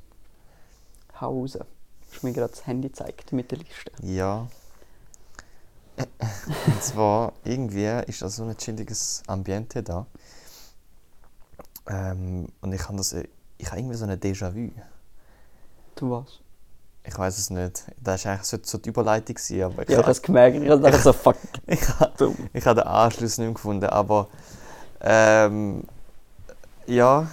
Hause. 1.22 1.66
Hast 2.12 2.24
mir 2.24 2.34
gerade 2.34 2.52
das 2.52 2.66
Handy 2.66 2.90
gezeigt 2.90 3.32
mit 3.34 3.52
der 3.52 3.60
Liste. 3.60 3.92
Ja. 4.02 4.48
Und 6.66 6.84
zwar, 6.84 7.34
irgendwie 7.44 7.86
ist 8.08 8.22
da 8.22 8.30
so 8.30 8.44
ein 8.44 8.58
chilliges 8.58 9.22
Ambiente 9.28 9.84
da. 9.84 10.06
Ähm, 11.88 12.48
und 12.62 12.74
ich 12.74 12.84
habe 12.88 12.98
das, 12.98 13.14
ich 13.58 13.68
habe 13.68 13.80
irgendwie 13.80 13.98
so 13.98 14.06
ein 14.06 14.20
Déjà-vu. 14.20 14.72
Du 15.96 16.12
was? 16.12 16.40
Ich 17.04 17.18
weiß 17.18 17.38
es 17.38 17.50
nicht. 17.50 17.84
Das 18.02 18.26
war 18.26 18.34
eigentlich 18.34 18.64
so, 18.64 18.78
die 18.78 18.90
Überleitung, 18.90 19.36
gewesen, 19.36 19.64
aber 19.64 19.84
ich 19.84 19.90
Ja, 19.90 19.96
ich 19.96 20.04
habe 20.04 20.12
es 20.12 20.22
gemerkt. 20.22 20.58
Ich 20.58 20.70
habe 20.70 20.82
gedacht 20.82 21.04
so, 21.04 21.14
fuck. 21.14 21.38
ich 21.66 22.00
habe 22.00 22.36
ich 22.54 22.66
habe 22.66 22.82
den 22.82 22.88
Anschluss 22.88 23.38
nicht 23.38 23.48
mehr 23.48 23.54
gefunden. 23.54 23.86
Aber 23.86 24.28
ähm, 25.02 25.84
ja. 26.86 27.28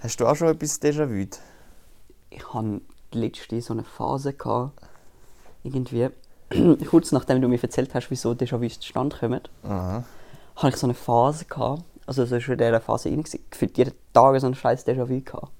Hast 0.00 0.20
du 0.20 0.26
auch 0.26 0.36
schon 0.36 0.48
etwas 0.48 0.80
Déjà-vu? 0.80 1.28
Ich 2.30 2.52
hatte 2.52 2.80
letzte 3.12 3.60
so 3.60 3.72
eine 3.72 3.84
Phase 3.84 4.32
gehabt, 4.32 4.72
irgendwie, 5.62 6.10
kurz 6.90 7.12
nachdem 7.12 7.40
du 7.40 7.48
mir 7.48 7.62
erzählt 7.62 7.94
hast, 7.94 8.10
wieso 8.10 8.32
Déjà-vu 8.32 8.68
zustande 8.68 9.16
kommen, 9.16 9.40
Aha. 9.64 10.04
hatte 10.56 10.68
ich 10.68 10.76
so 10.76 10.86
eine 10.86 10.94
Phase 10.94 11.44
gehabt, 11.44 11.82
also 12.06 12.24
so 12.24 12.40
schon 12.40 12.54
in 12.54 12.58
dieser 12.58 12.80
Phase 12.80 13.08
rein, 13.10 13.24
gefühlt 13.50 13.76
jeden 13.78 13.92
Tag 14.12 14.40
so 14.40 14.46
einen 14.46 14.54
scheiß 14.54 14.86
Déjà-vu 14.86 15.20
gehabt. 15.20 15.52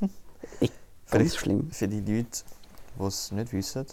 Ich, 0.60 0.70
ganz 1.10 1.36
schlimm. 1.36 1.70
Für 1.70 1.88
die 1.88 2.00
Leute, 2.00 2.44
die 2.98 3.04
es 3.04 3.32
nicht 3.32 3.52
wissen. 3.52 3.86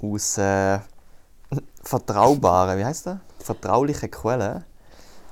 Aus 0.00 0.38
äh, 0.38 0.78
vertraubaren, 1.82 2.78
wie 2.78 2.84
heißt 2.84 3.06
das? 3.06 3.18
Vertraulichen 3.40 4.10
Quellen 4.10 4.64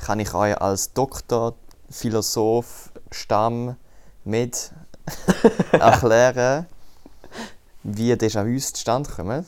kann 0.01 0.21
ich 0.21 0.35
euch 0.35 0.61
als 0.61 0.92
Doktor, 0.92 1.55
Philosoph, 1.90 2.90
Stamm, 3.11 3.77
Med 4.25 4.73
erklären, 5.73 6.66
wie 7.83 8.12
Déjà-vus 8.12 8.73
zustande 8.73 9.11
kommen. 9.11 9.47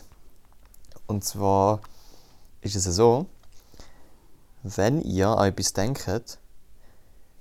Und 1.06 1.24
zwar 1.24 1.80
ist 2.60 2.76
es 2.76 2.84
so, 2.84 3.26
wenn 4.62 5.00
ihr 5.02 5.28
an 5.28 5.48
etwas 5.48 5.72
denkt, 5.72 6.38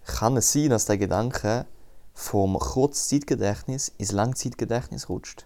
kann 0.05 0.37
es 0.37 0.53
sein, 0.53 0.69
dass 0.69 0.85
der 0.85 0.97
Gedanke 0.97 1.65
vom 2.13 2.57
Kurzzeitgedächtnis 2.57 3.91
ins 3.97 4.11
Langzeitgedächtnis 4.11 5.09
rutscht. 5.09 5.45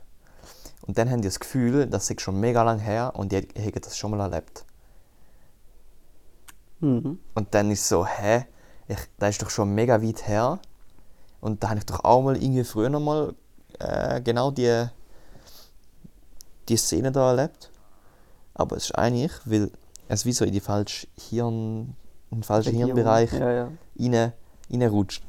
Und 0.82 0.98
dann 0.98 1.10
haben 1.10 1.22
die 1.22 1.28
das 1.28 1.40
Gefühl, 1.40 1.88
das 1.88 2.10
ist 2.10 2.22
schon 2.22 2.40
mega 2.40 2.64
lang 2.64 2.80
her 2.80 3.14
und 3.16 3.32
die 3.32 3.38
haben 3.38 3.82
das 3.82 3.98
schon 3.98 4.12
mal 4.12 4.20
erlebt. 4.20 4.66
Mhm. 6.80 7.20
Und 7.36 7.54
dann 7.54 7.72
ist 7.72 7.88
so, 7.88 8.06
hä, 8.06 8.46
ich, 8.88 8.98
das 9.20 9.32
ist 9.32 9.42
doch 9.42 9.50
schon 9.50 9.74
mega 9.74 10.02
weit 10.02 10.28
her. 10.28 10.60
Und 11.42 11.64
da 11.64 11.70
habe 11.70 11.80
ich 11.80 11.86
doch 11.86 12.04
auch 12.04 12.22
mal 12.22 12.36
irgendwie 12.42 12.64
früher 12.64 12.90
noch 12.90 13.00
mal 13.00 13.34
äh, 13.80 14.22
genau 14.22 14.52
die, 14.52 14.86
die 16.70 16.78
Szene 16.78 17.12
da 17.12 17.30
erlebt. 17.32 17.70
Aber 18.54 18.78
es 18.78 18.86
ist 18.86 18.92
eigentlich, 18.98 19.32
weil 19.46 19.72
es 20.08 20.26
wie 20.26 20.34
so 20.34 20.46
in 20.46 20.52
die 20.54 20.60
falsche 20.60 21.08
Hirn, 21.30 21.96
in 22.30 22.38
den 22.40 22.44
falschen. 22.44 22.76
Hirnbereich 22.76 23.32
Ja, 23.34 23.52
ja. 23.52 23.72
rein, 24.00 24.34
reinrutscht. 24.70 25.24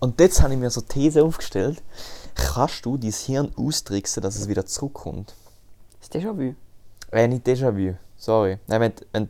Und 0.00 0.20
jetzt 0.20 0.42
habe 0.42 0.52
ich 0.52 0.60
mir 0.60 0.70
so 0.70 0.80
eine 0.80 0.88
These 0.88 1.24
aufgestellt. 1.24 1.82
Kannst 2.34 2.84
du 2.84 2.96
dein 2.98 3.12
Hirn 3.12 3.52
austricksen, 3.56 4.22
dass 4.22 4.36
es 4.36 4.48
wieder 4.48 4.66
zurückkommt? 4.66 5.34
Das 6.00 6.10
Déjà-vu. 6.10 6.54
Äh, 7.12 7.28
nicht 7.28 7.46
Déjà-vu, 7.46 7.94
sorry. 8.16 8.58
Nein, 8.66 8.80
wenn, 8.80 8.94
du- 8.96 9.04
wenn, 9.12 9.28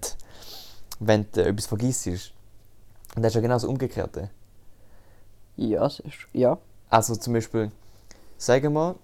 wenn 1.01 1.27
du 1.33 1.45
etwas 1.45 1.67
vergisst. 1.67 2.07
Und 3.15 3.23
das 3.23 3.31
ist 3.31 3.35
ja 3.37 3.41
genau 3.43 3.55
das 3.55 3.65
Umgekehrte. 3.65 4.31
Ja, 5.57 5.87
es 5.87 6.01
ist. 6.01 6.27
Ja. 6.33 6.59
Also 6.91 7.15
zum 7.17 7.33
Beispiel, 7.33 7.71
sagen 8.39 8.73
wir, 8.73 8.97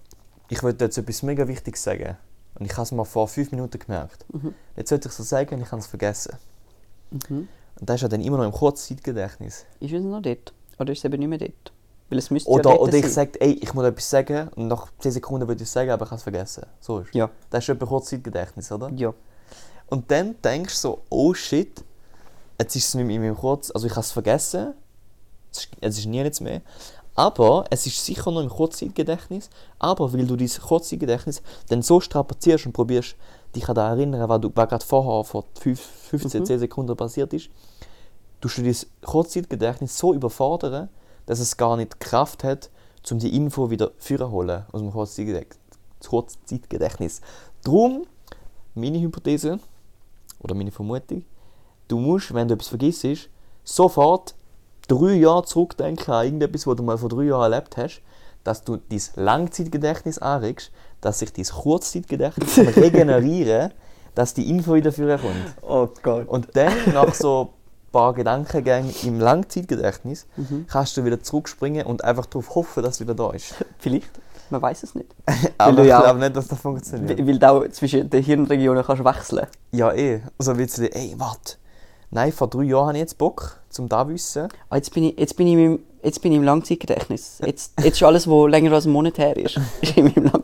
ich 0.48 0.62
wollte 0.62 0.84
jetzt 0.84 0.98
etwas 0.98 1.22
mega 1.22 1.46
Wichtiges 1.46 1.82
sagen. 1.82 2.16
Und 2.58 2.66
ich 2.66 2.72
habe 2.72 2.82
es 2.82 2.92
mir 2.92 3.04
vor 3.04 3.28
fünf 3.28 3.52
Minuten 3.52 3.78
gemerkt. 3.78 4.24
Mhm. 4.32 4.54
Jetzt 4.76 4.90
sollte 4.90 5.08
ich 5.08 5.12
es 5.12 5.16
so 5.16 5.22
sagen 5.22 5.54
und 5.54 5.62
ich 5.62 5.70
habe 5.70 5.80
es 5.80 5.86
vergessen. 5.86 6.36
Mhm. 7.10 7.48
Und 7.80 7.88
das 7.88 7.96
ist 7.96 8.02
ja 8.02 8.08
dann 8.08 8.20
immer 8.20 8.36
noch 8.38 8.44
im 8.44 8.52
Kurzzeitgedächtnis. 8.52 9.64
Ist 9.78 9.92
es 9.92 10.02
noch 10.02 10.20
dort? 10.20 10.52
Oder 10.78 10.92
ist 10.92 10.98
es 10.98 11.04
eben 11.04 11.18
nicht 11.18 11.28
mehr 11.28 11.38
dort? 11.38 11.72
Weil 12.10 12.18
es 12.18 12.30
müsste 12.30 12.50
Oder, 12.50 12.70
ja 12.70 12.76
oder 12.76 12.94
ich 12.94 13.04
sein. 13.04 13.12
sage, 13.12 13.40
ey, 13.40 13.52
ich 13.52 13.72
muss 13.72 13.84
etwas 13.84 14.10
sagen 14.10 14.48
und 14.56 14.66
nach 14.66 14.88
10 14.98 15.12
Sekunden 15.12 15.46
würde 15.46 15.62
ich 15.62 15.68
es 15.68 15.72
sagen, 15.72 15.90
aber 15.90 16.04
ich 16.04 16.10
habe 16.10 16.18
es 16.18 16.22
vergessen. 16.24 16.66
So 16.80 16.98
ist 17.00 17.14
Ja. 17.14 17.30
Das 17.50 17.64
ist 17.64 17.68
etwa 17.68 17.86
Kurzzeitgedächtnis, 17.86 18.72
oder? 18.72 18.90
Ja. 18.96 19.14
Und 19.86 20.10
dann 20.10 20.34
denkst 20.42 20.74
du 20.74 20.80
so, 20.80 21.02
oh 21.08 21.32
shit, 21.34 21.84
jetzt 22.58 22.74
ist 22.74 22.88
es 22.88 22.94
nicht 22.94 23.06
mehr 23.06 23.16
in 23.16 23.22
meinem 23.22 23.36
Kurz, 23.36 23.70
also 23.70 23.86
ich 23.86 23.92
habe 23.92 24.00
es 24.00 24.10
vergessen, 24.10 24.74
es 25.80 25.98
ist, 25.98 26.06
nie 26.06 26.22
nichts 26.22 26.40
mehr. 26.40 26.62
Aber 27.14 27.64
es 27.70 27.86
ist 27.86 28.04
sicher 28.04 28.30
noch 28.30 28.40
im 28.40 28.48
Kurzzeitgedächtnis, 28.48 29.50
aber 29.78 30.12
weil 30.12 30.26
du 30.26 30.36
dein 30.36 30.48
Kurzzeitgedächtnis 30.48 31.42
dann 31.68 31.82
so 31.82 32.00
strapazierst 32.00 32.66
und 32.66 32.72
probierst, 32.72 33.16
dich 33.54 33.68
an 33.68 33.74
das 33.74 33.90
erinnern, 33.98 34.28
was, 34.28 34.40
du- 34.40 34.52
was 34.54 34.68
gerade 34.68 34.84
vorher 34.86 35.24
vor 35.24 35.44
5, 35.60 35.80
15, 35.80 36.42
Mhm. 36.42 36.46
10 36.46 36.58
Sekunden 36.60 36.96
passiert 36.96 37.32
ist, 37.34 37.50
tust 38.40 38.58
du 38.58 38.62
dein 38.62 38.76
Kurzzeitgedächtnis 39.04 39.98
so 39.98 40.14
überfordern, 40.14 40.88
dass 41.26 41.40
es 41.40 41.56
gar 41.56 41.76
nicht 41.76 41.94
die 41.94 41.98
Kraft 41.98 42.44
hat, 42.44 42.70
um 43.10 43.18
die 43.18 43.34
Info 43.36 43.68
wieder 43.70 43.90
vorzuholen 43.98 44.64
aus 44.72 44.80
dem 44.80 44.92
Kurzzeitgedächt- 44.92 45.58
Kurzzeitgedächtnis. 46.08 47.20
Darum, 47.64 48.06
meine 48.74 49.00
Hypothese, 49.00 49.58
oder 50.40 50.54
meine 50.54 50.70
Vermutung, 50.70 51.24
du 51.88 51.98
musst, 51.98 52.32
wenn 52.32 52.48
du 52.48 52.54
etwas 52.54 52.68
vergisst, 52.68 53.04
sofort 53.64 54.34
drei 54.90 55.14
Jahre 55.14 55.44
zurückdenken 55.44 56.12
an 56.12 56.24
irgendetwas, 56.24 56.66
was 56.66 56.76
du 56.76 56.82
mal 56.82 56.98
vor 56.98 57.08
drei 57.08 57.24
Jahren 57.24 57.52
erlebt 57.52 57.76
hast, 57.76 58.00
dass 58.44 58.64
du 58.64 58.76
dein 58.88 59.00
Langzeitgedächtnis 59.16 60.18
anregst, 60.18 60.70
dass 61.00 61.18
sich 61.20 61.32
dein 61.32 61.44
Kurzzeitgedächtnis 61.44 62.58
regenerieren 62.76 63.72
dass 64.16 64.34
die 64.34 64.50
Info 64.50 64.74
wieder 64.74 64.90
vorkommt. 64.90 65.54
Oh 65.62 65.88
Gott. 66.02 66.26
Und 66.28 66.48
dann, 66.54 66.72
nach 66.92 67.14
so 67.14 67.50
paar 67.92 68.12
Gedankengänge 68.12 68.92
im 69.04 69.20
Langzeitgedächtnis, 69.20 70.26
Mhm. 70.36 70.66
kannst 70.68 70.96
du 70.96 71.04
wieder 71.04 71.22
zurückspringen 71.22 71.86
und 71.86 72.02
einfach 72.04 72.26
darauf 72.26 72.54
hoffen, 72.56 72.82
dass 72.82 72.94
es 72.96 73.00
wieder 73.00 73.14
da 73.14 73.30
ist. 73.30 73.54
Vielleicht. 73.78 74.10
Man 74.50 74.60
weiß 74.60 74.82
es 74.82 74.96
nicht. 74.96 75.14
Aber 75.58 75.82
ich 75.82 75.88
ja- 75.88 76.00
glaube 76.00 76.18
nicht, 76.18 76.34
dass 76.34 76.48
das 76.48 76.58
funktioniert. 76.58 77.24
Weil 77.24 77.38
du 77.38 77.48
auch 77.48 77.68
zwischen 77.68 78.10
den 78.10 78.22
Hirnregionen 78.22 78.84
kannst 78.84 79.04
wechseln 79.04 79.46
Ja, 79.70 79.92
eh. 79.92 80.22
So 80.40 80.58
wie 80.58 80.66
du, 80.66 80.92
ey, 80.92 81.14
warte. 81.16 81.54
Nein, 82.10 82.32
vor 82.32 82.48
drei 82.48 82.64
Jahren 82.64 82.88
habe 82.88 82.98
ich 82.98 83.02
jetzt 83.02 83.16
Bock, 83.16 83.59
zum 83.70 83.88
da 83.88 84.04
zu 84.04 84.12
wissen. 84.12 84.48
ah, 84.68 84.76
jetzt, 84.76 84.92
bin 84.92 85.04
ich, 85.04 85.18
jetzt, 85.18 85.36
bin 85.36 85.46
ich 85.46 85.54
im, 85.54 85.78
jetzt 86.02 86.20
bin 86.20 86.32
ich 86.32 86.38
im 86.38 86.44
Langzeitgedächtnis. 86.44 87.38
Jetzt, 87.44 87.72
jetzt 87.82 87.96
ist 87.96 88.02
alles, 88.02 88.28
was 88.28 88.50
länger 88.50 88.72
als 88.72 88.86
ein 88.86 88.92
Monat 88.92 89.18
her 89.18 89.36
ist. 89.36 89.58
ist 89.80 89.96
in 89.96 90.04
meinem 90.04 90.24
Lang 90.24 90.42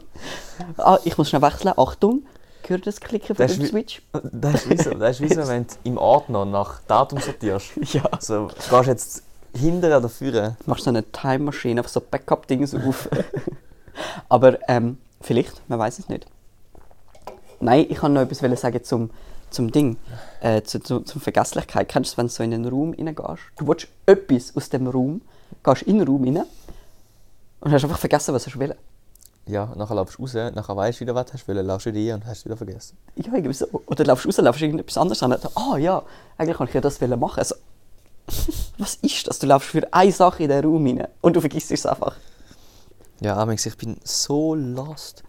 ah, 0.79 0.99
ich 1.05 1.17
muss 1.19 1.29
schnell 1.29 1.43
wechseln. 1.43 1.73
Achtung, 1.77 2.23
hört 2.67 2.87
das 2.87 3.01
Klicken 3.01 3.35
von 3.35 3.47
Das 3.47 3.57
dem 3.57 3.67
Switch? 3.67 4.03
Das 4.13 4.65
ist 4.65 4.71
wie 4.71 4.77
so, 4.77 4.91
das 4.95 5.21
ist 5.21 5.31
wie 5.31 5.35
so 5.35 5.47
wenn 5.49 5.67
du 5.67 5.75
im 5.85 5.99
Ordner 5.99 6.45
nach 6.45 6.81
Datum 6.87 7.21
sortierst. 7.21 7.73
Ja. 7.93 8.09
So, 8.21 8.49
du 8.49 8.77
gehst 8.77 8.89
jetzt 8.89 9.23
hinten 9.55 9.93
oder 9.93 10.09
vorne. 10.09 10.57
machst 10.67 10.85
so 10.85 10.91
eine 10.91 11.11
Time 11.13 11.41
Machine, 11.41 11.81
einfach 11.81 11.91
so 11.91 12.01
Backup-Dings 12.01 12.75
auf. 12.75 13.09
Aber 14.29 14.59
ähm, 14.69 14.99
vielleicht, 15.21 15.63
man 15.69 15.79
weiß 15.79 15.99
es 15.99 16.09
nicht. 16.09 16.27
Nein, 17.61 17.87
ich 17.89 17.99
kann 17.99 18.13
noch 18.13 18.21
etwas 18.21 18.61
sagen 18.61 18.85
zum, 18.85 19.11
zum 19.51 19.73
Ding, 19.73 19.97
äh, 20.41 20.63
zu, 20.63 20.81
zu, 20.81 21.01
zum 21.01 21.21
Vergesslichkeit. 21.21 21.89
Kennst 21.89 22.11
du 22.11 22.15
es, 22.15 22.19
wenn 22.19 22.27
du 22.27 22.33
so 22.33 22.43
in 22.43 22.55
einen 22.55 22.69
Raum 22.69 22.93
reingehst? 22.93 23.43
Du 23.59 23.67
willst 23.67 23.89
etwas 24.07 24.57
aus 24.57 24.69
dem 24.69 24.87
Raum, 24.87 25.23
gehst 25.63 25.83
in 25.83 25.99
den 25.99 26.09
Raum 26.09 26.25
rein 26.25 26.45
und 27.61 27.73
hast 27.73 27.85
einfach 27.85 27.99
vergessen, 27.99 28.35
was 28.35 28.45
du 28.45 28.59
willst. 28.59 28.77
Ja, 29.49 29.73
nachher 29.77 29.95
laufst 29.95 30.19
du 30.19 30.23
raus, 30.23 30.35
nachher 30.35 30.77
weißt 30.77 30.99
du 30.99 31.03
wieder, 31.03 31.15
was 31.15 31.27
du 31.27 31.35
hast 31.35 31.47
wollen, 31.47 31.65
laufst 31.65 31.87
du 31.87 31.95
wieder 31.95 32.15
rein 32.15 32.21
und 32.21 32.27
hast 32.27 32.39
es 32.39 32.45
wieder 32.45 32.57
vergessen. 32.57 32.99
Ja, 33.15 33.33
irgendwie 33.33 33.55
so. 33.55 33.67
Oder 33.87 34.05
laufst 34.05 34.25
du 34.25 34.29
raus, 34.29 34.39
laufst 34.39 34.61
irgendetwas 34.61 34.99
anderes 34.99 35.23
an. 35.23 35.37
Ah 35.55 35.77
ja, 35.79 36.03
eigentlich 36.37 36.57
kann 36.57 36.67
ich 36.67 36.75
ja 36.75 36.81
das 36.81 37.01
machen. 37.01 37.39
Also, 37.39 37.55
was 38.79 38.97
ist 38.97 39.29
das? 39.29 39.39
Du 39.39 39.47
laufst 39.47 39.71
für 39.71 39.93
eine 39.93 40.11
Sache 40.11 40.43
in 40.43 40.49
den 40.49 40.65
Raum 40.65 40.85
rein 40.85 41.07
und 41.21 41.37
du 41.37 41.41
vergisst 41.41 41.71
es 41.71 41.87
einfach. 41.87 42.17
Ja, 43.21 43.37
Amix, 43.37 43.65
ich 43.67 43.77
bin 43.77 43.97
so 44.03 44.55
lost. 44.55 45.23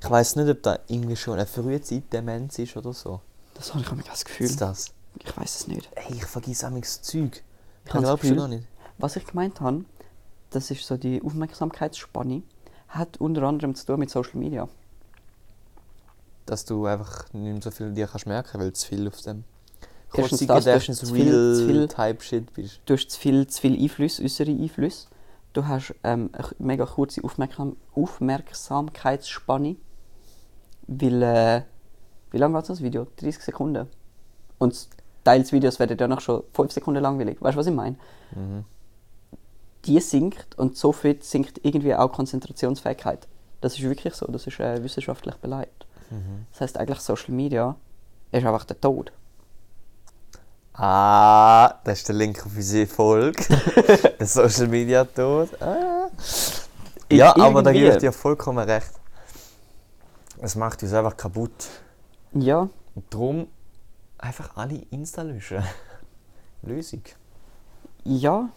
Ich 0.00 0.08
weiß 0.08 0.36
nicht, 0.36 0.48
ob 0.48 0.62
da 0.62 0.78
irgendwie 0.86 1.16
schon 1.16 1.34
eine 1.34 1.46
frühe 1.46 1.80
Zeit 1.80 2.12
Demenz 2.12 2.58
ist 2.58 2.76
oder 2.76 2.92
so. 2.92 3.20
Das 3.56 3.72
habe 3.74 3.82
ich 3.84 3.90
immer 3.90 4.02
das 4.02 4.24
Gefühl. 4.24 4.46
Ist 4.46 4.60
das? 4.60 4.86
Ich 5.24 5.36
weiß 5.36 5.60
es 5.60 5.66
nicht. 5.68 5.88
Ey, 5.94 6.14
ich 6.14 6.24
vergesse 6.26 6.66
Amix 6.66 7.00
Zeug. 7.02 7.42
Ich 7.84 7.94
habe 7.94 8.02
das 8.04 8.10
du 8.10 8.16
Gefühl- 8.22 8.36
gar 8.36 8.48
nicht. 8.48 8.66
Was 8.98 9.16
ich 9.16 9.26
gemeint 9.26 9.60
habe, 9.60 9.84
das 10.50 10.70
ist 10.70 10.86
so 10.86 10.96
die 10.96 11.22
Aufmerksamkeitsspanne, 11.22 12.42
hat 12.88 13.18
unter 13.18 13.42
anderem 13.42 13.74
zu 13.74 13.86
tun 13.86 13.98
mit 13.98 14.10
Social 14.10 14.36
Media. 14.36 14.68
Dass 16.46 16.64
du 16.64 16.86
einfach 16.86 17.32
nicht 17.32 17.42
mehr 17.52 17.62
so 17.62 17.70
viel 17.70 17.92
dir 17.92 18.06
kannst 18.06 18.26
merken, 18.26 18.58
weil 18.60 18.68
du 18.68 18.72
zu 18.74 18.86
viel 18.88 19.08
auf 19.08 19.20
dem 19.22 19.44
Erstens 20.14 20.46
das, 20.46 20.64
du 20.64 20.92
zu 20.94 21.06
viel- 21.14 21.54
zu 21.56 21.66
viel- 21.66 21.88
Type 21.88 22.22
Shit 22.22 22.52
bist. 22.54 22.80
Du 22.86 22.94
hast 22.94 23.10
zu 23.10 23.18
viel, 23.20 23.46
zu 23.48 23.60
viel 23.60 23.78
Einfluss, 23.82 24.20
äußere 24.20 24.50
Einfluss. 24.50 25.08
Du 25.52 25.66
hast 25.66 25.94
ähm, 26.04 26.30
eine 26.32 26.48
mega 26.58 26.86
kurze 26.86 27.22
Aufmerksam 27.24 27.76
Aufmerksamkeitsspanne. 27.94 29.76
Weil, 30.86 31.22
äh, 31.22 31.62
wie 32.36 32.38
lang 32.38 32.52
war 32.52 32.60
das 32.60 32.82
Video? 32.82 33.06
30 33.16 33.42
Sekunden. 33.42 33.88
Und 34.58 34.88
teils 35.24 35.52
Videos 35.52 35.78
werden 35.78 35.96
danach 35.96 36.20
schon 36.20 36.42
5 36.52 36.70
Sekunden 36.70 37.00
langweilig. 37.00 37.38
Weißt 37.40 37.54
du, 37.54 37.60
was 37.60 37.66
ich 37.66 37.72
meine? 37.72 37.96
Mhm. 38.32 38.66
Die 39.86 39.98
sinkt 40.00 40.58
und 40.58 40.76
so 40.76 40.92
viel 40.92 41.16
sinkt 41.22 41.64
irgendwie 41.64 41.94
auch 41.94 42.12
Konzentrationsfähigkeit. 42.12 43.26
Das 43.62 43.78
ist 43.78 43.84
wirklich 43.84 44.12
so, 44.12 44.26
das 44.26 44.46
ist 44.46 44.60
äh, 44.60 44.84
wissenschaftlich 44.84 45.36
beleidigt. 45.36 45.86
Mhm. 46.10 46.44
Das 46.52 46.60
heißt 46.60 46.76
eigentlich 46.76 47.00
Social 47.00 47.32
Media 47.32 47.74
ist 48.32 48.44
einfach 48.44 48.66
der 48.66 48.82
Tod. 48.82 49.10
Ah, 50.74 51.80
das 51.84 52.00
ist 52.00 52.08
der 52.08 52.16
Link 52.16 52.44
auf 52.44 52.54
unsere 52.54 52.86
Folge. 52.86 53.42
der 54.20 54.26
Social 54.26 54.68
Media 54.68 55.04
Tod. 55.04 55.48
Ah. 55.62 56.10
Ja, 57.10 57.34
aber 57.34 57.62
da 57.62 57.72
gebe 57.72 57.84
ich 57.84 57.90
irgendwie. 57.92 58.06
dir 58.08 58.12
vollkommen 58.12 58.58
recht. 58.68 58.92
Es 60.42 60.54
macht 60.54 60.82
uns 60.82 60.92
einfach 60.92 61.16
kaputt. 61.16 61.70
Ja, 62.32 62.68
Und 62.94 63.04
darum 63.10 63.46
einfach 64.18 64.56
alle 64.56 64.82
Insta 64.90 65.22
löschen. 65.22 65.62
Lösung. 66.62 67.02
ja, 68.04 68.48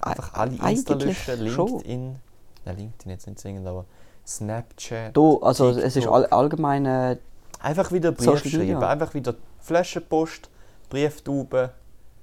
Einfach 0.00 0.34
alle 0.34 0.56
Insta 0.70 0.94
löschen, 0.94 1.48
schon. 1.48 1.68
LinkedIn. 1.68 2.16
Nein, 2.64 2.76
LinkedIn 2.76 3.10
jetzt 3.10 3.26
nicht 3.26 3.38
zwingend, 3.38 3.66
aber 3.66 3.84
Snapchat. 4.26 5.16
du, 5.16 5.38
also 5.40 5.70
es 5.70 5.78
ist 5.78 5.94
TikTok. 5.94 6.14
all, 6.14 6.26
allgemein 6.26 6.86
äh, 6.86 7.16
Einfach 7.60 7.90
wieder 7.90 8.12
Brief 8.12 8.44
schreiben, 8.44 8.82
einfach 8.84 9.14
wieder 9.14 9.34
Flaschenpost, 9.58 10.48
Brieftauben 10.88 11.70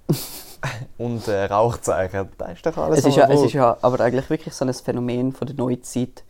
und 0.97 1.27
äh, 1.27 1.45
Rauchzeichen. 1.45 2.29
Das 2.37 2.53
ist 2.53 2.65
doch 2.65 2.77
alles 2.77 2.99
es, 2.99 3.05
ist 3.05 3.17
ja, 3.17 3.27
es 3.29 3.41
ist 3.41 3.53
ja 3.53 3.77
aber 3.81 3.99
eigentlich 3.99 4.29
wirklich 4.29 4.53
so 4.53 4.63
ein 4.63 4.73
Phänomen 4.73 5.33
von 5.33 5.47
der 5.47 5.55
Neuzeit. 5.57 6.23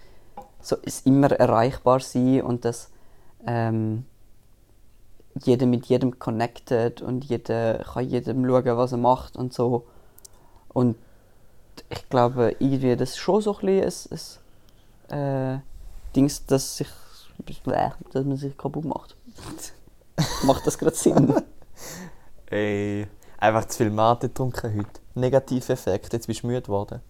So, 0.61 0.77
es 0.83 1.01
immer 1.01 1.31
erreichbar 1.31 1.99
sein 1.99 2.41
und 2.41 2.65
dass 2.65 2.89
ähm, 3.45 4.05
jeder 5.43 5.65
mit 5.65 5.87
jedem 5.87 6.17
connected 6.17 7.01
und 7.01 7.25
jeder 7.25 7.79
kann 7.79 8.07
jedem 8.07 8.45
schauen, 8.45 8.77
was 8.77 8.91
er 8.91 8.97
macht 8.97 9.35
und 9.35 9.53
so. 9.53 9.85
Und 10.69 10.95
ich 11.89 12.09
glaube, 12.09 12.55
irgendwie 12.59 12.95
das 12.95 13.11
ist 13.11 13.17
schon 13.17 13.41
so 13.41 13.57
ein 13.57 13.65
bisschen 13.65 14.39
ein, 15.09 15.17
ein 15.17 15.57
äh, 15.57 15.59
Dings, 16.15 16.45
das 16.45 16.77
sich 16.77 16.87
dass 18.13 18.25
man 18.25 18.37
sich 18.37 18.57
kaputt 18.57 18.85
macht. 18.85 19.15
macht 20.43 20.65
das 20.65 20.77
gerade 20.77 20.95
Sinn? 20.95 21.33
Ey, 22.49 23.07
einfach 23.37 23.65
zu 23.65 23.77
viel 23.77 23.89
Mate 23.89 24.29
getrunken 24.29 24.77
heute. 24.77 25.01
Negativ 25.15 25.69
Effekt, 25.69 26.13
jetzt 26.13 26.27
bist 26.27 26.43
du 26.43 26.47
müde 26.47 26.61
geworden. 26.61 27.01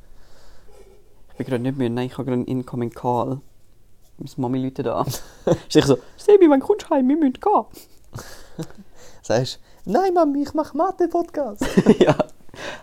Ich 1.31 1.37
bin 1.37 1.45
gerade 1.45 1.61
nicht 1.61 1.77
müde, 1.77 1.93
nein, 1.93 2.07
ich 2.07 2.13
habe 2.13 2.25
gerade 2.25 2.37
einen 2.37 2.45
Incoming 2.45 2.89
Call. 2.89 3.39
Meine 4.17 4.29
Mami 4.37 4.63
Leute 4.63 4.81
da. 4.81 5.01
ist 5.45 5.75
ich 5.75 5.85
so, 5.85 5.97
Sebi, 6.17 6.49
wann 6.49 6.61
kommst 6.61 6.85
du 6.85 6.95
heim? 6.95 7.07
Wir 7.07 7.17
müssen 7.17 7.33
gehen. 7.33 7.65
Sagst 9.21 9.59
nein 9.85 10.13
Mami, 10.13 10.43
ich 10.43 10.53
mache 10.53 10.75
Mate-Podcast. 10.77 11.63
ja. 11.99 12.15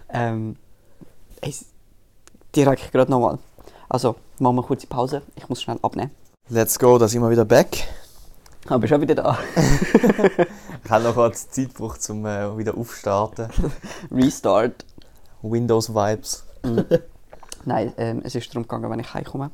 Ähm, 0.09 0.57
ey, 1.41 1.51
s- 1.51 1.67
direkt 2.55 2.93
gerade 2.93 3.11
nochmal. 3.11 3.39
Also, 3.89 4.17
machen 4.39 4.57
wir 4.57 4.61
eine 4.61 4.67
kurze 4.67 4.87
Pause. 4.87 5.23
Ich 5.37 5.49
muss 5.49 5.63
schnell 5.63 5.79
abnehmen. 5.83 6.11
Let's 6.49 6.79
go, 6.79 6.99
da 6.99 7.09
sind 7.09 7.23
wir 7.23 7.31
wieder 7.31 7.45
back. 7.45 7.85
Aber 8.69 8.87
schon 8.87 9.01
wieder 9.01 9.15
da. 9.15 9.39
Ich 10.85 10.91
habe 10.91 11.05
noch 11.05 11.15
kurz 11.15 11.49
Zeit 11.49 11.75
gebraucht, 11.75 12.01
um 12.11 12.27
äh, 12.27 12.57
wieder 12.59 12.77
aufstarten. 12.77 13.49
Restart. 14.11 14.85
Windows-Vibes. 15.43 16.45
Nein, 17.65 17.93
ähm, 17.97 18.21
es 18.25 18.35
ist 18.35 18.49
darum 18.51 18.63
gegangen, 18.65 18.91
wenn 18.91 18.99
ich 18.99 19.15
heimkomme. 19.15 19.51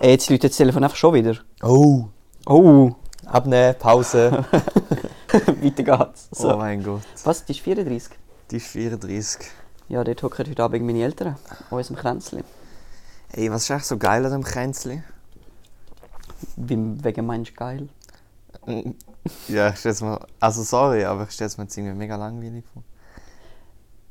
Ey, 0.00 0.12
jetzt 0.12 0.28
läutet 0.30 0.50
das 0.50 0.56
Telefon 0.56 0.82
einfach 0.84 0.96
schon 0.96 1.14
wieder. 1.14 1.34
Oh! 1.62 2.06
Oh, 2.46 2.90
Abnehmen, 3.28 3.74
Pause. 3.78 4.44
weiter 5.32 5.82
geht's. 5.82 6.28
So. 6.32 6.54
Oh 6.54 6.56
mein 6.56 6.82
Gott. 6.82 7.02
Was, 7.24 7.44
die 7.44 7.52
ist 7.52 7.60
34? 7.60 8.16
Die 8.50 8.56
ist 8.56 8.66
34. 8.68 9.46
Ja, 9.88 10.02
dort 10.04 10.22
hocken 10.22 10.46
heute 10.48 10.62
Abend 10.62 10.84
meine 10.86 11.02
Eltern. 11.02 11.36
An 11.70 11.76
unserem 11.78 11.96
Kränzchen. 11.96 12.42
Ey, 13.32 13.50
was 13.50 13.64
ist 13.64 13.70
echt 13.70 13.84
so 13.84 13.98
geil 13.98 14.24
an 14.24 14.32
dem 14.32 14.42
Kränzli? 14.44 15.02
Wie- 16.56 17.04
Wegen 17.04 17.26
meinst 17.26 17.50
du 17.52 17.54
geil? 17.56 17.88
Ja, 19.48 19.68
ich 19.70 19.76
stell's 19.80 20.00
mir. 20.00 20.18
Also 20.40 20.62
sorry, 20.62 21.04
aber 21.04 21.24
ich 21.24 21.30
stell's 21.32 21.58
mir 21.58 21.64
jetzt 21.64 21.76
irgendwie 21.76 21.94
mega 21.96 22.16
langweilig 22.16 22.64
vor. 22.72 22.82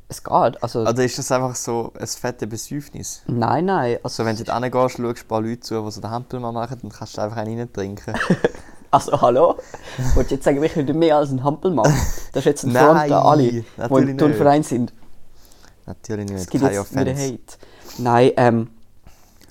Es 0.10 0.24
geht. 0.24 0.64
Also, 0.64 0.82
Oder 0.82 1.04
ist 1.04 1.18
das 1.18 1.32
einfach 1.32 1.56
so 1.56 1.92
ein 2.00 2.08
fette 2.08 2.48
Besäufnis? 2.48 3.24
nein, 3.28 3.66
nein. 3.66 3.96
Also, 4.04 4.24
Also 4.24 4.26
wenn 4.26 4.36
du 4.38 4.44
dort 4.44 4.64
hingehst, 4.64 4.98
schaust 4.98 5.24
ein 5.24 5.28
paar 5.28 5.42
Leute 5.42 5.60
zu, 5.60 5.84
die 5.84 5.92
so 5.92 6.02
den 6.02 6.10
Hampel 6.12 6.40
mal 6.40 6.52
machen, 6.52 6.78
dann 6.82 6.92
kannst 6.92 7.18
du 7.18 7.22
einfach 7.22 7.38
einen 7.38 7.60
rein 7.60 7.74
trinken. 7.74 8.14
Also, 8.92 9.20
hallo? 9.22 9.58
Wolltest 10.16 10.32
du 10.32 10.36
jetzt 10.36 10.44
sagen, 10.46 10.62
wir 10.62 10.70
können 10.70 10.98
mehr 10.98 11.18
als 11.18 11.30
einen 11.30 11.44
Hampel 11.44 11.72
machen? 11.72 11.94
Das 12.32 12.42
ist 12.42 12.46
jetzt 12.46 12.64
ein 12.64 12.72
Front 12.72 13.00
an 13.00 13.12
alle, 13.12 13.52
die 13.52 13.66
im 13.78 14.18
Turnverein 14.18 14.64
sind. 14.64 14.94
Natürlich 15.86 16.32
Es 16.32 16.40
nicht, 16.42 16.52
gibt 16.52 16.64
keine 16.64 16.76
jetzt 16.76 16.96
wieder. 16.96 17.16
Hate. 17.16 17.58
Nein, 17.98 18.32
ähm, 18.38 18.70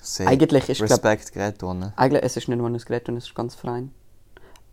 Say, 0.01 0.25
eigentlich 0.25 0.69
ist, 0.69 0.77
glaub, 0.77 0.91
Respekt 1.03 1.33
gerät 1.33 1.61
worden. 1.61 1.91
eigentlich 1.95 2.23
es 2.23 2.37
ist 2.37 2.47
nicht 2.47 2.57
nur 2.57 2.67
ein 2.69 2.77
Gerät, 2.77 3.09
es 3.09 3.25
ist 3.25 3.35
ganz 3.35 3.55
fein. 3.55 3.91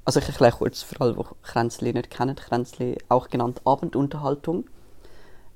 Also 0.04 0.20
ich 0.20 0.28
erkläre 0.28 0.52
kurz 0.52 0.82
für 0.82 1.00
alle, 1.00 1.14
die 1.14 1.22
Kränzli 1.42 1.92
nicht 1.92 2.10
kennen. 2.10 2.36
Kränzli, 2.36 2.98
auch 3.08 3.28
genannt 3.28 3.62
Abendunterhaltung. 3.64 4.64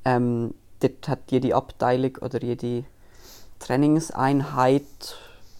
Ähm, 0.04 0.54
dort 0.80 1.08
hat 1.08 1.18
jede 1.30 1.54
Abteilung 1.54 2.16
oder 2.22 2.42
jede 2.42 2.84
Trainingseinheit, 3.58 4.84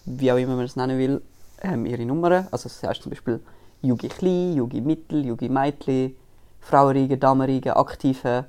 wie 0.05 0.31
auch 0.31 0.37
immer 0.37 0.55
man 0.55 0.65
es 0.65 0.75
nennen 0.75 0.97
will, 0.97 1.21
ähm, 1.61 1.85
ihre 1.85 2.05
Nummern. 2.05 2.47
Also 2.51 2.69
das 2.69 2.83
heißt 2.83 3.03
zum 3.03 3.11
Beispiel 3.11 3.39
Jugi 3.81 4.09
Klein, 4.09 4.53
Jugi 4.53 4.81
Mittel, 4.81 5.25
Jugi 5.25 5.49
Meitli, 5.49 6.15
Frauenriege, 6.59 7.17
Damenriege, 7.17 7.75
Aktive. 7.75 8.45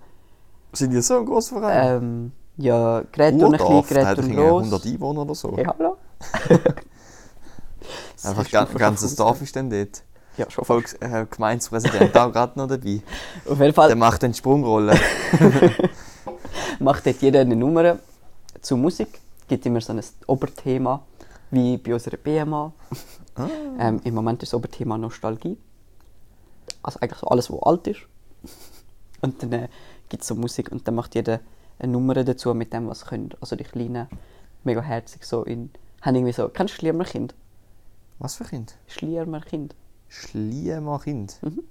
Sind 0.72 0.92
die 0.92 1.00
so 1.00 1.18
ein 1.18 1.26
grosser 1.26 1.60
Verein? 1.60 2.02
Ähm, 2.02 2.32
ja, 2.56 3.02
Gerätturnen 3.12 3.58
klein, 3.58 3.70
Urdorf, 3.70 3.88
da 3.88 4.06
hat 4.06 4.16
Gerätturnen 4.16 4.30
irgendwie 4.30 4.48
gross. 4.48 4.62
100 4.64 4.86
Einwohner 4.86 5.22
oder 5.22 5.34
so. 5.34 5.56
Ja, 5.56 5.74
hallo. 5.78 5.96
Einfach 8.22 8.44
ist 8.44 8.78
ganzes 8.78 9.16
Dorf 9.16 9.40
ist 9.40 9.56
dann 9.56 9.70
dort. 9.70 10.02
Ja, 10.36 10.48
schon 10.50 10.64
Volks 10.64 10.94
äh, 10.94 11.26
Gemeindepräsident 11.28 12.16
auch 12.16 12.32
gerade 12.32 12.58
noch 12.58 12.68
dabei. 12.68 13.02
Auf 13.48 13.58
jeden 13.58 13.74
Fall 13.74 13.88
Der 13.88 13.96
macht 13.96 14.22
eine 14.24 14.34
Sprungrolle. 14.34 14.98
macht 16.78 17.06
dort 17.06 17.20
jeder 17.20 17.40
eine 17.40 17.56
Nummer 17.56 17.98
zu 18.60 18.76
Musik. 18.76 19.20
Gibt 19.48 19.66
immer 19.66 19.80
so 19.80 19.92
ein 19.92 20.00
Oberthema, 20.26 21.02
wie 21.50 21.78
bei 21.78 21.94
unserer 21.94 22.16
BMA. 22.16 22.72
Ah. 23.36 23.48
Ähm, 23.78 24.00
Im 24.02 24.14
Moment 24.14 24.42
ist 24.42 24.52
das 24.52 24.58
Oberthema 24.58 24.98
Nostalgie. 24.98 25.56
Also 26.82 26.98
eigentlich 26.98 27.20
so 27.20 27.28
alles, 27.28 27.50
was 27.50 27.62
alt 27.62 27.86
ist. 27.86 28.00
Und 29.20 29.40
dann 29.40 29.52
äh, 29.52 29.68
gibt 30.08 30.22
es 30.22 30.28
so 30.28 30.34
Musik 30.34 30.72
und 30.72 30.86
dann 30.86 30.96
macht 30.96 31.14
jeder 31.14 31.40
eine 31.78 31.92
Nummer 31.92 32.14
dazu 32.14 32.52
mit 32.54 32.72
dem, 32.72 32.88
was 32.88 33.06
können. 33.06 33.30
Also 33.40 33.54
die 33.54 33.64
Kleinen, 33.64 34.08
mega 34.64 34.82
herzig 34.82 35.24
so 35.24 35.44
in... 35.44 35.70
Haben 36.02 36.16
irgendwie 36.16 36.32
so... 36.32 36.48
Kennst 36.48 36.74
du 36.74 36.78
Schliermerkind? 36.78 37.34
Was 38.18 38.34
für 38.34 38.44
Kind? 38.44 38.76
Schliermerkind? 38.88 39.74
Schliemerkind. 40.08 41.38
Mhm. 41.42 41.62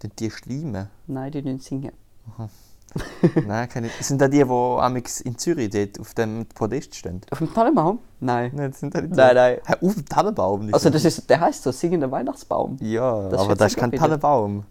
Sind 0.00 0.20
die 0.20 0.30
Schlieme? 0.30 0.90
Nein, 1.06 1.32
die 1.32 1.42
nicht 1.42 1.64
singen. 1.64 1.92
Nein, 3.46 3.68
keine. 3.68 3.88
Sind 4.00 4.20
das 4.20 4.30
die, 4.30 4.44
die 4.44 5.28
in 5.28 5.38
Zürich 5.38 5.70
dort 5.70 5.98
auf 5.98 6.14
dem 6.14 6.46
Podest 6.46 6.94
stehen? 6.94 7.20
Auf 7.30 7.38
dem 7.38 7.52
Tannenbaum? 7.52 8.00
Nein. 8.22 8.52
Nein, 8.54 8.70
das 8.70 8.80
sind 8.80 8.94
das 8.94 9.02
nicht 9.02 9.16
Nein, 9.16 9.34
nein. 9.34 9.58
Hä, 9.66 9.74
auf 9.84 9.94
dem 9.94 10.06
Tannenbaum? 10.06 10.60
nicht 10.66 10.74
Also 10.74 10.84
so. 10.84 10.90
das 10.90 11.04
ist, 11.04 11.28
der 11.28 11.40
heißt 11.40 11.62
so 11.64 11.72
singender 11.72 12.10
Weihnachtsbaum. 12.10 12.76
Ja, 12.80 13.28
das 13.28 13.40
aber 13.40 13.56
das 13.56 13.72
ist 13.72 13.78
kein 13.78 13.90
Tannenbaum. 13.90 14.64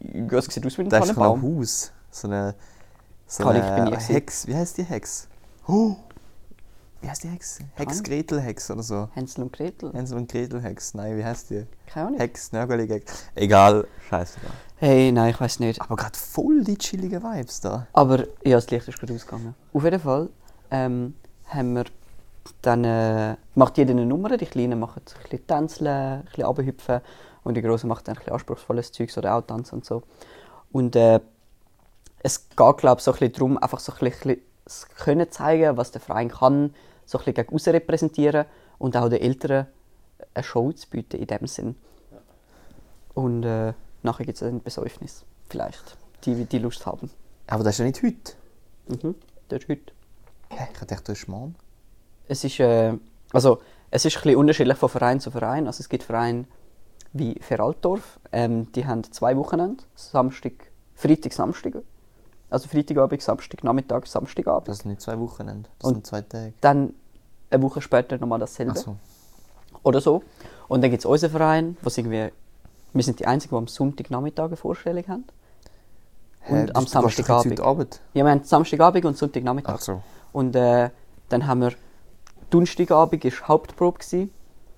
Ja, 0.00 0.38
es 0.38 0.46
sieht 0.46 0.64
aus 0.66 0.78
wie 0.78 0.82
ein 0.82 0.88
Das 0.88 1.04
ist 1.04 1.10
ein 1.10 1.16
Tannenbaum. 1.16 1.58
Haus. 1.60 1.92
So 2.10 2.28
eine. 2.28 2.54
So 3.26 3.42
Kann 3.44 3.56
eine 3.60 3.96
ich. 3.96 4.08
Hex. 4.08 4.46
Wie 4.46 4.54
heißt 4.54 4.78
die 4.78 4.84
Hex? 4.84 5.28
Oh. 5.68 5.96
Wie 7.02 7.10
heißt 7.10 7.24
die 7.24 7.28
Hex? 7.28 7.58
Hex. 7.74 8.02
Gretel 8.02 8.40
Hex 8.40 8.70
oder 8.70 8.82
so. 8.82 9.08
Hänsel 9.12 9.44
und 9.44 9.52
Gretel? 9.52 9.92
Hänsel 9.92 10.16
und 10.16 10.30
Gretel 10.32 10.62
Hex. 10.62 10.94
Nein, 10.94 11.18
wie 11.18 11.24
heißt 11.24 11.50
die? 11.50 11.66
Keine 11.86 12.06
Ahnung. 12.06 12.20
Hex, 12.20 12.52
Nörgeli 12.52 12.88
Hex. 12.88 13.24
Egal. 13.34 13.86
Scheiße. 14.08 14.38
Hey, 14.76 15.12
nein, 15.12 15.30
ich 15.30 15.40
weiß 15.40 15.60
nicht. 15.60 15.80
Aber 15.82 15.96
gerade 15.96 16.16
voll 16.18 16.64
die 16.64 16.78
chilligen 16.78 17.22
Vibes 17.22 17.60
da. 17.60 17.86
Aber 17.92 18.20
ja, 18.44 18.56
das 18.56 18.70
Licht 18.70 18.88
ist 18.88 18.98
gerade 18.98 19.12
ausgegangen. 19.14 19.54
Auf 19.74 19.84
jeden 19.84 20.00
Fall 20.00 20.30
ähm, 20.70 21.14
haben 21.46 21.74
wir 21.74 21.84
dann 22.62 22.84
äh, 22.84 23.36
macht 23.54 23.78
jeder 23.78 23.92
eine 23.92 24.06
Nummer. 24.06 24.36
Die 24.36 24.46
Kleinen 24.46 24.78
machen 24.78 25.02
ein 25.06 25.22
bisschen 25.22 25.46
tänzeln, 25.46 25.86
ein 25.86 26.24
bisschen 26.24 26.44
runterhüpfen 26.44 27.00
und 27.42 27.54
die 27.54 27.62
Großen 27.62 27.88
machen 27.88 28.02
dann 28.04 28.14
ein 28.14 28.18
bisschen 28.18 28.32
anspruchsvolles 28.32 28.92
Zeug 28.92 29.16
oder 29.16 29.36
auch 29.36 29.42
tanzen 29.42 29.76
und 29.76 29.84
so. 29.84 30.02
Und 30.72 30.96
äh, 30.96 31.20
es 32.20 32.48
geht 32.48 32.78
glaube 32.78 32.98
ich 32.98 33.04
so 33.04 33.12
ein 33.12 33.18
bisschen 33.18 33.32
darum, 33.32 33.58
einfach 33.58 33.80
so 33.80 33.92
ein 33.92 33.98
bisschen 33.98 34.40
das 34.64 34.88
können 34.88 35.30
zeigen, 35.30 35.76
was 35.76 35.90
der 35.90 36.00
Verein 36.00 36.30
kann, 36.30 36.74
so 37.04 37.18
ein 37.18 37.24
bisschen 37.24 37.46
gegen 37.46 37.76
repräsentieren 37.76 38.46
und 38.78 38.96
auch 38.96 39.08
den 39.08 39.20
Eltern 39.20 39.66
eine 40.32 40.44
Show 40.44 40.72
zu 40.72 40.88
bieten 40.88 41.16
in 41.20 41.26
dem 41.26 41.46
Sinn. 41.46 41.76
Und 43.12 43.44
äh, 43.44 43.74
nachher 44.02 44.24
gibt 44.24 44.40
es 44.40 44.42
ein 44.42 44.62
Besäufnis, 44.62 45.24
vielleicht, 45.48 45.96
die, 46.24 46.46
die 46.46 46.58
Lust 46.58 46.86
haben. 46.86 47.10
Aber 47.46 47.62
das 47.62 47.74
ist 47.74 47.78
ja 47.80 47.84
nicht 47.84 48.02
heute. 48.02 48.32
Mhm, 48.88 49.14
das 49.48 49.62
ist 49.62 49.68
heute. 49.68 49.92
Hä? 50.50 50.68
Ich 50.72 50.78
dachte, 50.78 51.04
das 51.04 51.18
ist 51.18 51.28
morgen. 51.28 51.54
Es 52.28 52.44
ist, 52.44 52.60
äh, 52.60 52.94
also, 53.32 53.60
es 53.90 54.04
ist 54.04 54.16
ein 54.16 54.22
bisschen 54.22 54.36
unterschiedlich 54.36 54.76
von 54.78 54.88
Verein 54.88 55.20
zu 55.20 55.30
Verein. 55.30 55.66
Also, 55.66 55.80
es 55.80 55.88
gibt 55.88 56.02
Vereine 56.04 56.44
wie 57.12 57.36
Feraltdorf, 57.40 58.18
ähm, 58.32 58.70
die 58.72 58.84
haben 58.86 59.04
zwei 59.12 59.36
Wochenende, 59.36 59.84
Samstag, 59.94 60.52
Freitag, 60.94 61.32
Samstag. 61.32 61.74
Also 62.50 62.68
Freitagabend, 62.68 63.22
Samstag, 63.22 63.64
Nachmittag, 63.64 64.06
Samstagabend. 64.06 64.68
Das 64.68 64.78
sind 64.78 64.90
nicht 64.90 65.00
zwei 65.00 65.18
Wochenende. 65.18 65.68
Das 65.78 65.88
Und- 65.88 65.94
sind 65.94 66.06
zwei 66.06 66.20
Tage. 66.22 66.52
Dann 66.60 66.94
eine 67.50 67.62
Woche 67.62 67.80
später 67.80 68.18
nochmal 68.18 68.38
dasselbe. 68.38 68.72
Ach 68.74 68.76
so. 68.76 68.96
Oder 69.82 70.00
so. 70.00 70.22
Und 70.68 70.82
dann 70.82 70.90
gibt 70.90 71.00
es 71.00 71.06
unseren 71.06 71.30
Verein, 71.30 71.76
was 71.82 71.98
irgendwie, 71.98 72.30
wir 72.92 73.02
sind 73.02 73.18
die 73.20 73.26
Einzigen, 73.26 73.54
die 73.54 73.58
am 73.58 73.66
Sonntagnachmittag 73.66 74.46
eine 74.46 74.56
Vorstellung 74.56 75.04
haben. 75.08 75.24
Hä, 76.40 76.52
Und 76.62 76.76
am 76.76 76.84
du 76.84 77.00
jetzt 77.08 77.26
Samstagabend. 77.26 78.00
Ja, 78.12 78.24
wir 78.24 78.30
haben 78.30 78.44
Samstagabend 78.44 79.04
und 79.04 79.16
Sonntagnachmittag. 79.16 79.74
Ach 79.74 79.80
so. 79.80 80.02
Und 80.32 80.54
äh, 80.56 80.90
dann 81.28 81.46
haben 81.46 81.60
wir 81.60 81.72
Donnerstagabend 82.54 83.24
ist 83.24 83.48
Hauptprobe 83.48 83.98
gsi, 83.98 84.30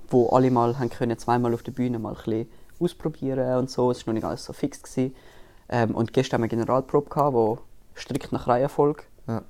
wo 0.08 0.30
alle 0.30 0.50
mal 0.50 0.78
haben 0.78 0.88
können 0.88 1.18
zweimal 1.18 1.52
auf 1.52 1.62
der 1.62 1.72
Bühne 1.72 1.98
mal 1.98 2.16
ein 2.26 2.48
ausprobieren 2.80 3.58
und 3.58 3.70
so. 3.70 3.90
Es 3.90 4.06
war 4.06 4.14
noch 4.14 4.20
nicht 4.20 4.24
alles 4.24 4.46
so 4.46 4.54
fix. 4.54 4.96
Ähm, 4.96 5.94
und 5.94 6.14
gestern 6.14 6.36
haben 6.38 6.44
wir 6.44 6.48
Generalprobe 6.48 7.10
gehabt, 7.10 7.34
wo 7.34 7.58
strikt 7.94 8.32
nach 8.32 8.46
Reihenfolge 8.46 9.02
Ja. 9.26 9.42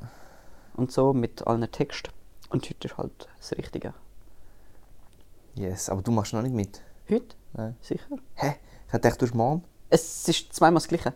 und 0.74 0.90
so 0.90 1.12
mit 1.12 1.46
allen 1.46 1.70
Texten. 1.70 2.10
Und 2.50 2.68
heute 2.68 2.88
ist 2.88 2.98
halt 2.98 3.28
das 3.38 3.52
Richtige. 3.52 3.94
Yes, 5.54 5.88
aber 5.88 6.02
du 6.02 6.10
machst 6.10 6.32
noch 6.32 6.42
nicht 6.42 6.54
mit. 6.54 6.82
Heute? 7.08 7.36
Nein. 7.52 7.76
Sicher? 7.80 8.06
Hä? 8.34 8.56
Ich 8.92 9.00
dachte, 9.00 9.18
du 9.18 9.26
bist 9.26 9.36
morgen. 9.36 9.62
Es 9.88 10.26
ist 10.26 10.52
zweimal 10.52 10.80
das 10.82 10.88
Gleiche. 10.88 11.12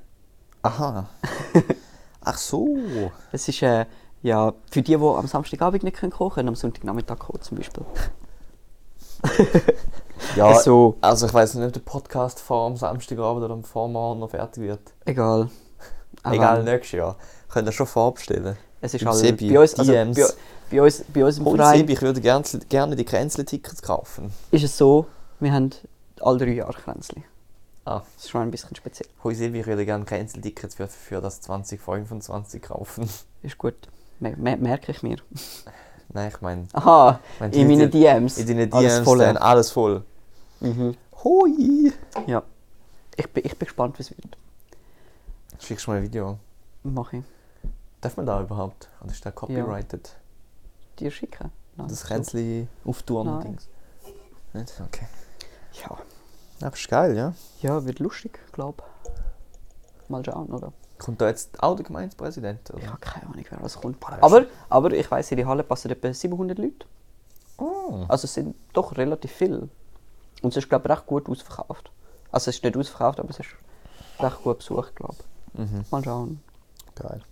Aha. 0.62 1.08
Ach 2.20 2.38
so. 2.38 3.10
Es 3.32 3.48
ist 3.48 3.62
äh, 3.62 3.86
ja 4.22 4.52
für 4.70 4.82
die, 4.82 4.96
die 4.96 5.02
am 5.04 5.26
Samstagabend 5.26 5.82
nicht 5.82 5.96
können 5.96 6.12
kommen 6.12 6.30
können, 6.30 6.48
am 6.48 6.54
Sonntagnachmittag 6.56 7.18
kommen 7.18 7.40
zum 7.42 7.56
Beispiel. 7.58 7.84
Ja, 10.36 10.46
Also- 10.48 10.96
also 11.00 11.26
ich 11.26 11.34
weiß 11.34 11.54
nicht, 11.54 11.66
ob 11.66 11.72
der 11.72 11.80
Podcast 11.80 12.40
vor 12.40 12.66
am 12.66 12.76
Samstagabend 12.76 13.42
oder 13.44 13.54
am 13.54 13.64
Vormorgen 13.64 14.20
noch 14.20 14.30
fertig 14.30 14.62
wird. 14.62 14.80
Egal. 15.06 15.48
Aber 16.22 16.34
Egal, 16.34 16.62
nächstes 16.62 16.92
Jahr. 16.98 17.16
Könnt 17.48 17.66
ihr 17.68 17.72
schon 17.72 17.86
vorbestellen. 17.86 18.56
Es 18.82 18.94
ist 18.94 19.00
Im 19.02 19.08
halt 19.08 19.38
bei 19.40 19.58
uns, 19.58 19.74
also 19.74 19.90
bei, 19.92 20.04
DMs. 20.04 20.36
bei 20.70 20.82
uns, 20.82 21.04
bei 21.12 21.24
uns 21.24 21.38
im 21.38 21.44
Hol 21.46 21.56
Verein 21.56 21.78
Sebi, 21.78 21.92
ich 21.94 22.02
würde 22.02 22.20
gerne, 22.20 22.44
gerne 22.68 22.96
die 22.96 23.04
Grenzle-Tickets 23.04 23.82
kaufen. 23.82 24.30
ist 24.50 24.62
es 24.64 24.76
so, 24.76 25.06
wir 25.40 25.52
haben 25.52 25.70
alle 26.20 26.38
drei 26.38 26.52
Jahre 26.52 26.72
Kränzli. 26.74 27.24
Ah. 27.86 28.02
Das 28.14 28.24
ist 28.24 28.30
schon 28.30 28.42
ein 28.42 28.50
bisschen 28.50 28.76
speziell. 28.76 29.08
Hoi 29.24 29.34
Sebi, 29.34 29.60
ich 29.60 29.66
würde 29.66 29.84
gerne 29.86 30.04
Grenzle-Tickets 30.04 30.74
für, 30.76 30.86
für 30.86 31.20
das 31.22 31.40
2025 31.40 32.62
kaufen. 32.62 33.08
Ist 33.42 33.56
gut. 33.58 33.74
Mer 34.20 34.36
mer 34.36 34.56
merke 34.56 34.92
ich 34.92 35.02
mir. 35.02 35.16
Nein, 36.12 36.28
ich 36.34 36.40
meine, 36.40 36.66
Aha, 36.72 37.20
Meinst 37.38 37.56
in 37.56 37.68
meinen 37.68 37.90
die- 37.90 38.00
DMs. 38.00 38.38
in 38.38 38.46
deinen 38.46 38.72
Alles 38.72 38.94
DMs 38.94 39.04
voll. 39.04 39.18
dann 39.18 39.36
alles 39.36 39.70
voll. 39.70 40.04
Mhm. 40.60 40.96
Hoi! 41.24 41.92
Ja. 42.26 42.42
Ich 43.16 43.28
bin, 43.32 43.44
ich 43.44 43.56
bin 43.56 43.66
gespannt, 43.66 43.98
wie 43.98 44.02
es 44.02 44.10
wird. 44.10 44.36
Schickst 45.60 45.86
du 45.86 45.90
mal 45.92 45.98
ein 45.98 46.02
Video. 46.02 46.38
Mach 46.82 47.12
ich. 47.12 47.22
Darf 48.00 48.16
man 48.16 48.26
da 48.26 48.40
überhaupt? 48.40 48.88
Oder 49.02 49.12
ist 49.12 49.24
da 49.24 49.30
copyrighted? 49.30 50.16
Dir 50.98 51.10
schicken? 51.10 51.52
Nein, 51.76 51.88
Das. 51.88 52.04
Kränzli 52.04 52.66
auftouren 52.84 53.28
und. 53.28 53.44
Dings. 53.44 53.68
Nicht? 54.52 54.80
Okay. 54.84 55.06
Ja. 55.74 55.96
Ja, 56.60 56.66
aber 56.66 56.76
ist 56.76 56.88
geil, 56.88 57.16
ja. 57.16 57.32
ja, 57.62 57.84
wird 57.86 58.00
lustig, 58.00 58.38
glaube 58.52 58.82
Mal 60.08 60.24
schauen, 60.24 60.48
oder? 60.48 60.72
Kommt 61.00 61.20
da 61.20 61.28
jetzt 61.28 61.62
auch 61.62 61.76
der 61.76 61.84
Gemeindepräsident? 61.86 62.70
Oder? 62.70 62.82
Ich 62.82 62.86
habe 62.86 63.00
keine 63.00 63.26
Ahnung, 63.26 63.44
wer 63.48 63.58
das 63.58 63.80
kommt. 63.80 63.96
Aber, 64.20 64.44
aber 64.68 64.92
ich 64.92 65.10
weiß, 65.10 65.30
in 65.30 65.38
die 65.38 65.46
Halle 65.46 65.62
passen 65.62 65.90
etwa 65.90 66.12
700 66.12 66.58
Leute. 66.58 66.86
Oh. 67.56 68.04
Also 68.06 68.26
es 68.26 68.34
sind 68.34 68.54
doch 68.74 68.96
relativ 68.98 69.32
viele. 69.32 69.68
Und 70.42 70.50
es 70.50 70.58
ist, 70.58 70.68
glaube 70.68 70.88
ich, 70.88 70.92
recht 70.94 71.06
gut 71.06 71.28
ausverkauft. 71.28 71.90
Also 72.30 72.50
es 72.50 72.56
ist 72.56 72.64
nicht 72.64 72.76
ausverkauft, 72.76 73.18
aber 73.18 73.30
es 73.30 73.40
ist 73.40 73.48
recht 74.18 74.42
gut 74.42 74.58
besucht, 74.58 74.94
glaube 74.94 75.16
ich. 75.54 75.60
Mhm. 75.60 75.84
Mal 75.90 76.04
schauen. 76.04 76.40
Geil. 76.94 77.22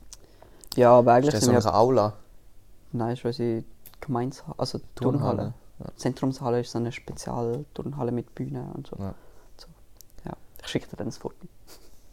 Ja, 0.75 0.93
aber 0.93 1.13
Ist 1.13 1.17
eigentlich 1.17 1.35
das 1.35 1.45
sind 1.45 1.61
so 1.61 1.69
eine 1.69 1.79
Aula? 1.79 2.13
Nein, 2.93 3.13
ist 3.13 3.25
unsere 3.25 3.65
Gemeinshalle, 4.01 4.55
also 4.57 4.81
Turnhalle. 4.95 5.37
Turnhalle. 5.37 5.97
Zentrumshalle 5.97 6.61
ist 6.61 6.73
so 6.73 6.79
eine 6.79 6.91
Spezialturnhalle 6.91 8.13
mit 8.13 8.35
Bühne 8.35 8.71
und 8.75 8.87
so. 8.87 8.97
Ja. 8.99 9.15
so. 9.59 9.67
Ja, 10.25 10.33
ich 10.63 10.69
schicke 10.69 10.89
dir 10.89 10.97
dann 10.97 11.09
das 11.09 11.19
Foto. 11.19 11.37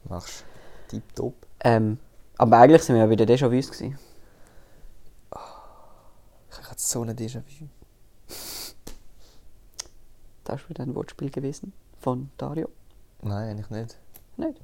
Machst 0.09 0.43
Tipptopp. 0.87 1.33
Ähm, 1.61 1.97
aber 2.37 2.57
eigentlich 2.57 2.83
sind 2.83 2.95
wir 2.95 3.03
ja 3.03 3.09
wieder 3.09 3.25
Déjà-vus 3.25 3.71
gewesen. 3.71 3.97
Ich 6.49 6.57
gerade 6.57 6.79
so 6.79 7.01
eine 7.01 7.13
Déjà-vu. 7.13 7.67
Das 10.43 10.61
ist 10.61 10.69
wieder 10.69 10.83
ein 10.83 10.95
Wortspiel 10.95 11.29
gewesen 11.29 11.73
von 11.99 12.29
Dario. 12.37 12.69
Nein, 13.21 13.49
eigentlich 13.49 13.69
nicht. 13.69 13.97
Nicht? 14.37 14.61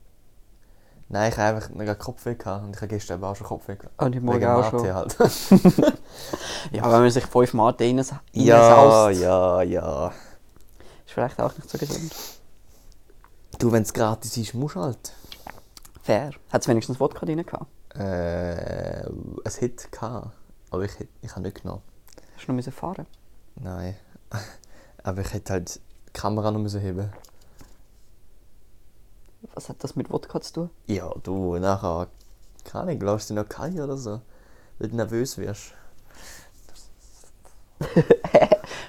Nein, 1.10 1.32
ich 1.32 1.38
habe 1.38 1.58
einfach 1.58 1.70
einen 1.72 2.00
Kopfweh 2.00 2.36
gehabt 2.36 2.64
und 2.64 2.76
ich 2.76 2.82
habe 2.82 2.88
gestern 2.88 3.24
auch 3.24 3.36
schon 3.36 3.48
Kopfweh 3.48 3.76
gehabt. 3.76 4.02
Und 4.02 4.16
heute 4.16 4.26
Morgen 4.26 4.46
auch 4.46 4.72
Mathe 4.72 4.80
schon. 4.80 4.94
Halt. 4.94 5.18
Ja, 6.72 6.84
wenn 6.84 7.02
man 7.02 7.10
sich 7.10 7.26
fünf 7.26 7.54
Mate 7.54 7.84
rein, 7.84 7.98
ja, 8.34 8.56
reinsaust, 8.56 9.22
ja, 9.22 9.62
ja. 9.64 10.08
ist 10.08 11.14
vielleicht 11.14 11.40
auch 11.42 11.54
nicht 11.58 11.70
so 11.70 11.78
gesund. 11.78 12.14
Du, 13.58 13.72
wenn 13.72 13.82
es 13.82 13.92
gratis 13.92 14.38
ist, 14.38 14.54
musst 14.54 14.76
halt. 14.76 15.14
Fair. 16.04 16.32
Hat 16.52 16.62
es 16.62 16.68
wenigstens 16.68 17.00
Wodka 17.00 17.26
drin 17.26 17.46
gehabt? 17.46 17.68
Äh, 17.96 19.08
es 19.44 19.62
hätte 19.62 19.90
gehabt, 19.90 20.32
aber 20.70 20.84
ich, 20.84 20.92
ich 21.22 21.32
habe 21.32 21.42
nicht 21.42 21.62
genommen. 21.62 21.82
Hast 22.36 22.48
du 22.48 22.52
noch 22.52 22.56
müssen 22.56 22.74
fahren? 22.74 23.06
Nein. 23.56 23.96
Aber 25.04 25.22
ich 25.22 25.34
hätte 25.34 25.54
halt 25.54 25.76
die 25.76 26.14
Kamera 26.14 26.52
noch 26.52 26.60
müssen 26.60 26.80
heben. 26.80 27.12
Was 29.54 29.70
hat 29.70 29.84
das 29.84 29.96
mit 29.96 30.12
Wodka 30.12 30.40
zu 30.42 30.54
tun? 30.54 30.70
Ja, 30.86 31.12
du, 31.24 31.58
nachher, 31.58 32.08
keine 32.64 32.84
Ahnung, 32.84 33.02
lässt 33.02 33.30
du 33.30 33.34
noch 33.34 33.50
kalt 33.50 33.80
oder 33.80 33.98
so, 33.98 34.22
weil 34.78 34.90
du 34.90 34.96
nervös 34.96 35.38
wirst. 35.38 35.74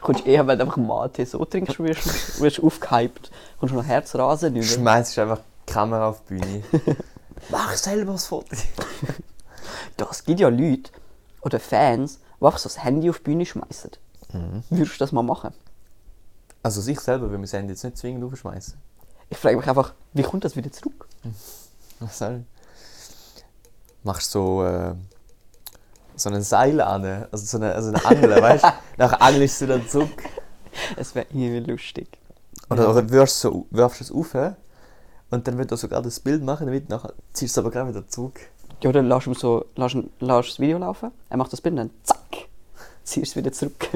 Kommst 0.02 0.26
eher, 0.26 0.46
wenn 0.46 0.58
du 0.58 0.64
einfach 0.64 0.76
Mate 0.76 1.24
so 1.24 1.44
trinkst, 1.44 1.78
wirst 1.78 2.38
du 2.40 2.48
du 2.48 2.66
aufgehypt. 2.66 3.30
Kommst 3.58 3.72
du 3.72 3.78
noch 3.78 3.86
Herzrasen 3.86 4.54
über. 4.54 4.66
Schmeißt 4.66 5.18
einfach 5.18 5.40
Kamera 5.72 6.08
auf 6.08 6.22
die 6.24 6.34
Bühne. 6.34 6.62
Mach 7.50 7.74
selber 7.74 8.12
das 8.12 8.26
Foto. 8.26 8.54
Doch, 9.96 10.12
es 10.12 10.24
gibt 10.24 10.40
ja 10.40 10.48
Leute 10.48 10.92
oder 11.40 11.58
Fans, 11.58 12.18
die 12.40 12.44
einfach 12.44 12.58
so 12.58 12.68
das 12.68 12.82
Handy 12.82 13.08
auf 13.10 13.18
die 13.18 13.24
Bühne 13.24 13.46
schmeißen. 13.46 13.90
Würdest 14.70 14.94
du 14.94 14.98
das 14.98 15.12
mal 15.12 15.22
machen? 15.22 15.52
Also 16.62 16.80
sich 16.80 17.00
selber 17.00 17.26
will 17.26 17.32
man 17.32 17.42
das 17.42 17.52
Handy 17.52 17.72
jetzt 17.72 17.84
nicht 17.84 17.98
zwingend 17.98 18.24
aufschmeißen. 18.24 18.74
Ich 19.30 19.38
frage 19.38 19.56
mich 19.56 19.66
einfach, 19.66 19.94
wie 20.12 20.22
kommt 20.22 20.44
das 20.44 20.56
wieder 20.56 20.70
zurück? 20.70 21.08
Was 22.00 22.18
soll? 22.18 22.44
Machst 24.02 24.30
so, 24.30 24.64
äh, 24.64 24.94
so 26.16 26.30
ein 26.30 26.42
Seil 26.42 26.80
an, 26.80 27.04
also 27.30 27.44
so 27.44 27.56
eine, 27.58 27.74
also 27.74 27.88
eine 27.90 28.04
Angel, 28.04 28.42
weißt 28.42 28.64
du? 28.64 28.72
Nachher 28.98 29.22
angelst 29.22 29.60
du 29.60 29.66
dann 29.66 29.88
zurück. 29.88 30.22
Es 30.96 31.14
wäre 31.14 31.26
irgendwie 31.30 31.70
lustig. 31.70 32.08
Oder, 32.68 32.90
oder 32.90 33.08
wirfst, 33.10 33.40
so, 33.40 33.66
wirfst 33.70 34.00
es 34.00 34.10
auf 34.10 34.34
und 35.32 35.48
dann 35.48 35.56
wird 35.56 35.70
er 35.70 35.78
sogar 35.78 36.02
das 36.02 36.20
Bild 36.20 36.44
machen, 36.44 36.66
damit 36.66 36.90
nachher 36.90 37.14
ziehst 37.32 37.56
du 37.56 37.60
es 37.60 37.64
aber 37.64 37.70
gleich 37.70 37.88
wieder 37.88 38.06
zurück. 38.06 38.38
Ja, 38.82 38.92
dann 38.92 39.08
lass 39.08 39.26
ihm 39.26 39.34
so, 39.34 39.64
lass, 39.76 39.96
lass 40.20 40.46
das 40.46 40.60
Video 40.60 40.78
laufen, 40.78 41.10
er 41.30 41.36
macht 41.38 41.52
das 41.52 41.60
Bild 41.60 41.72
und 41.72 41.78
dann 41.78 41.90
zack, 42.02 42.48
ziehst 43.04 43.32
es 43.32 43.36
wieder 43.36 43.50
zurück. 43.50 43.88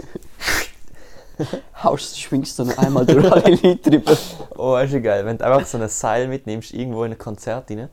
Haust, 1.83 2.19
schwingst 2.19 2.59
du 2.59 2.65
noch 2.65 2.79
einmal 2.79 3.05
durch 3.05 3.31
alle 3.31 3.51
Leute 3.63 3.77
drüber. 3.77 4.17
Oh, 4.57 4.77
ist 4.79 4.95
ja 4.95 5.01
geil, 5.01 5.27
wenn 5.27 5.37
du 5.37 5.45
einfach 5.45 5.67
so 5.67 5.77
ein 5.77 5.87
Seil 5.89 6.29
mitnimmst, 6.29 6.73
irgendwo 6.73 7.05
in 7.05 7.13
ein 7.13 7.19
Konzert 7.19 7.71
rein. 7.71 7.91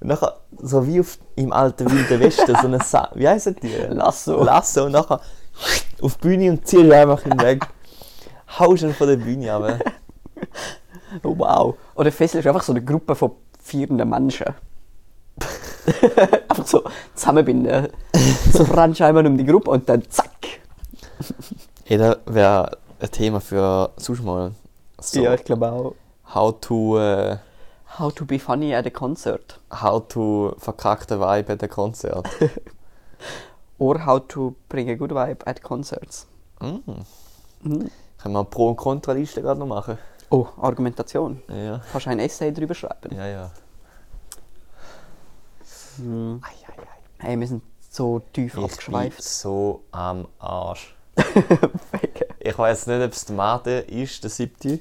Und 0.00 0.08
nachher, 0.08 0.38
so 0.58 0.84
wie 0.84 0.98
auf, 0.98 1.18
im 1.36 1.52
alten 1.52 1.88
Wilden 1.88 2.18
Westen, 2.18 2.56
so 2.60 2.66
ein 2.66 2.80
Seil, 2.80 3.10
wie 3.14 3.28
heisst 3.28 3.62
die? 3.62 3.76
Lasso. 3.90 4.42
Lasso 4.42 4.86
und 4.86 4.92
nachher 4.92 5.20
auf 6.00 6.16
die 6.16 6.28
Bühne 6.28 6.50
und 6.50 6.66
ziehst 6.66 6.90
einfach 6.90 7.22
hinweg. 7.22 7.64
Haust 8.58 8.82
ihn 8.82 8.92
von 8.92 9.06
der 9.06 9.16
Bühne 9.16 9.52
aber 9.52 9.78
Oh, 11.22 11.34
wow. 11.38 11.74
Oder 11.94 12.10
fesselst 12.12 12.46
einfach 12.46 12.62
so 12.62 12.72
eine 12.72 12.82
Gruppe 12.84 13.14
von 13.14 13.32
vierenden 13.62 14.08
Menschen. 14.08 14.46
einfach 16.48 16.66
so 16.66 16.82
zusammenbinden. 17.14 17.88
So 18.52 18.64
rennst 18.64 19.00
du 19.00 19.04
einmal 19.06 19.26
um 19.26 19.36
die 19.36 19.44
Gruppe 19.46 19.70
und 19.70 19.88
dann 19.88 20.02
zack. 20.10 20.30
Hey, 21.84 21.96
das 21.98 22.18
wäre 22.26 22.76
ein 23.00 23.10
Thema 23.10 23.40
für 23.40 23.90
sonst 23.96 24.22
mal. 24.22 24.52
So, 25.00 25.28
ich 25.32 25.44
glaube 25.44 25.72
auch. 25.72 25.94
how 26.34 26.54
to, 26.60 26.98
äh, 26.98 27.36
How 27.98 28.12
to 28.14 28.24
be 28.24 28.38
funny 28.38 28.74
at 28.74 28.86
a 28.86 28.90
concert. 28.90 29.58
how 29.82 30.06
to 30.08 30.54
verkackte 30.58 31.18
Vibe 31.20 31.52
at 31.52 31.62
a 31.62 31.68
Konzert. 31.68 32.26
Or 33.78 34.06
how 34.06 34.20
to 34.28 34.54
bring 34.68 34.88
a 34.90 34.94
good 34.94 35.10
vibe 35.12 35.44
at 35.46 35.62
concerts. 35.62 36.26
mm. 36.60 36.80
Mhm. 37.62 37.90
Können 38.18 38.34
wir 38.34 38.44
Pro- 38.44 38.68
und 38.68 38.76
Kontraliste 38.76 39.42
gerade 39.42 39.58
noch 39.58 39.66
machen? 39.66 39.98
Oh, 40.32 40.46
Argumentation. 40.60 41.42
Ja, 41.48 41.82
Kannst 41.92 42.06
du 42.06 42.10
ein 42.10 42.18
Essay 42.18 42.50
darüber 42.52 42.74
schreiben? 42.74 43.14
ja, 43.14 43.26
ja. 43.26 43.50
Mhm. 45.98 46.40
Ei, 46.42 46.48
ei, 46.72 46.80
ei. 46.82 46.86
Hey, 47.26 47.38
wir 47.40 47.46
sind 47.46 47.62
so 47.90 48.20
tief 48.32 48.46
Ich 48.46 48.54
bin 48.54 48.64
abgeschweift. 48.64 49.22
so 49.22 49.82
am 49.92 50.26
Arsch. 50.38 50.94
Ich 52.44 52.58
weiß 52.58 52.88
nicht, 52.88 53.00
ob 53.00 53.12
es 53.12 53.24
der 53.26 53.36
Mate 53.36 53.70
ist, 53.70 54.24
der 54.24 54.30
siebte. 54.30 54.80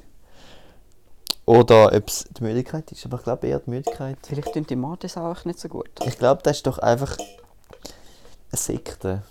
Oder 1.45 1.93
ob 1.93 2.07
es 2.07 2.25
die 2.35 2.41
Müdigkeit 2.43 2.91
ist, 2.91 3.05
aber 3.05 3.17
ich 3.17 3.23
glaube 3.23 3.45
eher 3.47 3.59
die 3.59 3.69
Müdigkeit. 3.69 4.17
Vielleicht 4.25 4.51
tun 4.53 4.65
die 4.65 4.75
Mates 4.75 5.15
auch 5.15 5.45
nicht 5.45 5.59
so 5.59 5.67
gut. 5.69 5.89
Ich 6.05 6.17
glaube, 6.17 6.41
das 6.43 6.57
ist 6.57 6.65
doch 6.65 6.79
einfach 6.79 7.17
eine 7.19 8.57
Sekte. 8.57 9.21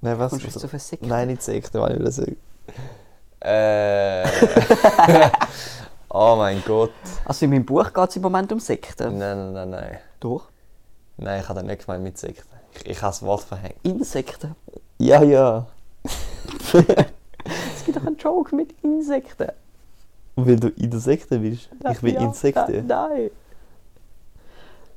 Nein, 0.00 0.18
was? 0.20 0.30
Kommst 0.30 0.44
du 0.44 0.48
jetzt 0.50 0.64
auf 0.64 0.70
eine 0.72 0.78
Sekte? 0.78 1.06
Nein, 1.08 1.26
nicht 1.26 1.42
Sekte, 1.42 1.80
weil 1.80 1.96
ich 1.98 2.04
das 2.04 2.16
sagen. 2.16 2.36
Äh. 3.40 4.24
oh 6.10 6.34
mein 6.36 6.62
Gott. 6.66 6.90
Also 7.24 7.44
in 7.44 7.50
meinem 7.52 7.64
Buch 7.64 7.92
geht 7.92 8.08
es 8.08 8.16
im 8.16 8.22
Moment 8.22 8.50
um 8.52 8.60
Sekten. 8.60 9.18
Nein, 9.18 9.38
nein, 9.38 9.52
nein, 9.52 9.70
nein. 9.70 9.98
Doch. 10.20 10.48
Nein, 11.16 11.40
ich 11.40 11.48
habe 11.48 11.60
das 11.60 11.68
nicht 11.68 11.84
gemeint 11.86 12.02
mit 12.04 12.18
Sekte. 12.18 12.42
Ich, 12.74 12.86
ich 12.86 13.02
habe 13.02 13.10
das 13.10 13.22
Wort 13.22 13.42
verhängt. 13.42 13.76
Insekten. 13.82 14.54
Ja, 14.98 15.22
ja. 15.22 15.66
Es 17.76 17.84
gibt 17.86 17.96
doch 17.96 18.04
einen 18.06 18.16
Joke 18.18 18.54
mit 18.54 18.74
Insekten. 18.82 19.48
Weil 20.36 20.56
du 20.60 20.68
in 20.68 20.90
der 20.90 21.00
Sekte 21.00 21.38
bist. 21.38 21.70
Ich 21.90 22.00
bin 22.00 22.14
Ja, 22.14 22.20
Insekte. 22.20 22.82
da- 22.82 23.08
Nein. 23.08 23.30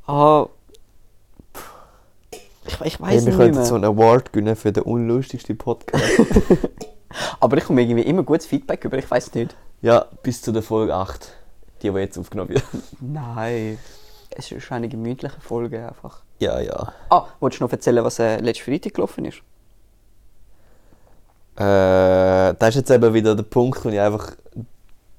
Ah. 0.05 0.47
pff. 1.55 1.71
Ich, 2.65 2.81
ich 2.81 2.99
Hey, 2.99 2.99
weiß 2.99 3.25
wir 3.25 3.29
nicht 3.31 3.37
könnten 3.37 3.55
mehr. 3.57 3.65
so 3.65 3.75
einen 3.75 3.85
Award 3.85 4.33
gewinnen 4.33 4.55
für 4.57 4.71
den 4.73 4.83
unlustigsten 4.83 5.57
Podcast. 5.57 6.03
Aber 7.39 7.57
ich 7.57 7.63
komme 7.63 7.81
irgendwie 7.81 8.03
immer 8.03 8.23
gutes 8.23 8.45
Feedback 8.45 8.83
über. 8.85 8.97
Ich 8.97 9.09
weiß 9.09 9.33
nicht. 9.33 9.55
ja, 9.81 10.05
bis 10.23 10.41
zu 10.41 10.51
der 10.51 10.63
Folge 10.63 10.93
8. 10.93 11.33
Die, 11.81 11.89
die 11.89 11.97
jetzt 11.97 12.17
aufgenommen 12.17 12.49
wird. 12.49 12.63
Nein. 12.99 13.77
Es 14.29 14.51
ist 14.51 14.71
eine 14.71 14.87
gemütliche 14.87 15.41
Folge 15.41 15.87
einfach. 15.87 16.21
Ja, 16.39 16.59
ja. 16.59 16.93
Ah, 17.09 17.25
wolltest 17.39 17.59
du 17.59 17.65
noch 17.65 17.71
erzählen, 17.71 18.03
was 18.03 18.19
äh, 18.19 18.37
letzte 18.37 18.63
Freitag 18.63 18.93
gelaufen 18.93 19.25
ist? 19.25 19.39
Äh, 21.55 22.53
das 22.57 22.69
ist 22.69 22.75
jetzt 22.75 22.91
eben 22.91 23.13
wieder 23.13 23.35
der 23.35 23.43
Punkt, 23.43 23.83
wo 23.83 23.89
ich 23.89 23.99
einfach 23.99 24.35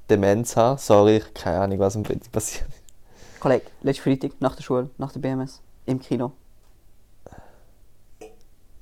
Demenz 0.08 0.56
habe. 0.56 0.80
Sorry, 0.80 1.18
ich 1.18 1.34
keine 1.34 1.60
Ahnung, 1.60 1.78
was 1.78 1.96
am 1.96 2.04
Freitag 2.04 2.32
passiert 2.32 2.68
ist. 2.68 3.40
Kollege, 3.40 3.66
letzte 3.82 4.02
Freitag 4.02 4.32
nach 4.40 4.56
der 4.56 4.62
Schule, 4.62 4.88
nach 4.98 5.12
der 5.12 5.20
BMS, 5.20 5.60
im 5.86 6.00
Kino. 6.00 6.32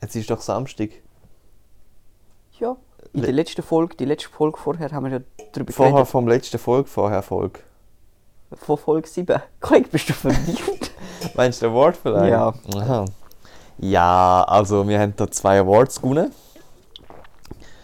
Jetzt 0.01 0.17
ist 0.17 0.31
doch 0.31 0.41
Samstag. 0.41 0.91
Ja. 2.59 2.77
In 3.13 3.23
der 3.23 3.33
letzten 3.33 3.63
Folge, 3.63 3.97
die 3.97 4.05
letzte 4.05 4.29
Folge 4.29 4.59
vorher, 4.59 4.91
haben 4.93 5.05
wir 5.07 5.13
ja 5.19 5.21
darüber 5.53 5.73
Vorher 5.73 5.93
geredet. 5.95 6.11
vom 6.11 6.29
letzten 6.29 6.59
Folge, 6.59 6.89
vorher 6.89 7.23
Folge. 7.23 7.61
Von 8.53 8.79
Folge 8.79 9.09
7. 9.09 9.41
Kollege, 9.61 9.89
bist 9.93 10.09
du 10.09 10.13
verdient? 10.13 10.91
Meinst 11.35 11.61
du 11.63 11.67
den 11.67 11.75
Award 11.75 11.97
vielleicht? 11.97 12.31
Ja. 12.31 12.55
Aha. 12.77 13.05
Ja, 13.79 14.45
also 14.47 14.87
wir 14.87 15.01
haben 15.01 15.15
da 15.17 15.31
zwei 15.31 15.59
Awards 15.61 16.01
gewonnen. 16.01 16.33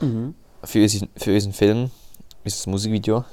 mhm. 0.00 0.34
Für, 0.62 0.82
unseren, 0.82 1.08
für 1.16 1.32
unseren 1.32 1.52
Film, 1.52 1.90
unser 2.44 2.70
Musikvideo. 2.70 3.24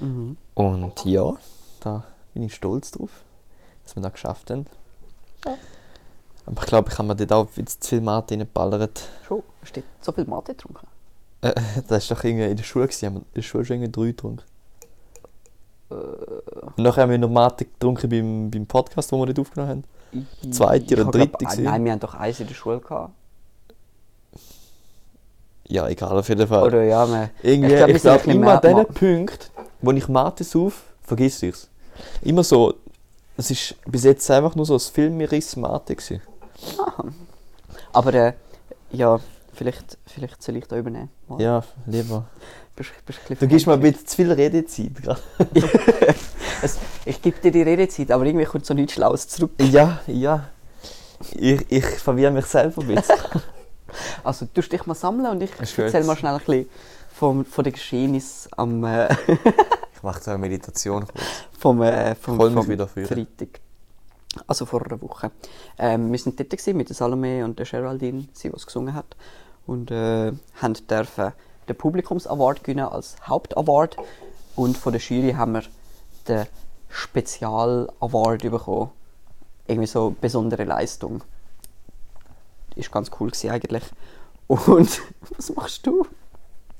Mhm. 0.00 0.36
Und 0.54 1.04
ja, 1.04 1.34
da 1.80 2.04
bin 2.32 2.42
ich 2.44 2.54
stolz 2.54 2.90
drauf, 2.90 3.10
dass 3.84 3.94
wir 3.96 4.02
das 4.02 4.12
geschafft 4.12 4.50
haben. 4.50 4.66
Ja. 5.44 5.56
Aber 6.50 6.62
ich 6.62 6.66
glaube, 6.68 6.90
ich 6.90 6.98
habe 6.98 7.06
mir 7.08 7.14
dort 7.16 7.32
auch 7.32 7.48
jetzt 7.56 7.84
zu 7.84 7.90
viel 7.90 8.00
Mate 8.00 8.34
reingeballert. 8.34 9.08
Schon. 9.26 9.42
Hast 9.62 9.76
du 9.76 9.82
so 10.00 10.12
viel 10.12 10.24
Mate 10.24 10.54
getrunken? 10.54 10.86
Äh, 11.42 11.52
das 11.88 12.10
war 12.10 12.16
doch 12.16 12.24
irgendwie 12.24 12.46
in 12.46 12.56
der 12.56 12.64
Schule, 12.64 12.86
gewesen. 12.86 13.06
haben 13.06 13.14
wir 13.14 13.20
in 13.20 13.26
der 13.36 13.42
Schule 13.42 13.64
schon 13.64 13.76
irgendwie 13.76 13.92
drei 13.92 14.06
getrunken. 14.06 14.42
Äh. 15.90 15.94
Und 15.94 16.78
nachher 16.78 17.02
haben 17.02 17.10
wir 17.10 17.18
noch 17.18 17.30
Mate 17.30 17.66
getrunken 17.66 18.10
beim, 18.10 18.50
beim 18.50 18.66
Podcast, 18.66 19.12
den 19.12 19.18
wir 19.20 19.26
nicht 19.26 19.38
aufgenommen 19.38 19.84
haben. 20.12 20.52
Zweite 20.52 20.94
oder 20.94 21.02
Ich 21.04 21.10
dritte 21.10 21.28
glaub- 21.28 21.38
gewesen? 21.38 21.64
Nein, 21.64 21.84
wir 21.84 21.92
haben 21.92 22.00
doch 22.00 22.14
eins 22.14 22.40
in 22.40 22.48
der 22.48 22.54
Schule 22.54 22.80
gehabt. 22.80 23.12
Ja, 25.68 25.88
egal, 25.88 26.18
auf 26.18 26.28
jeden 26.28 26.48
Fall. 26.48 26.64
Oder 26.64 26.82
ja, 26.82 27.06
wir, 27.06 27.30
Irgendwie, 27.42 27.70
Ich 27.70 27.76
glaub, 27.76 27.88
ich 27.90 28.02
glaube, 28.02 28.18
bisschen 28.18 28.32
immer 28.32 28.60
an 28.60 28.60
diesen 28.60 28.86
Punkten, 28.94 29.50
wo 29.82 29.92
ich 29.92 30.08
Mate 30.08 30.42
sauf, 30.42 30.82
vergiss 31.02 31.40
ich's. 31.44 31.68
Immer 32.22 32.42
so, 32.42 32.74
es 33.36 33.52
ist 33.52 33.76
bis 33.86 34.02
jetzt 34.02 34.28
einfach 34.32 34.56
nur 34.56 34.66
so 34.66 34.74
ein 34.74 34.80
Filmriss 34.80 35.54
Mate 35.54 35.94
gewesen. 35.94 36.20
aber 37.92 38.14
äh, 38.14 38.32
ja, 38.92 39.18
vielleicht, 39.52 39.98
vielleicht 40.06 40.42
soll 40.42 40.56
ich 40.56 40.66
da 40.66 40.76
übernehmen. 40.76 41.10
Mal. 41.28 41.40
Ja, 41.40 41.64
lieber. 41.86 42.26
Bist, 42.76 42.90
bist 43.04 43.20
Du 43.28 43.46
gibst 43.46 43.66
mir 43.66 43.74
ein 43.74 43.80
bisschen 43.80 44.06
zu 44.06 44.16
viel 44.16 44.32
Redezeit 44.32 44.94
gerade. 45.02 45.20
ich 47.04 47.20
gebe 47.20 47.38
dir 47.40 47.50
die 47.50 47.62
Redezeit, 47.62 48.10
aber 48.10 48.24
irgendwie 48.24 48.46
kommt 48.46 48.64
so 48.64 48.72
nichts 48.74 48.94
Schlaues 48.94 49.28
zurück. 49.28 49.52
Ja, 49.58 50.00
ja. 50.06 50.48
Ich, 51.32 51.70
ich 51.70 51.84
verwirre 51.84 52.30
mich 52.32 52.46
selber 52.46 52.82
ein 52.82 52.88
bisschen. 52.88 53.16
Also, 54.22 54.46
du 54.54 54.62
dich 54.62 54.86
mal 54.86 54.94
sammeln 54.94 55.32
und 55.32 55.42
ich 55.42 55.50
Ist 55.60 55.74
gut. 55.74 55.86
erzähl 55.86 56.04
mal 56.04 56.16
schnell 56.16 56.34
ein 56.34 56.38
bisschen 56.38 56.68
vom, 57.12 57.44
von 57.44 57.64
den 57.64 57.72
Geschehnissen 57.72 58.48
am 58.56 58.84
äh, 58.84 59.08
Ich 60.00 60.02
mache 60.02 60.22
so 60.22 60.30
eine 60.30 60.38
Meditation 60.38 61.06
kurz. 61.06 61.24
vom, 61.58 61.82
äh, 61.82 62.14
vom, 62.14 62.38
vom 62.38 62.68
wieder 62.68 62.86
führen. 62.86 63.08
Freitag. 63.08 63.60
Also 64.46 64.64
vor 64.64 64.84
einer 64.84 65.00
Woche. 65.02 65.30
Ähm, 65.78 66.12
wir 66.12 66.18
sind 66.18 66.38
dort 66.38 66.50
gewesen 66.50 66.76
mit 66.76 66.88
der 66.88 66.96
Salome 66.96 67.44
und 67.44 67.58
der 67.58 67.66
Geraldine, 67.66 68.28
sie, 68.32 68.48
es 68.48 68.66
gesungen 68.66 68.94
hat. 68.94 69.16
Und 69.66 69.90
äh, 69.90 70.32
haben 70.60 70.74
dürfen 70.88 71.32
den 71.68 71.76
Publikumsaward 71.76 72.62
gewinnen 72.62 72.86
als 72.86 73.16
Hauptaward. 73.26 73.96
Und 74.56 74.76
von 74.76 74.92
der 74.92 75.00
Jury 75.00 75.32
haben 75.32 75.52
wir 75.52 75.62
den 76.28 76.46
Spezial-Award 76.88 78.42
bekommen. 78.42 78.90
Irgendwie 79.66 79.86
so 79.86 80.14
besondere 80.20 80.64
Leistung. 80.64 81.22
Ist 82.76 82.92
ganz 82.92 83.10
cool 83.18 83.30
gewesen 83.30 83.50
eigentlich. 83.50 83.84
Und 84.46 85.00
was 85.36 85.54
machst 85.54 85.86
du? 85.86 86.06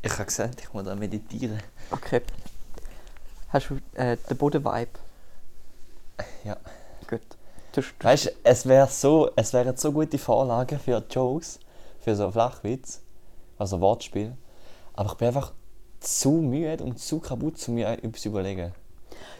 Ich 0.02 0.12
habe 0.12 0.24
gesagt, 0.24 0.60
ich 0.60 0.72
muss 0.72 0.84
da 0.84 0.94
meditieren. 0.94 1.60
Okay. 1.90 2.22
Hast 3.48 3.70
du 3.70 3.78
äh, 3.94 4.16
den 4.16 4.36
Boden-Vibe? 4.36 4.90
Ja. 6.44 6.56
Gut. 7.08 7.20
Weißt 8.00 8.26
du, 8.26 8.30
es 8.42 8.66
wäre 8.66 8.88
so, 8.88 9.30
es 9.36 9.52
wären 9.52 9.76
so 9.76 9.92
gute 9.92 10.18
Vorlagen 10.18 10.78
für 10.78 11.02
Jokes, 11.10 11.58
für 12.00 12.16
so 12.16 12.30
Flachwitz. 12.30 13.00
also 13.58 13.80
Wortspiel. 13.80 14.32
Aber 14.94 15.10
ich 15.10 15.16
bin 15.16 15.28
einfach 15.28 15.52
zu 16.00 16.30
müde 16.30 16.82
und 16.82 16.98
zu 16.98 17.20
kaputt, 17.20 17.54
um 17.68 17.74
mir 17.74 17.88
etwas 17.88 18.22
zu 18.22 18.28
überlegen. 18.28 18.72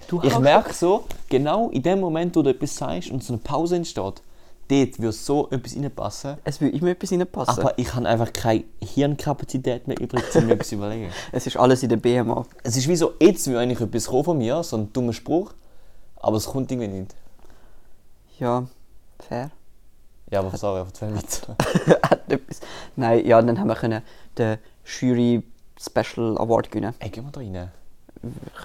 Du 0.08 0.20
Ich 0.22 0.38
merke 0.38 0.74
so, 0.74 1.04
genau 1.28 1.70
in 1.70 1.82
dem 1.82 2.00
Moment, 2.00 2.36
wo 2.36 2.42
du 2.42 2.50
etwas 2.50 2.76
sagst 2.76 3.10
und 3.10 3.24
so 3.24 3.32
eine 3.32 3.42
Pause 3.42 3.76
entsteht, 3.76 4.22
dort 4.68 4.98
würde 4.98 5.12
so 5.12 5.48
etwas 5.50 5.74
reinpassen. 5.74 6.36
Es 6.44 6.60
will 6.60 6.74
immer 6.76 6.90
etwas 6.90 7.12
reinpassen. 7.12 7.58
Aber 7.58 7.78
ich 7.78 7.94
habe 7.94 8.06
einfach 8.06 8.32
keine 8.32 8.64
Hirnkapazität 8.82 9.88
mehr 9.88 10.00
übrig, 10.00 10.22
um 10.34 10.46
mir 10.46 10.54
etwas 10.54 10.68
zu 10.68 10.74
überlegen. 10.76 11.10
es 11.32 11.46
ist 11.46 11.56
alles 11.56 11.82
in 11.82 11.88
der 11.88 11.96
BMA. 11.96 12.44
Es 12.62 12.76
ist 12.76 12.88
wie 12.88 12.96
so, 12.96 13.14
jetzt 13.20 13.46
will 13.46 13.56
eigentlich 13.56 13.80
etwas 13.80 14.06
kommen 14.06 14.24
von 14.24 14.38
mir, 14.38 14.62
so 14.62 14.76
ein 14.76 14.92
dummer 14.92 15.12
Spruch, 15.12 15.54
aber 16.16 16.36
es 16.36 16.46
kommt 16.46 16.70
irgendwie 16.70 16.88
nicht. 16.88 17.14
Ja, 18.40 18.66
fair. 19.20 19.50
Ja, 20.30 20.40
aber 20.40 20.56
sorry, 20.56 20.90
zwei 20.92 21.14
weiter. 21.14 21.56
Hat 22.10 22.32
etwas. 22.32 22.60
Nein, 22.96 23.26
ja, 23.26 23.40
dann 23.42 23.58
haben 23.58 23.68
wir 23.68 23.74
können 23.76 24.02
den 24.38 24.58
Jury 24.84 25.42
Special 25.78 26.38
Award 26.38 26.70
gewinnen. 26.70 26.94
Ey, 26.98 27.10
gehen 27.10 27.24
wir 27.24 27.32
da 27.32 27.40
rein. 27.40 27.70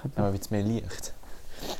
Haben 0.02 0.12
wir 0.16 0.34
jetzt 0.34 0.50
mehr 0.50 0.62
Licht. 0.62 1.12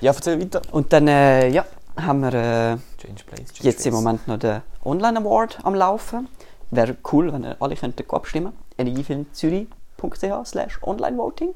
Ja, 0.01 0.13
erzähl 0.13 0.41
weiter. 0.41 0.63
Und 0.73 0.93
dann, 0.93 1.09
äh, 1.09 1.49
ja, 1.49 1.65
haben 1.97 2.21
wir 2.21 2.35
äh, 2.35 2.77
Change 2.99 3.25
place, 3.25 3.53
change 3.53 3.69
jetzt 3.69 3.87
im. 3.87 3.95
Moment 3.95 4.29
noch 4.29 4.39
den 4.39 4.63
Online 4.85 5.21
Award 5.21 5.59
am 5.63 5.75
Laufen. 5.75 6.29
Wäre 6.71 6.97
cool, 7.13 7.33
wenn 7.33 7.45
ihr 7.45 7.57
alle 7.61 7.77
könntet 7.77 8.13
abstimmen 8.13 8.53
energiefilmzürich.ch 8.79 10.45
slash 10.45 10.83
online 10.83 11.17
voting 11.17 11.55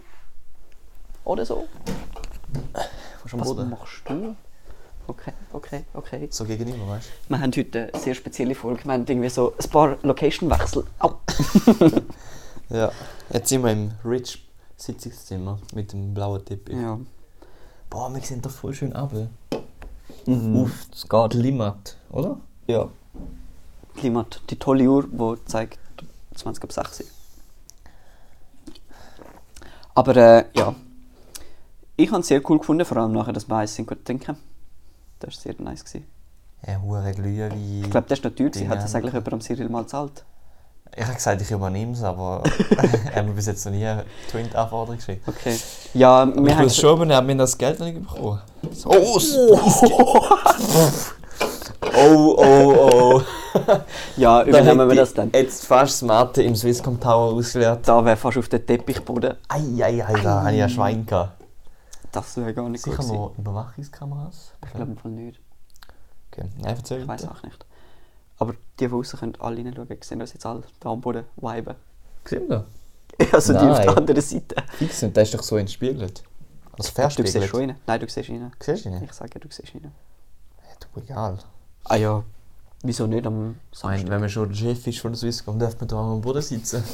oder 1.24 1.45
so. 1.45 1.68
Was 3.24 3.66
machst 3.68 4.03
du? 4.09 4.36
Okay, 5.11 5.32
okay, 5.52 5.84
okay. 5.92 6.28
So 6.30 6.44
gegenüber, 6.44 6.86
weißt 6.86 7.08
Wir 7.26 7.40
haben 7.40 7.50
heute 7.56 7.90
eine 7.92 8.00
sehr 8.00 8.14
spezielle 8.14 8.54
Folge. 8.54 8.84
Wir 8.84 8.92
haben 8.92 9.04
irgendwie 9.08 9.28
so 9.28 9.52
ein 9.61 9.70
paar 9.70 9.98
Location-Wechsel. 10.02 10.84
Du? 11.00 12.02
Ja. 12.70 12.92
Jetzt 13.32 13.48
sind 13.48 13.64
wir 13.64 13.72
im 13.72 13.90
Rich 14.04 14.46
Sitzungszimmer 14.76 15.58
mit 15.74 15.92
dem 15.92 16.14
blauen 16.14 16.44
Teppich. 16.44 16.76
Ja. 16.76 17.00
Boah, 17.90 18.14
wir 18.14 18.22
sehen 18.22 18.40
doch 18.40 18.52
voll 18.52 18.72
schön 18.72 18.92
ab. 18.92 19.12
Mhm. 20.26 20.56
Auf 20.56 20.86
das 20.92 21.08
geht 21.08 21.34
Limmat, 21.34 21.96
oder? 22.11 22.38
Ja. 22.68 22.88
Klimat, 23.96 24.40
die 24.48 24.56
tolle 24.61 24.88
Uhr, 24.88 25.08
die 25.08 25.44
zeigt 25.46 25.80
20 26.36 26.62
ab 26.62 26.72
6 26.72 27.00
Uhr. 27.00 27.06
Aber 29.96 30.16
äh, 30.16 30.44
ja, 30.54 30.76
ich 31.96 32.12
habe 32.12 32.20
es 32.20 32.28
sehr 32.28 32.48
cool 32.48 32.61
gefunden, 32.61 32.84
vor 32.84 32.98
allem 32.98 33.11
nachher, 33.11 33.32
dass 33.32 33.48
wir 33.48 33.56
eins 33.56 33.74
sind 33.74 33.88
gut 33.88 34.04
trinken. 34.04 34.36
Das 35.20 35.36
war 35.36 35.42
sehr 35.42 35.54
nice. 35.58 35.84
Gewesen. 35.84 36.06
Ja, 36.66 36.80
hure 36.80 37.12
Glühwein. 37.12 37.82
Ich 37.84 37.90
glaube, 37.90 38.06
das 38.08 38.22
war 38.22 38.30
noch 38.30 38.36
teuer. 38.36 38.68
Hat 38.68 38.82
das 38.82 38.94
eigentlich 38.94 39.14
jemand 39.14 39.32
am 39.32 39.40
Cyril 39.40 39.68
mal 39.68 39.82
gezahlt? 39.82 40.24
Ich 40.96 41.04
habe 41.04 41.14
gesagt, 41.14 41.40
ich 41.40 41.50
übernehme 41.50 41.92
es, 41.92 42.02
aber 42.02 42.42
er 43.12 43.16
hat 43.16 43.26
mir 43.26 43.32
bis 43.32 43.46
jetzt 43.46 43.64
noch 43.64 43.72
nie 43.72 43.86
eine 43.86 44.04
Twin-Anforderung 44.30 44.96
geschickt. 44.96 45.26
Okay. 45.26 45.56
Ja, 45.94 46.26
wir 46.26 46.46
Ich 46.46 46.54
haben... 46.54 46.64
muss 46.64 46.76
schon 46.76 46.96
übernehmen, 46.96 47.28
wir 47.28 47.32
haben 47.32 47.38
das 47.38 47.56
Geld 47.56 47.78
noch 47.78 47.86
nicht 47.86 48.00
bekommen. 48.00 48.40
Oh, 48.84 48.88
oh, 51.96 52.36
oh, 52.36 53.22
oh. 53.22 53.22
Ja, 54.16 54.42
übernehmen 54.42 54.88
wir 54.88 54.96
das 54.96 55.14
dann. 55.14 55.30
Jetzt 55.32 55.66
fast 55.66 56.02
das 56.02 56.02
Mathe 56.02 56.42
im 56.42 56.54
Swisscom 56.54 56.98
Tower 57.00 57.32
ausgeleert. 57.34 57.86
Da 57.86 58.04
wäre 58.04 58.16
fast 58.16 58.38
auf 58.38 58.48
den 58.48 58.66
Teppichboden. 58.66 59.34
Ei, 59.48 59.62
ei, 59.82 60.04
ei, 60.04 60.20
da 60.22 60.42
hatte 60.42 60.56
ich 60.56 60.62
ein 60.62 60.70
Schwein. 60.70 61.06
Gehabt. 61.06 61.39
Das 62.12 62.36
wäre 62.36 62.52
gar 62.54 62.68
nicht 62.68 62.82
gut 62.84 62.96
Sicher 62.96 63.12
noch 63.12 63.38
Überwachungskameras? 63.38 64.52
Ich 64.66 64.72
glaube 64.72 64.96
Fall 64.96 65.11
nicht. 65.12 65.40
Okay, 66.32 66.48
ja, 66.62 66.68
erzähl 66.70 67.02
Ich 67.02 67.08
weiß 67.08 67.26
auch 67.28 67.42
nicht. 67.42 67.64
Aber 68.38 68.54
die 68.78 68.88
von 68.88 69.00
außen 69.00 69.18
können 69.20 69.36
alle 69.40 69.56
reinschauen. 69.64 69.88
Sehen 70.02 70.20
uns 70.20 70.32
jetzt 70.32 70.46
alle 70.46 70.62
da 70.80 70.90
am 70.90 71.00
Boden 71.00 71.24
viben. 71.36 71.74
Sehen 72.24 72.48
wir 72.48 72.66
Also 73.32 73.52
die 73.52 73.58
auf 73.58 73.76
Nein. 73.78 73.86
der 73.86 73.96
anderen 73.98 74.20
Seite. 74.22 74.56
Fix 74.78 75.02
und 75.02 75.14
der 75.16 75.22
ist 75.24 75.34
doch 75.34 75.42
so 75.42 75.56
entspiegelt. 75.56 76.22
Also 76.72 76.76
Du 76.76 76.82
siehst 76.82 76.94
verspiegelt. 76.94 77.44
schon 77.50 77.61
rein. 77.61 77.76
Nein, 77.86 78.00
du 78.00 78.08
siehst 78.08 78.30
rein. 78.30 78.52
Siehst 78.61 78.86
ihn? 78.86 79.02
Ich 79.02 79.12
sage, 79.12 79.38
du 79.38 79.48
siehst 79.50 79.74
rein. 79.74 79.92
Ja, 80.62 80.86
du, 80.94 81.00
egal. 81.00 81.38
Ah 81.84 81.96
ja, 81.96 82.24
wieso 82.82 83.06
nicht 83.06 83.26
am 83.26 83.56
Samstag? 83.72 84.11
wenn 84.11 84.20
man 84.20 84.28
schon 84.30 84.48
der 84.48 84.56
Chef 84.56 84.86
ist 84.86 85.00
von 85.00 85.12
der 85.12 85.18
Swisscom, 85.18 85.58
darf 85.58 85.78
man 85.78 85.88
da 85.88 85.96
am 85.96 86.20
Boden 86.20 86.42
sitzen. 86.42 86.82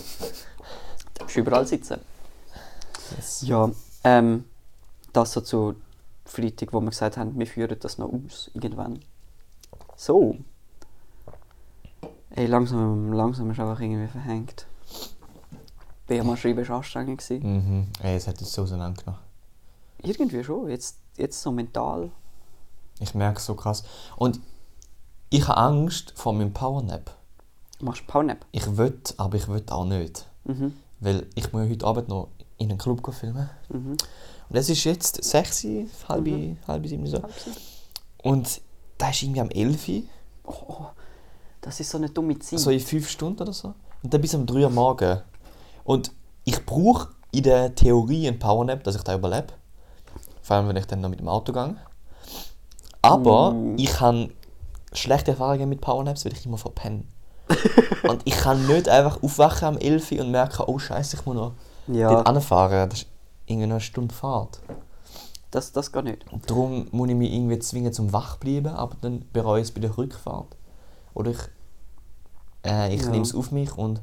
Du 1.14 1.20
darfst 1.20 1.36
überall 1.38 1.66
sitzen. 1.66 2.00
Yes. 3.16 3.40
Ja, 3.46 3.70
ähm, 4.04 4.44
das 5.16 5.32
so 5.32 5.40
zu 5.40 5.76
Freitag, 6.24 6.72
wo 6.72 6.80
wir 6.80 6.90
gesagt 6.90 7.16
haben, 7.16 7.38
wir 7.38 7.46
führen 7.46 7.76
das 7.80 7.98
noch 7.98 8.12
aus, 8.12 8.50
irgendwann. 8.54 9.00
So. 9.96 10.36
Ey, 12.30 12.46
langsam, 12.46 13.12
langsam 13.12 13.50
ist 13.50 13.60
einfach 13.60 13.80
irgendwie 13.80 14.08
verhängt. 14.08 14.66
BMA 16.06 16.36
schreiben 16.36 16.68
war 16.68 16.76
anstrengend. 16.76 17.28
Mhm. 17.30 17.86
Ey, 18.02 18.16
es 18.16 18.26
hat 18.28 18.40
jetzt 18.40 18.52
so 18.52 18.62
auseinandergenommen. 18.62 19.20
Irgendwie 20.02 20.44
schon, 20.44 20.68
jetzt, 20.68 20.98
jetzt 21.16 21.40
so 21.40 21.50
mental. 21.50 22.10
Ich 23.00 23.14
merke 23.14 23.38
es 23.38 23.46
so 23.46 23.54
krass. 23.54 23.84
Und 24.16 24.40
ich 25.30 25.48
habe 25.48 25.58
Angst 25.58 26.12
vor 26.16 26.32
meinem 26.32 26.52
Powernap. 26.52 27.10
Machst 27.80 28.02
du 28.02 28.06
Powernap? 28.06 28.44
Ich 28.52 28.76
will, 28.76 29.00
aber 29.16 29.36
ich 29.36 29.48
will 29.48 29.62
auch 29.70 29.84
nicht. 29.84 30.26
Mhm. 30.44 30.74
Weil 31.00 31.26
ich 31.34 31.52
muss 31.52 31.68
heute 31.68 31.86
Abend 31.86 32.08
noch 32.08 32.28
in 32.58 32.70
einen 32.70 32.78
Club 32.78 33.02
filmen. 33.14 33.50
Mhm. 33.68 33.96
Und 34.48 34.56
es 34.56 34.68
ist 34.68 34.84
jetzt 34.84 35.22
6, 35.22 35.64
Uhr, 35.64 35.84
halb, 36.08 36.26
Mhm. 36.26 36.56
halb 36.68 36.86
sieben 36.86 37.06
so. 37.06 37.20
Und 38.22 38.60
da 38.98 39.10
ist 39.10 39.22
irgendwie 39.22 39.40
am 39.40 39.50
11 39.50 39.88
Uhr, 39.88 40.02
Oh, 40.44 40.86
das 41.60 41.80
ist 41.80 41.90
so 41.90 41.98
eine 41.98 42.08
dumme 42.08 42.38
Zeit. 42.38 42.60
so 42.60 42.70
in 42.70 42.78
5 42.80 43.08
Stunden 43.10 43.42
oder 43.42 43.52
so. 43.52 43.74
Und 44.02 44.14
dann 44.14 44.20
bis 44.20 44.34
um 44.34 44.46
3 44.46 44.60
Uhr 44.64 44.70
morgen. 44.70 45.20
Und 45.82 46.12
ich 46.44 46.64
brauche 46.64 47.08
in 47.32 47.42
der 47.42 47.74
Theorie 47.74 48.28
einen 48.28 48.38
Powernap, 48.38 48.84
dass 48.84 48.94
ich 48.94 49.02
da 49.02 49.14
überlebe. 49.16 49.48
Vor 50.42 50.56
allem, 50.56 50.68
wenn 50.68 50.76
ich 50.76 50.86
dann 50.86 51.00
noch 51.00 51.08
mit 51.08 51.18
dem 51.18 51.28
Auto 51.28 51.52
gehe. 51.52 51.76
Aber 53.02 53.52
Mm. 53.52 53.76
ich 53.78 54.00
habe 54.00 54.30
schlechte 54.92 55.32
Erfahrungen 55.32 55.68
mit 55.68 55.80
Powernaps, 55.80 56.24
weil 56.24 56.32
ich 56.32 56.46
immer 56.46 56.58
verpenne. 56.58 57.02
und 58.08 58.22
ich 58.24 58.36
kann 58.36 58.66
nicht 58.66 58.88
einfach 58.88 59.22
aufwachen 59.22 59.66
am 59.68 59.76
11 59.78 60.12
Uhr 60.12 60.20
und 60.20 60.30
merken, 60.30 60.64
oh 60.66 60.78
Scheiße, 60.78 61.16
ich 61.16 61.26
muss 61.26 61.34
noch 61.36 61.52
ja, 61.88 62.10
dort 62.10 62.26
anfahren. 62.26 62.88
Das 62.90 63.00
ist 63.02 63.08
eine 63.48 63.80
Stunde 63.80 64.14
Fahrt. 64.14 64.60
das, 65.50 65.72
das 65.72 65.90
geht 65.92 66.04
nicht. 66.04 66.30
Und 66.32 66.50
darum 66.50 66.88
muss 66.90 67.08
ich 67.08 67.14
mich 67.14 67.32
irgendwie 67.32 67.58
zwingen 67.60 67.92
zum 67.92 68.12
wach 68.12 68.36
bleiben, 68.36 68.66
aber 68.68 68.96
dann 69.00 69.24
bereue 69.32 69.60
ich 69.62 69.68
es 69.68 69.72
bei 69.72 69.80
der 69.80 69.96
Rückfahrt. 69.96 70.54
Oder 71.14 71.30
ich, 71.30 71.38
äh, 72.66 72.94
ich 72.94 73.02
Ja. 73.02 73.10
nehme 73.10 73.22
es 73.22 73.34
auf 73.34 73.52
mich 73.52 73.76
und 73.78 74.00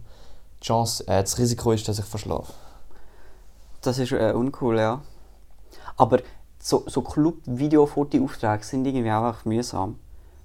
die 0.62 0.66
Chance, 0.66 1.04
äh, 1.08 1.22
das 1.22 1.38
Risiko 1.38 1.72
ist, 1.74 1.88
dass 1.88 2.00
ich 2.00 2.06
verschlafe. 2.06 2.54
Das 3.82 4.00
ist 4.00 4.14
äh, 4.14 4.32
uncool, 4.34 4.78
ja. 4.80 5.02
Aber 5.98 6.20
so, 6.60 6.84
so 6.88 7.02
Club-Video-Foto-Aufträge 7.02 8.64
sind 8.64 8.86
irgendwie 8.88 9.12
auch 9.12 9.24
einfach 9.24 9.46
mühsam. 9.46 10.00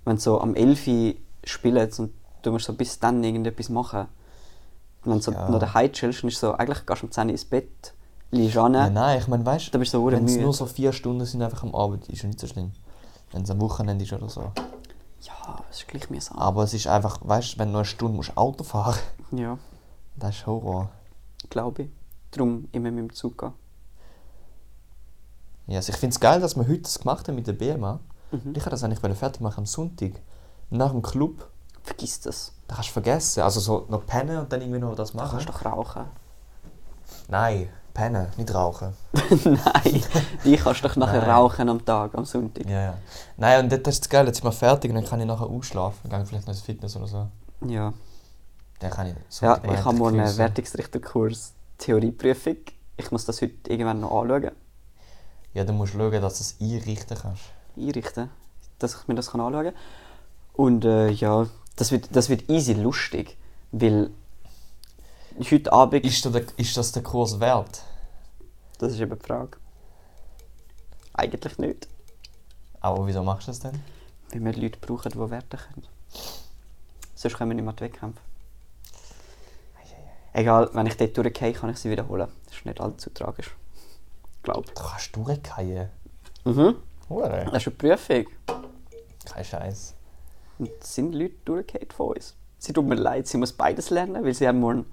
Wenn 0.04 0.16
du 0.16 0.22
so 0.22 0.40
am 0.40 0.54
11 0.54 0.86
Uhr 0.88 1.14
spielst 1.44 2.00
und 2.00 2.12
du 2.42 2.50
musst 2.52 2.66
so 2.66 2.72
bis 2.72 2.98
dann 2.98 3.22
irgendetwas 3.22 3.68
machen. 3.68 4.08
Wenn 5.04 5.14
du 5.14 5.20
so 5.22 5.32
Ja. 5.32 5.48
noch 5.48 5.60
daheim 5.60 5.92
chillst, 5.92 6.24
ist 6.24 6.40
so, 6.40 6.52
eigentlich 6.54 6.84
gehst 6.84 7.02
du 7.02 7.06
um 7.06 7.12
10 7.12 7.26
Uhr 7.28 7.32
ins 7.32 7.44
Bett, 7.44 7.94
liegst 8.30 8.56
an, 8.56 8.74
Ja, 8.74 8.90
nein, 8.90 9.18
ich 9.18 9.28
meine, 9.28 9.44
weißt 9.44 9.72
du 9.74 9.84
so 9.84 10.06
wenn 10.06 10.24
es 10.24 10.36
nur 10.36 10.52
so 10.52 10.66
vier 10.66 10.92
Stunden 10.92 11.24
sind 11.24 11.42
einfach 11.42 11.62
am 11.62 11.74
Abend, 11.74 12.08
ist 12.08 12.22
ja 12.22 12.28
nicht 12.28 12.40
so 12.40 12.46
schlimm. 12.46 12.72
Wenn 13.32 13.42
es 13.42 13.50
am 13.50 13.60
Wochenende 13.60 14.04
ist 14.04 14.12
oder 14.12 14.28
so. 14.28 14.52
Ja, 15.22 15.58
es 15.70 15.78
ist 15.78 15.88
gleich 15.88 16.08
mühsam. 16.10 16.38
Aber 16.38 16.62
es 16.64 16.74
ist 16.74 16.86
einfach, 16.86 17.18
weißt 17.22 17.54
du, 17.54 17.58
wenn 17.58 17.72
du 17.72 17.78
eine 17.78 17.84
Stunde 17.84 18.16
musst 18.16 18.36
Auto 18.36 18.64
fahren 18.64 18.96
Ja, 19.32 19.58
das 20.16 20.36
ist 20.36 20.46
Horror. 20.46 20.90
glaube 21.50 21.82
ich. 21.82 21.88
Darum 22.30 22.68
immer 22.72 22.90
mit 22.90 22.98
dem 22.98 23.12
Zug 23.14 23.38
gehen. 23.38 23.52
Ja, 25.66 25.76
also 25.76 25.92
ich 25.92 25.98
finde 25.98 26.14
es 26.14 26.20
geil, 26.20 26.40
dass 26.40 26.56
wir 26.56 26.66
heute 26.66 26.82
das 26.82 26.98
gemacht 26.98 27.28
haben 27.28 27.34
mit 27.34 27.46
der 27.46 27.52
BMA. 27.54 28.00
Mhm. 28.30 28.52
Ich 28.54 28.60
hätte 28.60 28.70
das 28.70 28.84
eigentlich 28.84 29.00
fertig 29.18 29.40
machen 29.40 29.60
am 29.60 29.66
Sonntag. 29.66 30.12
Nach 30.70 30.90
dem 30.92 31.02
Club. 31.02 31.48
Vergiss 31.82 32.20
das. 32.20 32.52
Da 32.66 32.74
kannst 32.74 32.90
du 32.90 32.92
vergessen. 32.94 33.42
Also 33.42 33.60
so 33.60 33.86
noch 33.88 34.04
pennen 34.06 34.38
und 34.38 34.52
dann 34.52 34.60
irgendwie 34.60 34.80
noch 34.80 34.94
das 34.94 35.12
Du 35.12 35.16
machen. 35.18 35.30
kannst 35.32 35.48
doch 35.48 35.64
rauchen. 35.64 36.04
Nein, 37.28 37.68
pennen, 37.98 38.28
nicht 38.36 38.54
rauchen. 38.54 38.94
Nein, 39.44 40.02
die 40.44 40.56
kannst 40.56 40.84
doch 40.84 40.94
nachher 40.94 41.22
Nein. 41.22 41.30
rauchen 41.30 41.68
am 41.68 41.84
Tag, 41.84 42.14
am 42.14 42.24
Sonntag. 42.24 42.64
Ja, 42.68 42.80
ja. 42.82 42.94
Nein, 43.36 43.64
und 43.64 43.72
das 43.72 43.94
ist 43.94 44.04
das 44.04 44.08
geil, 44.08 44.26
jetzt 44.26 44.36
sind 44.36 44.44
wir 44.44 44.52
fertig 44.52 44.90
und 44.90 44.94
dann 44.94 45.04
kann 45.04 45.18
ich 45.20 45.26
nachher 45.26 45.46
ausschlafen. 45.46 46.08
Gehe 46.08 46.24
vielleicht 46.24 46.46
noch 46.46 46.54
ins 46.54 46.62
Fitness 46.62 46.96
oder 46.96 47.08
so. 47.08 47.26
Ja. 47.66 47.92
Dann 48.78 48.90
kann 48.90 49.08
ich 49.08 49.14
so 49.28 49.46
Ja, 49.46 49.60
ich 49.64 49.84
habe 49.84 49.96
morgen 49.96 50.20
einen. 50.20 50.38
Wertungsrichterkurs 50.38 51.54
Theorieprüfung. 51.78 52.58
Ich 52.96 53.10
muss 53.10 53.24
das 53.24 53.42
heute 53.42 53.54
irgendwann 53.68 54.00
noch 54.00 54.22
anschauen, 54.22 54.52
Ja, 55.54 55.64
dann 55.64 55.76
musst 55.76 55.94
du 55.94 55.98
schauen, 55.98 56.22
dass 56.22 56.38
du 56.38 56.42
es 56.44 56.56
einrichten 56.60 57.18
kannst. 57.20 57.42
einrichten, 57.76 58.30
dass 58.78 58.94
ich 58.94 59.08
mir 59.08 59.16
das 59.16 59.32
kann 59.32 59.40
anschauen 59.40 59.64
kann. 59.64 59.74
Und 60.52 60.84
äh, 60.84 61.08
ja, 61.10 61.46
das 61.74 61.90
wird, 61.90 62.14
das 62.14 62.28
wird 62.28 62.48
easy 62.48 62.74
lustig, 62.74 63.36
weil 63.72 64.10
heute 65.50 65.72
Abend... 65.72 66.04
Ist, 66.04 66.24
da 66.24 66.30
der, 66.30 66.44
ist 66.56 66.76
das 66.76 66.92
der 66.92 67.02
Kurs 67.02 67.40
wert? 67.40 67.82
Das 68.78 68.92
ist 68.92 69.00
eben 69.00 69.18
die 69.18 69.24
Frage. 69.26 69.58
Eigentlich 71.14 71.58
nicht, 71.58 71.88
Aber 72.80 73.06
wieso 73.06 73.22
machst 73.24 73.48
du 73.48 73.50
das 73.50 73.60
denn? 73.60 73.80
weil 74.30 74.44
wir 74.44 74.52
Leute 74.62 74.78
brauchen, 74.78 75.10
die 75.10 75.30
werten 75.30 75.56
können. 75.58 75.86
Sonst 77.14 77.36
können 77.36 77.50
wir 77.50 77.54
nicht 77.56 77.64
mehr 77.64 77.72
die 77.72 77.84
Wettkämpfe. 77.84 78.20
Egal, 80.34 80.68
wenn 80.74 80.86
ich 80.86 80.96
dort 80.96 81.16
durchgehe, 81.16 81.52
kann 81.52 81.70
ich 81.70 81.78
sie 81.78 81.90
wiederholen. 81.90 82.28
Das 82.46 82.56
ist 82.56 82.66
nicht 82.66 82.80
allzu 82.80 83.10
tragisch. 83.10 83.56
Glaub. 84.42 84.66
Du 84.66 84.72
kannst 84.74 85.16
durchgehen. 85.16 85.88
Mhm. 86.44 86.76
Hure. 87.08 87.46
Das 87.50 87.66
ist 87.66 87.68
eine 87.68 87.76
Prüfung. 87.76 88.26
Kein 89.24 89.44
Scheiß. 89.44 89.94
Und 90.58 90.70
sind 90.84 91.14
Leute 91.14 91.34
durchgehend 91.44 91.92
von 91.92 92.14
uns. 92.14 92.36
Sie 92.58 92.72
tut 92.72 92.86
mir 92.86 92.94
leid, 92.96 93.26
sie 93.26 93.38
muss 93.38 93.52
beides 93.52 93.90
lernen, 93.90 94.24
weil 94.24 94.34
sie 94.34 94.46
haben 94.46 94.60
morgen 94.60 94.86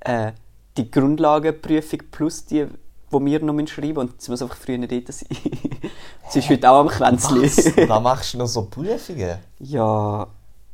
äh, 0.00 0.32
die 0.76 0.90
Grundlagenprüfung 0.90 2.00
plus 2.10 2.44
die, 2.44 2.68
die 3.18 3.24
wir 3.26 3.40
noch 3.44 3.66
schreiben. 3.68 3.98
Und 3.98 4.20
sie 4.20 4.30
muss 4.30 4.42
einfach 4.42 4.56
früher 4.56 4.78
dort 4.86 5.12
sein. 5.12 5.28
sie 6.30 6.38
ist 6.38 6.48
heute 6.50 6.70
auch 6.70 6.80
am 6.80 6.88
Kränzli. 6.88 7.50
Da 7.88 8.00
machst 8.00 8.34
du 8.34 8.38
noch 8.38 8.46
so 8.46 8.66
Prüfungen? 8.66 9.38
ja, 9.60 10.24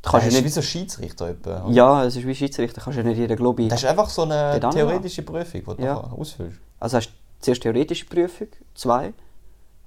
du 0.02 0.10
Kannst 0.10 0.24
kannst 0.24 0.26
du 0.26 0.30
ja 0.32 0.38
wie 0.40 0.44
nicht... 0.44 0.54
so 0.54 0.62
Schiedsrichter 0.62 1.28
etwa? 1.28 1.68
Ja, 1.70 2.04
es 2.04 2.16
ist 2.16 2.26
wie 2.26 2.34
Schiedsrichter, 2.34 2.80
kannst 2.80 2.96
ja 2.96 3.02
nicht 3.02 3.18
jeden 3.18 3.36
Globi... 3.36 3.68
Das 3.68 3.82
ist 3.82 3.88
einfach 3.88 4.08
so 4.08 4.22
eine 4.22 4.58
theoretische 4.60 5.22
Prüfung, 5.22 5.60
die 5.64 5.76
du 5.76 5.82
Ja. 5.82 5.96
ausfüllst. 6.00 6.58
Also 6.78 6.96
hast 6.96 7.08
du 7.08 7.12
zuerst 7.40 7.62
theoretische 7.62 8.06
Prüfung, 8.06 8.48
zwei, 8.74 9.12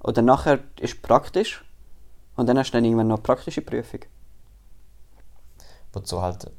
und 0.00 0.16
dann 0.16 0.24
nachher 0.26 0.60
ist 0.80 1.02
praktisch, 1.02 1.64
und 2.36 2.48
dann 2.48 2.58
hast 2.58 2.70
du 2.70 2.76
dann 2.78 2.84
irgendwann 2.84 3.08
noch 3.08 3.22
praktische 3.22 3.62
Prüfung. 3.62 4.00
Wo 5.92 6.00
du 6.00 6.06
so 6.06 6.20
halt 6.22 6.44
äh, 6.44 6.50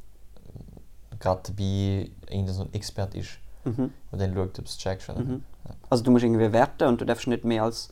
gerade 1.20 1.42
dabei 1.44 2.10
irgendein 2.30 2.54
so 2.54 2.64
ein 2.64 2.74
Expert 2.74 3.14
ist 3.16 3.40
Mhm. 3.66 3.92
und 4.12 4.22
dann 4.22 4.34
schaut, 4.36 4.48
ob 4.50 4.54
du 4.54 4.62
es 4.64 4.78
checkst 4.78 5.10
Mhm. 5.10 5.44
Also 5.90 6.04
du 6.04 6.12
musst 6.12 6.24
irgendwie 6.24 6.52
werten 6.52 6.88
und 6.88 7.02
du 7.02 7.06
darfst 7.06 7.28
nicht 7.28 7.46
mehr 7.46 7.64
als 7.64 7.90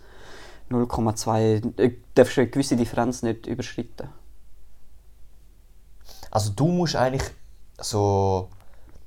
0,2, 0.69 1.79
äh, 1.79 1.95
darfst 2.15 2.37
eine 2.37 2.47
gewisse 2.47 2.75
Differenz 2.75 3.23
nicht 3.23 3.47
überschreiten. 3.47 4.09
Also 6.31 6.51
du 6.51 6.67
musst 6.67 6.95
eigentlich 6.95 7.23
so 7.79 8.49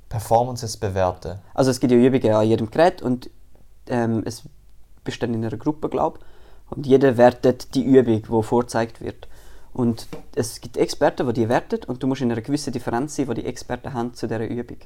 Performances 0.09 0.77
bewerten. 0.77 1.39
Also 1.55 1.71
es 1.71 1.81
gibt 1.81 1.93
ja 1.93 1.99
Übungen 1.99 2.33
an 2.33 2.47
jedem 2.47 2.71
Gerät 2.71 3.03
und 3.03 3.31
ähm, 3.89 4.23
es 4.25 4.45
bist 5.05 5.23
dann 5.23 5.35
in 5.35 5.45
einer 5.45 5.57
Gruppe, 5.57 5.89
glaube 5.89 6.21
Und 6.71 6.87
jeder 6.87 7.17
wertet 7.17 7.75
die 7.75 7.85
Übung, 7.85 8.23
die 8.23 8.43
vorgezeigt 8.43 9.01
wird. 9.01 9.29
Und 9.73 10.07
es 10.35 10.61
gibt 10.61 10.77
Experten, 10.77 11.27
die 11.27 11.33
die 11.33 11.49
werten 11.49 11.85
und 11.85 12.03
du 12.03 12.07
musst 12.07 12.23
in 12.23 12.33
einer 12.33 12.41
gewissen 12.41 12.73
Differenz 12.73 13.17
sein, 13.17 13.27
die 13.27 13.35
die 13.35 13.47
Experten 13.47 13.93
haben 13.93 14.15
zu 14.15 14.27
dieser 14.27 14.47
Übung. 14.47 14.79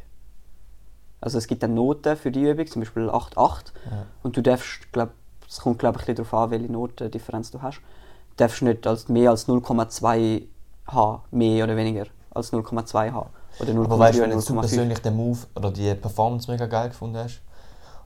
Also 1.21 1.39
es 1.39 1.47
gibt 1.47 1.63
dann 1.63 1.75
Noten 1.75 2.17
für 2.17 2.31
die 2.31 2.43
Übung, 2.43 2.67
zum 2.67 2.81
Beispiel 2.81 3.11
8, 3.11 3.37
8. 3.37 3.73
Ja. 3.91 4.07
Und 4.23 4.37
du 4.37 4.43
darfst, 4.43 4.91
glaub, 4.93 5.11
es 5.49 5.59
kommt 5.59 5.79
glaube 5.79 5.99
ich 5.99 6.09
ein 6.09 6.15
bisschen 6.15 6.31
darauf 6.31 6.45
an, 6.45 6.51
welche 6.51 6.73
Notendifferenz 6.73 7.51
du 7.51 7.61
hast, 7.61 7.79
du 7.79 8.37
darfst 8.37 8.63
nicht 8.63 8.87
als, 8.87 9.09
mehr 9.09 9.31
als 9.31 9.49
0,2 9.49 10.43
haben, 10.87 11.23
mehr 11.31 11.65
oder 11.65 11.77
weniger 11.77 12.07
als 12.31 12.53
0,2 12.53 13.13
haben. 13.13 13.31
Oder 13.59 13.73
0,3 13.73 13.85
Aber 13.85 13.99
weißt 13.99 14.19
du, 14.19 14.23
wenn 14.23 14.31
du 14.31 14.37
0,5. 14.37 14.61
persönlich 14.61 14.99
den 15.01 15.17
Move 15.17 15.39
oder 15.55 15.71
die 15.71 15.95
Performance 15.95 16.51
mega 16.51 16.67
geil 16.67 16.89
gefunden 16.89 17.19
hast 17.19 17.43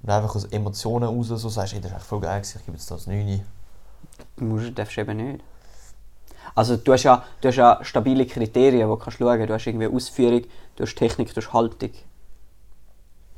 und 0.02 0.10
einfach 0.10 0.34
aus 0.34 0.44
Emotionen 0.46 1.08
raus 1.08 1.28
so 1.28 1.48
sagst, 1.48 1.74
ey, 1.74 1.80
das 1.80 1.92
ist 1.92 1.96
echt 1.98 2.06
voll 2.06 2.20
geil 2.20 2.42
ich 2.42 2.64
gebe 2.64 2.76
jetzt 2.76 2.90
das 2.90 3.06
9. 3.06 3.42
Du 4.36 4.44
musst, 4.44 4.76
darfst 4.76 4.98
eben 4.98 5.16
nicht. 5.16 5.44
Also 6.54 6.76
du 6.76 6.92
hast 6.92 7.02
ja, 7.04 7.24
du 7.40 7.48
hast 7.48 7.56
ja 7.56 7.78
stabile 7.82 8.26
Kriterien, 8.26 8.88
die 8.88 8.96
du 8.96 8.96
kannst 8.96 9.18
schauen. 9.18 9.46
Du 9.46 9.54
hast 9.54 9.66
irgendwie 9.66 9.88
Ausführung, 9.88 10.42
du 10.76 10.82
hast 10.82 10.94
Technik, 10.94 11.32
du 11.34 11.40
hast 11.40 11.52
Haltung. 11.52 11.90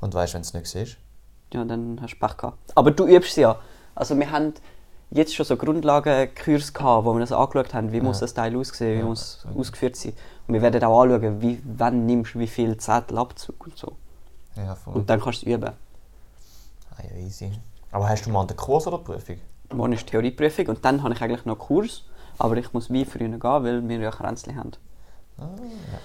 Und 0.06 0.14
weißt 0.14 0.32
du, 0.32 0.36
wenn 0.36 0.42
es 0.42 0.54
nicht 0.54 0.66
siehst? 0.68 0.96
Ja, 1.52 1.64
dann 1.64 1.98
hast 2.00 2.14
du 2.14 2.18
Pech 2.24 2.36
gehabt. 2.36 2.58
Aber 2.76 2.92
du 2.92 3.06
übst 3.08 3.30
es 3.30 3.36
ja. 3.36 3.58
Also 3.96 4.16
wir 4.16 4.30
haben 4.30 4.54
jetzt 5.10 5.34
schon 5.34 5.44
so 5.44 5.56
Grundlagenkurs 5.56 6.72
gehabt, 6.72 7.04
wo 7.04 7.12
wir 7.12 7.18
das 7.20 7.32
angeschaut 7.32 7.74
haben, 7.74 7.90
wie 7.90 7.96
Ja. 7.96 8.02
muss 8.04 8.20
das 8.20 8.32
Teil 8.32 8.56
aussehen, 8.56 8.98
wie 8.98 9.00
Ja, 9.00 9.04
muss 9.04 9.44
okay. 9.50 9.58
ausgeführt 9.58 9.96
sein. 9.96 10.12
Und 10.46 10.54
wir 10.54 10.62
werden 10.62 10.82
auch 10.84 11.00
anschauen, 11.02 11.42
wie, 11.42 11.60
wann 11.64 12.06
nimmst 12.06 12.34
du 12.34 12.38
wie 12.38 12.46
viel 12.46 12.76
Zettel 12.76 13.18
Abzug 13.18 13.66
und 13.66 13.76
so. 13.76 13.96
Ja, 14.54 14.76
voll. 14.76 14.94
Und 14.94 15.10
dann 15.10 15.20
kannst 15.20 15.42
du 15.42 15.46
es 15.50 15.54
üben. 15.56 15.70
Ah, 15.70 17.02
ja, 17.02 17.16
easy. 17.26 17.50
Aber 17.90 18.08
hast 18.08 18.24
du 18.26 18.30
mal 18.30 18.46
den 18.46 18.56
Kurs 18.56 18.86
oder 18.86 18.98
Prüfung? 18.98 19.38
Morgen 19.72 19.92
ist 19.92 20.06
Theorieprüfung 20.06 20.66
und 20.68 20.84
dann 20.84 21.02
habe 21.02 21.14
ich 21.14 21.20
eigentlich 21.20 21.44
noch 21.46 21.54
einen 21.58 21.66
Kurs. 21.66 22.04
Aber 22.38 22.56
ich 22.58 22.72
muss 22.72 22.90
wie 22.90 23.04
früher 23.04 23.26
gehen, 23.28 23.40
weil 23.42 23.88
wir 23.88 23.98
ja 23.98 24.10
Kränzli 24.12 24.54
haben. 24.54 24.70
Ah, 25.38 25.48
ja. 25.58 25.98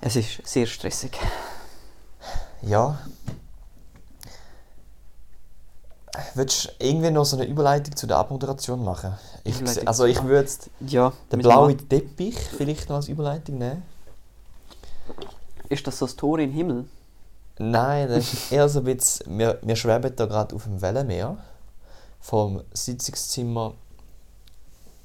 Es 0.00 0.16
ist 0.16 0.44
sehr 0.44 0.66
stressig. 0.66 1.16
Ja. 2.62 2.98
Willst 6.34 6.64
du 6.66 6.70
irgendwie 6.84 7.10
noch 7.10 7.24
so 7.24 7.36
eine 7.36 7.46
Überleitung 7.46 7.94
zu 7.94 8.06
der 8.06 8.16
Abmoderation 8.16 8.84
machen? 8.84 9.14
Ich, 9.44 9.56
also 9.86 10.04
ich 10.04 10.22
würde 10.22 10.40
jetzt 10.40 10.70
Ja, 10.80 11.12
den 11.30 11.40
blauen. 11.40 11.76
Teppich 11.88 12.36
vielleicht 12.38 12.88
noch 12.88 12.96
als 12.96 13.08
Überleitung 13.08 13.58
nehmen. 13.58 13.82
Ist 15.68 15.86
das 15.86 15.98
so 15.98 16.06
das 16.06 16.16
Tor 16.16 16.38
in 16.38 16.50
den 16.50 16.56
Himmel? 16.56 16.84
Nein, 17.58 18.08
das 18.08 18.32
ist 18.32 18.52
eher 18.52 18.68
so 18.68 18.80
ein 18.80 18.84
bisschen, 18.84 19.38
wir, 19.38 19.58
wir 19.62 19.76
schweben 19.76 20.14
da 20.14 20.26
gerade 20.26 20.54
auf 20.54 20.64
dem 20.64 20.80
Wellenmeer 20.80 21.36
vom 22.20 22.62
Sitzungszimmer 22.72 23.74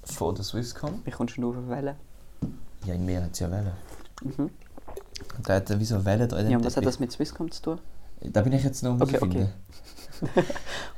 von 0.03 0.35
der 0.35 0.43
Swisscom. 0.43 1.01
Wie 1.03 1.11
kommst 1.11 1.37
du 1.37 1.41
nur 1.41 1.51
auf 1.51 1.57
eine 1.57 1.69
Welle? 1.69 1.95
Ja, 2.85 2.93
im 2.93 3.05
Meer 3.05 3.23
hat 3.23 3.31
es 3.33 3.39
ja 3.39 3.49
Wellen. 3.49 3.71
Mhm. 4.21 4.49
Da 5.43 5.53
er 5.55 5.61
da 5.61 5.73
in 5.73 5.79
dem 5.79 6.51
Ja, 6.51 6.57
und 6.57 6.65
was 6.65 6.77
hat 6.77 6.85
das 6.85 6.99
mit 6.99 7.11
Swisscom 7.11 7.51
zu 7.51 7.61
tun? 7.61 7.79
Da 8.21 8.41
bin 8.41 8.53
ich 8.53 8.63
jetzt 8.63 8.83
noch 8.83 8.91
am 8.91 9.01
Okay, 9.01 9.47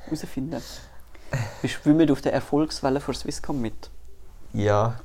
herausfinden. 0.06 0.62
Wir 1.62 1.70
schwimmen 1.70 2.10
auf 2.12 2.22
der 2.22 2.34
Erfolgswelle 2.34 3.00
von 3.00 3.14
Swisscom 3.14 3.60
mit. 3.60 3.90
Ja. 4.54 5.00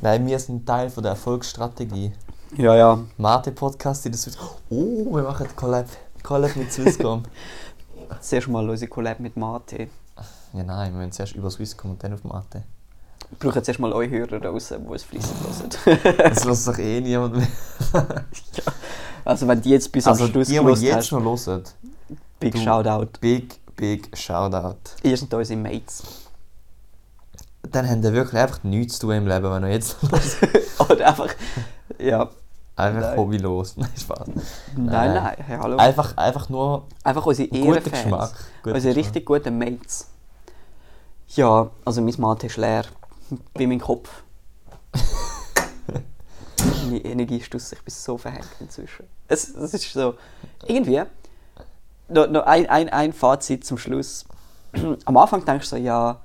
Nein, 0.00 0.26
wir 0.26 0.38
sind 0.38 0.66
Teil 0.66 0.90
von 0.90 1.02
der 1.02 1.12
Erfolgsstrategie. 1.12 2.12
Ja, 2.56 2.74
ja. 2.74 2.98
Mate-Podcast 3.16 4.06
in 4.06 4.12
der 4.12 4.18
Swisscom. 4.18 4.48
Oh, 4.68 5.14
wir 5.16 5.22
machen 5.22 5.46
Collab, 5.54 5.86
Collab 6.22 6.56
mit 6.56 6.72
Swisscom. 6.72 7.22
Zuerst 8.20 8.48
mal 8.48 8.68
unsere 8.68 8.88
Collab 8.88 9.20
mit 9.20 9.36
Mate. 9.36 9.88
ja, 10.52 10.62
nein, 10.64 10.92
wir 10.92 10.98
müssen 10.98 11.12
zuerst 11.12 11.34
über 11.34 11.50
Swisscom 11.50 11.92
und 11.92 12.02
dann 12.02 12.14
auf 12.14 12.24
Mate. 12.24 12.64
Wir 13.30 13.38
brauchen 13.50 13.62
zuerst 13.64 13.80
mal 13.80 13.92
eure 13.92 14.10
Hörer 14.10 14.40
draußen, 14.40 14.86
die 14.86 14.94
es 14.94 15.02
fließend 15.04 15.36
hören. 15.86 16.18
Das 16.18 16.44
lässt 16.44 16.68
doch 16.68 16.78
eh 16.78 17.00
niemand 17.00 17.36
mehr. 17.36 17.46
Also 19.24 19.46
wenn 19.46 19.60
die 19.60 19.70
jetzt 19.70 19.92
bis 19.92 20.06
Also 20.06 20.24
am 20.24 20.28
die, 20.28 20.32
Schluss 20.32 20.48
die 20.48 20.54
gelost 20.54 20.82
jetzt 20.82 20.96
hast, 20.96 21.12
noch 21.12 21.46
hören, 21.46 21.62
big 22.40 22.54
du- 22.54 22.58
Shoutout. 22.60 23.06
big, 23.20 23.60
big 23.76 24.16
Shoutout. 24.18 24.76
Ihr 25.02 25.16
seid 25.16 25.32
unsere 25.34 25.60
Mates. 25.60 26.02
Dann 27.70 27.88
haben 27.88 28.00
die 28.00 28.12
wirklich 28.12 28.40
einfach 28.40 28.64
nichts 28.64 28.94
zu 28.98 29.06
tun 29.06 29.16
im 29.16 29.26
Leben, 29.28 29.44
wenn 29.44 29.62
ihr 29.64 29.72
jetzt 29.72 29.96
Oder 30.88 31.06
einfach... 31.08 31.28
Ja. 31.98 32.30
einfach 32.76 33.00
Nein. 33.00 33.16
hobbylos. 33.18 33.76
Nein, 33.76 33.90
Spaß. 33.96 34.28
Nein, 34.76 35.14
nein. 35.14 35.36
Hey, 35.46 35.58
hallo. 35.60 35.76
Einfach, 35.76 36.16
einfach 36.16 36.48
nur 36.48 36.86
Einfach 37.04 37.26
unsere 37.26 37.48
guter 37.48 37.58
Ehrenfans. 37.76 37.90
Geschmack. 38.02 38.30
Guter 38.62 38.74
Unsere 38.76 38.94
Geschmack. 38.94 38.96
richtig 39.14 39.26
guten 39.26 39.58
Mates. 39.58 40.06
Ja, 41.36 41.70
also 41.84 42.00
mein 42.00 42.14
Mate 42.18 42.46
ist 42.46 42.56
leer. 42.56 42.84
Wie 43.54 43.66
mein 43.66 43.80
Kopf. 43.80 44.22
Meine 46.84 46.98
Energie 46.98 47.38
ist 47.38 47.54
ich 47.54 47.82
bin 47.82 47.94
so 47.94 48.18
verhängt 48.18 48.48
inzwischen. 48.60 49.06
Es, 49.28 49.48
es 49.48 49.74
ist 49.74 49.92
so... 49.92 50.14
Irgendwie... 50.66 51.02
Noch, 52.08 52.28
noch 52.28 52.44
ein, 52.44 52.66
ein, 52.66 52.88
ein 52.88 53.12
Fazit 53.12 53.64
zum 53.64 53.78
Schluss. 53.78 54.24
Am 55.04 55.16
Anfang 55.16 55.44
denkst 55.44 55.70
du 55.70 55.76
so, 55.76 55.82
ja... 55.82 56.20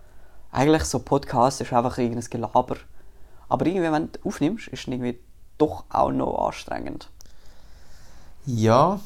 Eigentlich 0.52 0.86
so 0.86 1.00
Podcast 1.00 1.60
ist 1.60 1.74
einfach 1.74 1.98
irgendein 1.98 2.30
Gelaber. 2.30 2.78
Aber 3.50 3.66
irgendwie, 3.66 3.92
wenn 3.92 4.12
du 4.12 4.20
aufnimmst, 4.24 4.70
ist 4.70 4.82
es 4.82 4.88
irgendwie 4.88 5.20
doch 5.58 5.84
auch 5.90 6.12
noch 6.12 6.48
anstrengend. 6.48 7.10
Ja, 8.46 9.00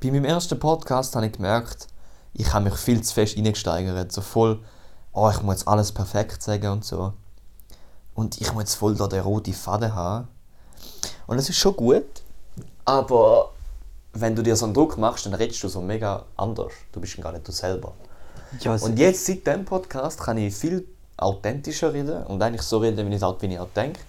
bei 0.00 0.10
meinem 0.10 0.24
ersten 0.24 0.58
Podcast 0.58 1.14
habe 1.14 1.26
ich 1.26 1.32
gemerkt, 1.32 1.88
ich 2.32 2.52
habe 2.52 2.64
mich 2.64 2.74
viel 2.74 3.02
zu 3.02 3.14
fest 3.14 3.36
reingesteigert. 3.36 4.12
So 4.12 4.20
voll, 4.20 4.60
oh, 5.16 5.30
ich 5.30 5.40
muss 5.42 5.56
jetzt 5.56 5.68
alles 5.68 5.90
perfekt 5.92 6.42
sagen 6.42 6.68
und 6.68 6.84
so. 6.84 7.12
Und 8.14 8.40
ich 8.40 8.52
muss 8.52 8.62
jetzt 8.64 8.74
voll 8.76 8.94
da 8.94 9.06
den 9.08 9.20
roten 9.22 9.52
Faden 9.52 9.94
haben. 9.94 10.28
Und 11.26 11.36
das 11.38 11.48
ist 11.48 11.56
schon 11.58 11.74
gut, 11.76 12.04
aber 12.84 13.50
wenn 14.12 14.34
du 14.36 14.42
dir 14.42 14.56
so 14.56 14.64
einen 14.66 14.74
Druck 14.74 14.96
machst, 14.96 15.26
dann 15.26 15.34
redest 15.34 15.62
du 15.62 15.68
so 15.68 15.80
mega 15.80 16.24
anders. 16.36 16.72
Du 16.92 17.00
bist 17.00 17.16
gar 17.20 17.32
nicht 17.32 17.46
du 17.48 17.52
selber. 17.52 17.92
Ja, 18.60 18.74
es- 18.74 18.82
Und 18.82 18.98
jetzt 18.98 19.26
seit 19.26 19.46
dem 19.46 19.64
Podcast 19.64 20.20
kann 20.20 20.38
ich 20.38 20.54
viel 20.54 20.86
authentischer 21.16 21.92
reden 21.92 22.22
und 22.24 22.42
eigentlich 22.42 22.62
so 22.62 22.78
reden, 22.78 23.10
wie 23.10 23.14
ich 23.16 23.22
halt, 23.22 23.40
wie 23.42 23.46
ich 23.46 23.58
halt 23.58 23.76
denke. 23.76 24.00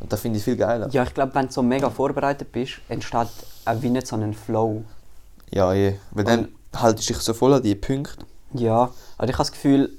Und 0.00 0.12
das 0.12 0.20
finde 0.20 0.38
ich 0.38 0.44
viel 0.44 0.56
geiler. 0.56 0.88
Ja, 0.90 1.02
ich 1.04 1.14
glaube, 1.14 1.34
wenn 1.34 1.46
du 1.46 1.52
so 1.52 1.62
mega 1.62 1.88
vorbereitet 1.88 2.50
bist, 2.52 2.74
entsteht 2.88 3.28
auch 3.64 3.80
wie 3.82 3.90
nicht 3.90 4.06
so 4.06 4.16
ein 4.16 4.34
Flow. 4.34 4.82
Ja, 5.50 5.72
je. 5.72 5.96
Weil 6.10 6.24
dann 6.24 6.48
haltest 6.74 7.08
du 7.08 7.12
dich 7.14 7.22
so 7.22 7.32
voll 7.32 7.54
an 7.54 7.62
die 7.62 7.74
Punkte. 7.74 8.26
Ja, 8.52 8.90
aber 9.16 9.28
ich 9.28 9.34
habe 9.34 9.38
das 9.44 9.52
Gefühl, 9.52 9.90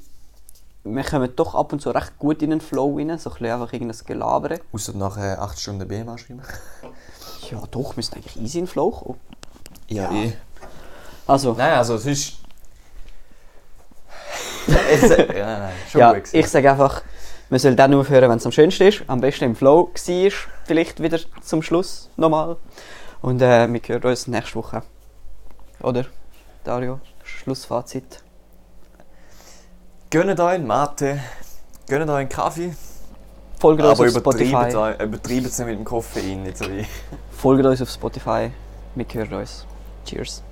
wir 0.85 1.03
kommen 1.03 1.35
doch 1.35 1.55
ab 1.55 1.73
und 1.73 1.81
zu 1.81 1.89
recht 1.91 2.17
gut 2.19 2.41
in 2.41 2.51
den 2.51 2.61
Flow 2.61 2.95
rein, 2.97 3.17
so 3.17 3.29
ein 3.29 3.33
bisschen 3.33 3.51
einfach 3.51 3.73
irgendein 3.73 3.97
Gelabere. 4.05 4.59
Außer 4.71 4.93
nach 4.93 5.17
äh, 5.17 5.33
8 5.33 5.59
Stunden 5.59 5.87
BMA 5.87 6.17
schreiben. 6.17 6.41
Ja, 7.51 7.61
doch, 7.71 7.91
wir 7.91 7.95
müssen 7.97 8.15
eigentlich 8.15 8.37
easy 8.37 8.59
in 8.59 8.65
den 8.65 8.71
Flow 8.71 8.91
kommen. 8.91 9.19
Ja, 9.87 10.11
Ja. 10.11 10.17
eh. 10.25 10.33
Also, 11.27 11.53
Nein, 11.53 11.73
also 11.73 11.95
es 11.95 12.05
ist. 12.05 12.33
es, 14.67 15.09
ja, 15.09 15.59
nein, 15.59 15.73
schon 15.91 16.01
ja, 16.01 16.13
gut 16.13 16.23
gewesen. 16.23 16.37
ich 16.37 16.47
sage 16.47 16.71
einfach, 16.71 17.01
man 17.49 17.59
soll 17.59 17.75
dann 17.75 17.93
aufhören, 17.93 18.29
wenn 18.29 18.37
es 18.37 18.45
am 18.45 18.51
schönsten 18.51 18.87
ist. 18.87 19.03
Am 19.07 19.21
besten 19.21 19.45
im 19.45 19.55
Flow 19.55 19.89
war, 19.93 20.31
vielleicht 20.65 21.01
wieder 21.01 21.19
zum 21.41 21.61
Schluss 21.61 22.09
nochmal. 22.15 22.57
Und 23.21 23.41
äh, 23.41 23.67
wir 23.71 23.81
hören 23.87 24.03
uns 24.03 24.27
nächste 24.27 24.55
Woche. 24.55 24.83
Oder? 25.81 26.05
Dario, 26.63 26.99
Schlussfazit. 27.23 28.23
Gönnt 30.09 30.39
euch 30.39 30.47
einen 30.47 30.67
Mate, 30.67 31.19
gönnt 31.87 32.09
euch 32.09 32.15
einen 32.15 32.29
Kaffee, 32.29 32.73
Folgt 33.59 33.81
uns 33.81 33.99
aber 33.99 34.07
auf 34.07 34.15
Spotify. 34.15 34.55
euch- 34.75 35.01
übertreibt 35.01 35.45
es 35.45 35.57
nicht 35.57 35.67
mit 35.67 35.77
dem 35.79 35.83
Koffein, 35.83 36.43
nicht 36.43 36.57
so 36.57 36.65
wie. 36.69 36.85
Folgt 37.31 37.65
uns 37.65 37.81
auf 37.81 37.89
Spotify. 37.89 38.51
Wir 38.95 39.05
hören 39.13 39.33
uns. 39.33 39.65
Cheers. 40.05 40.43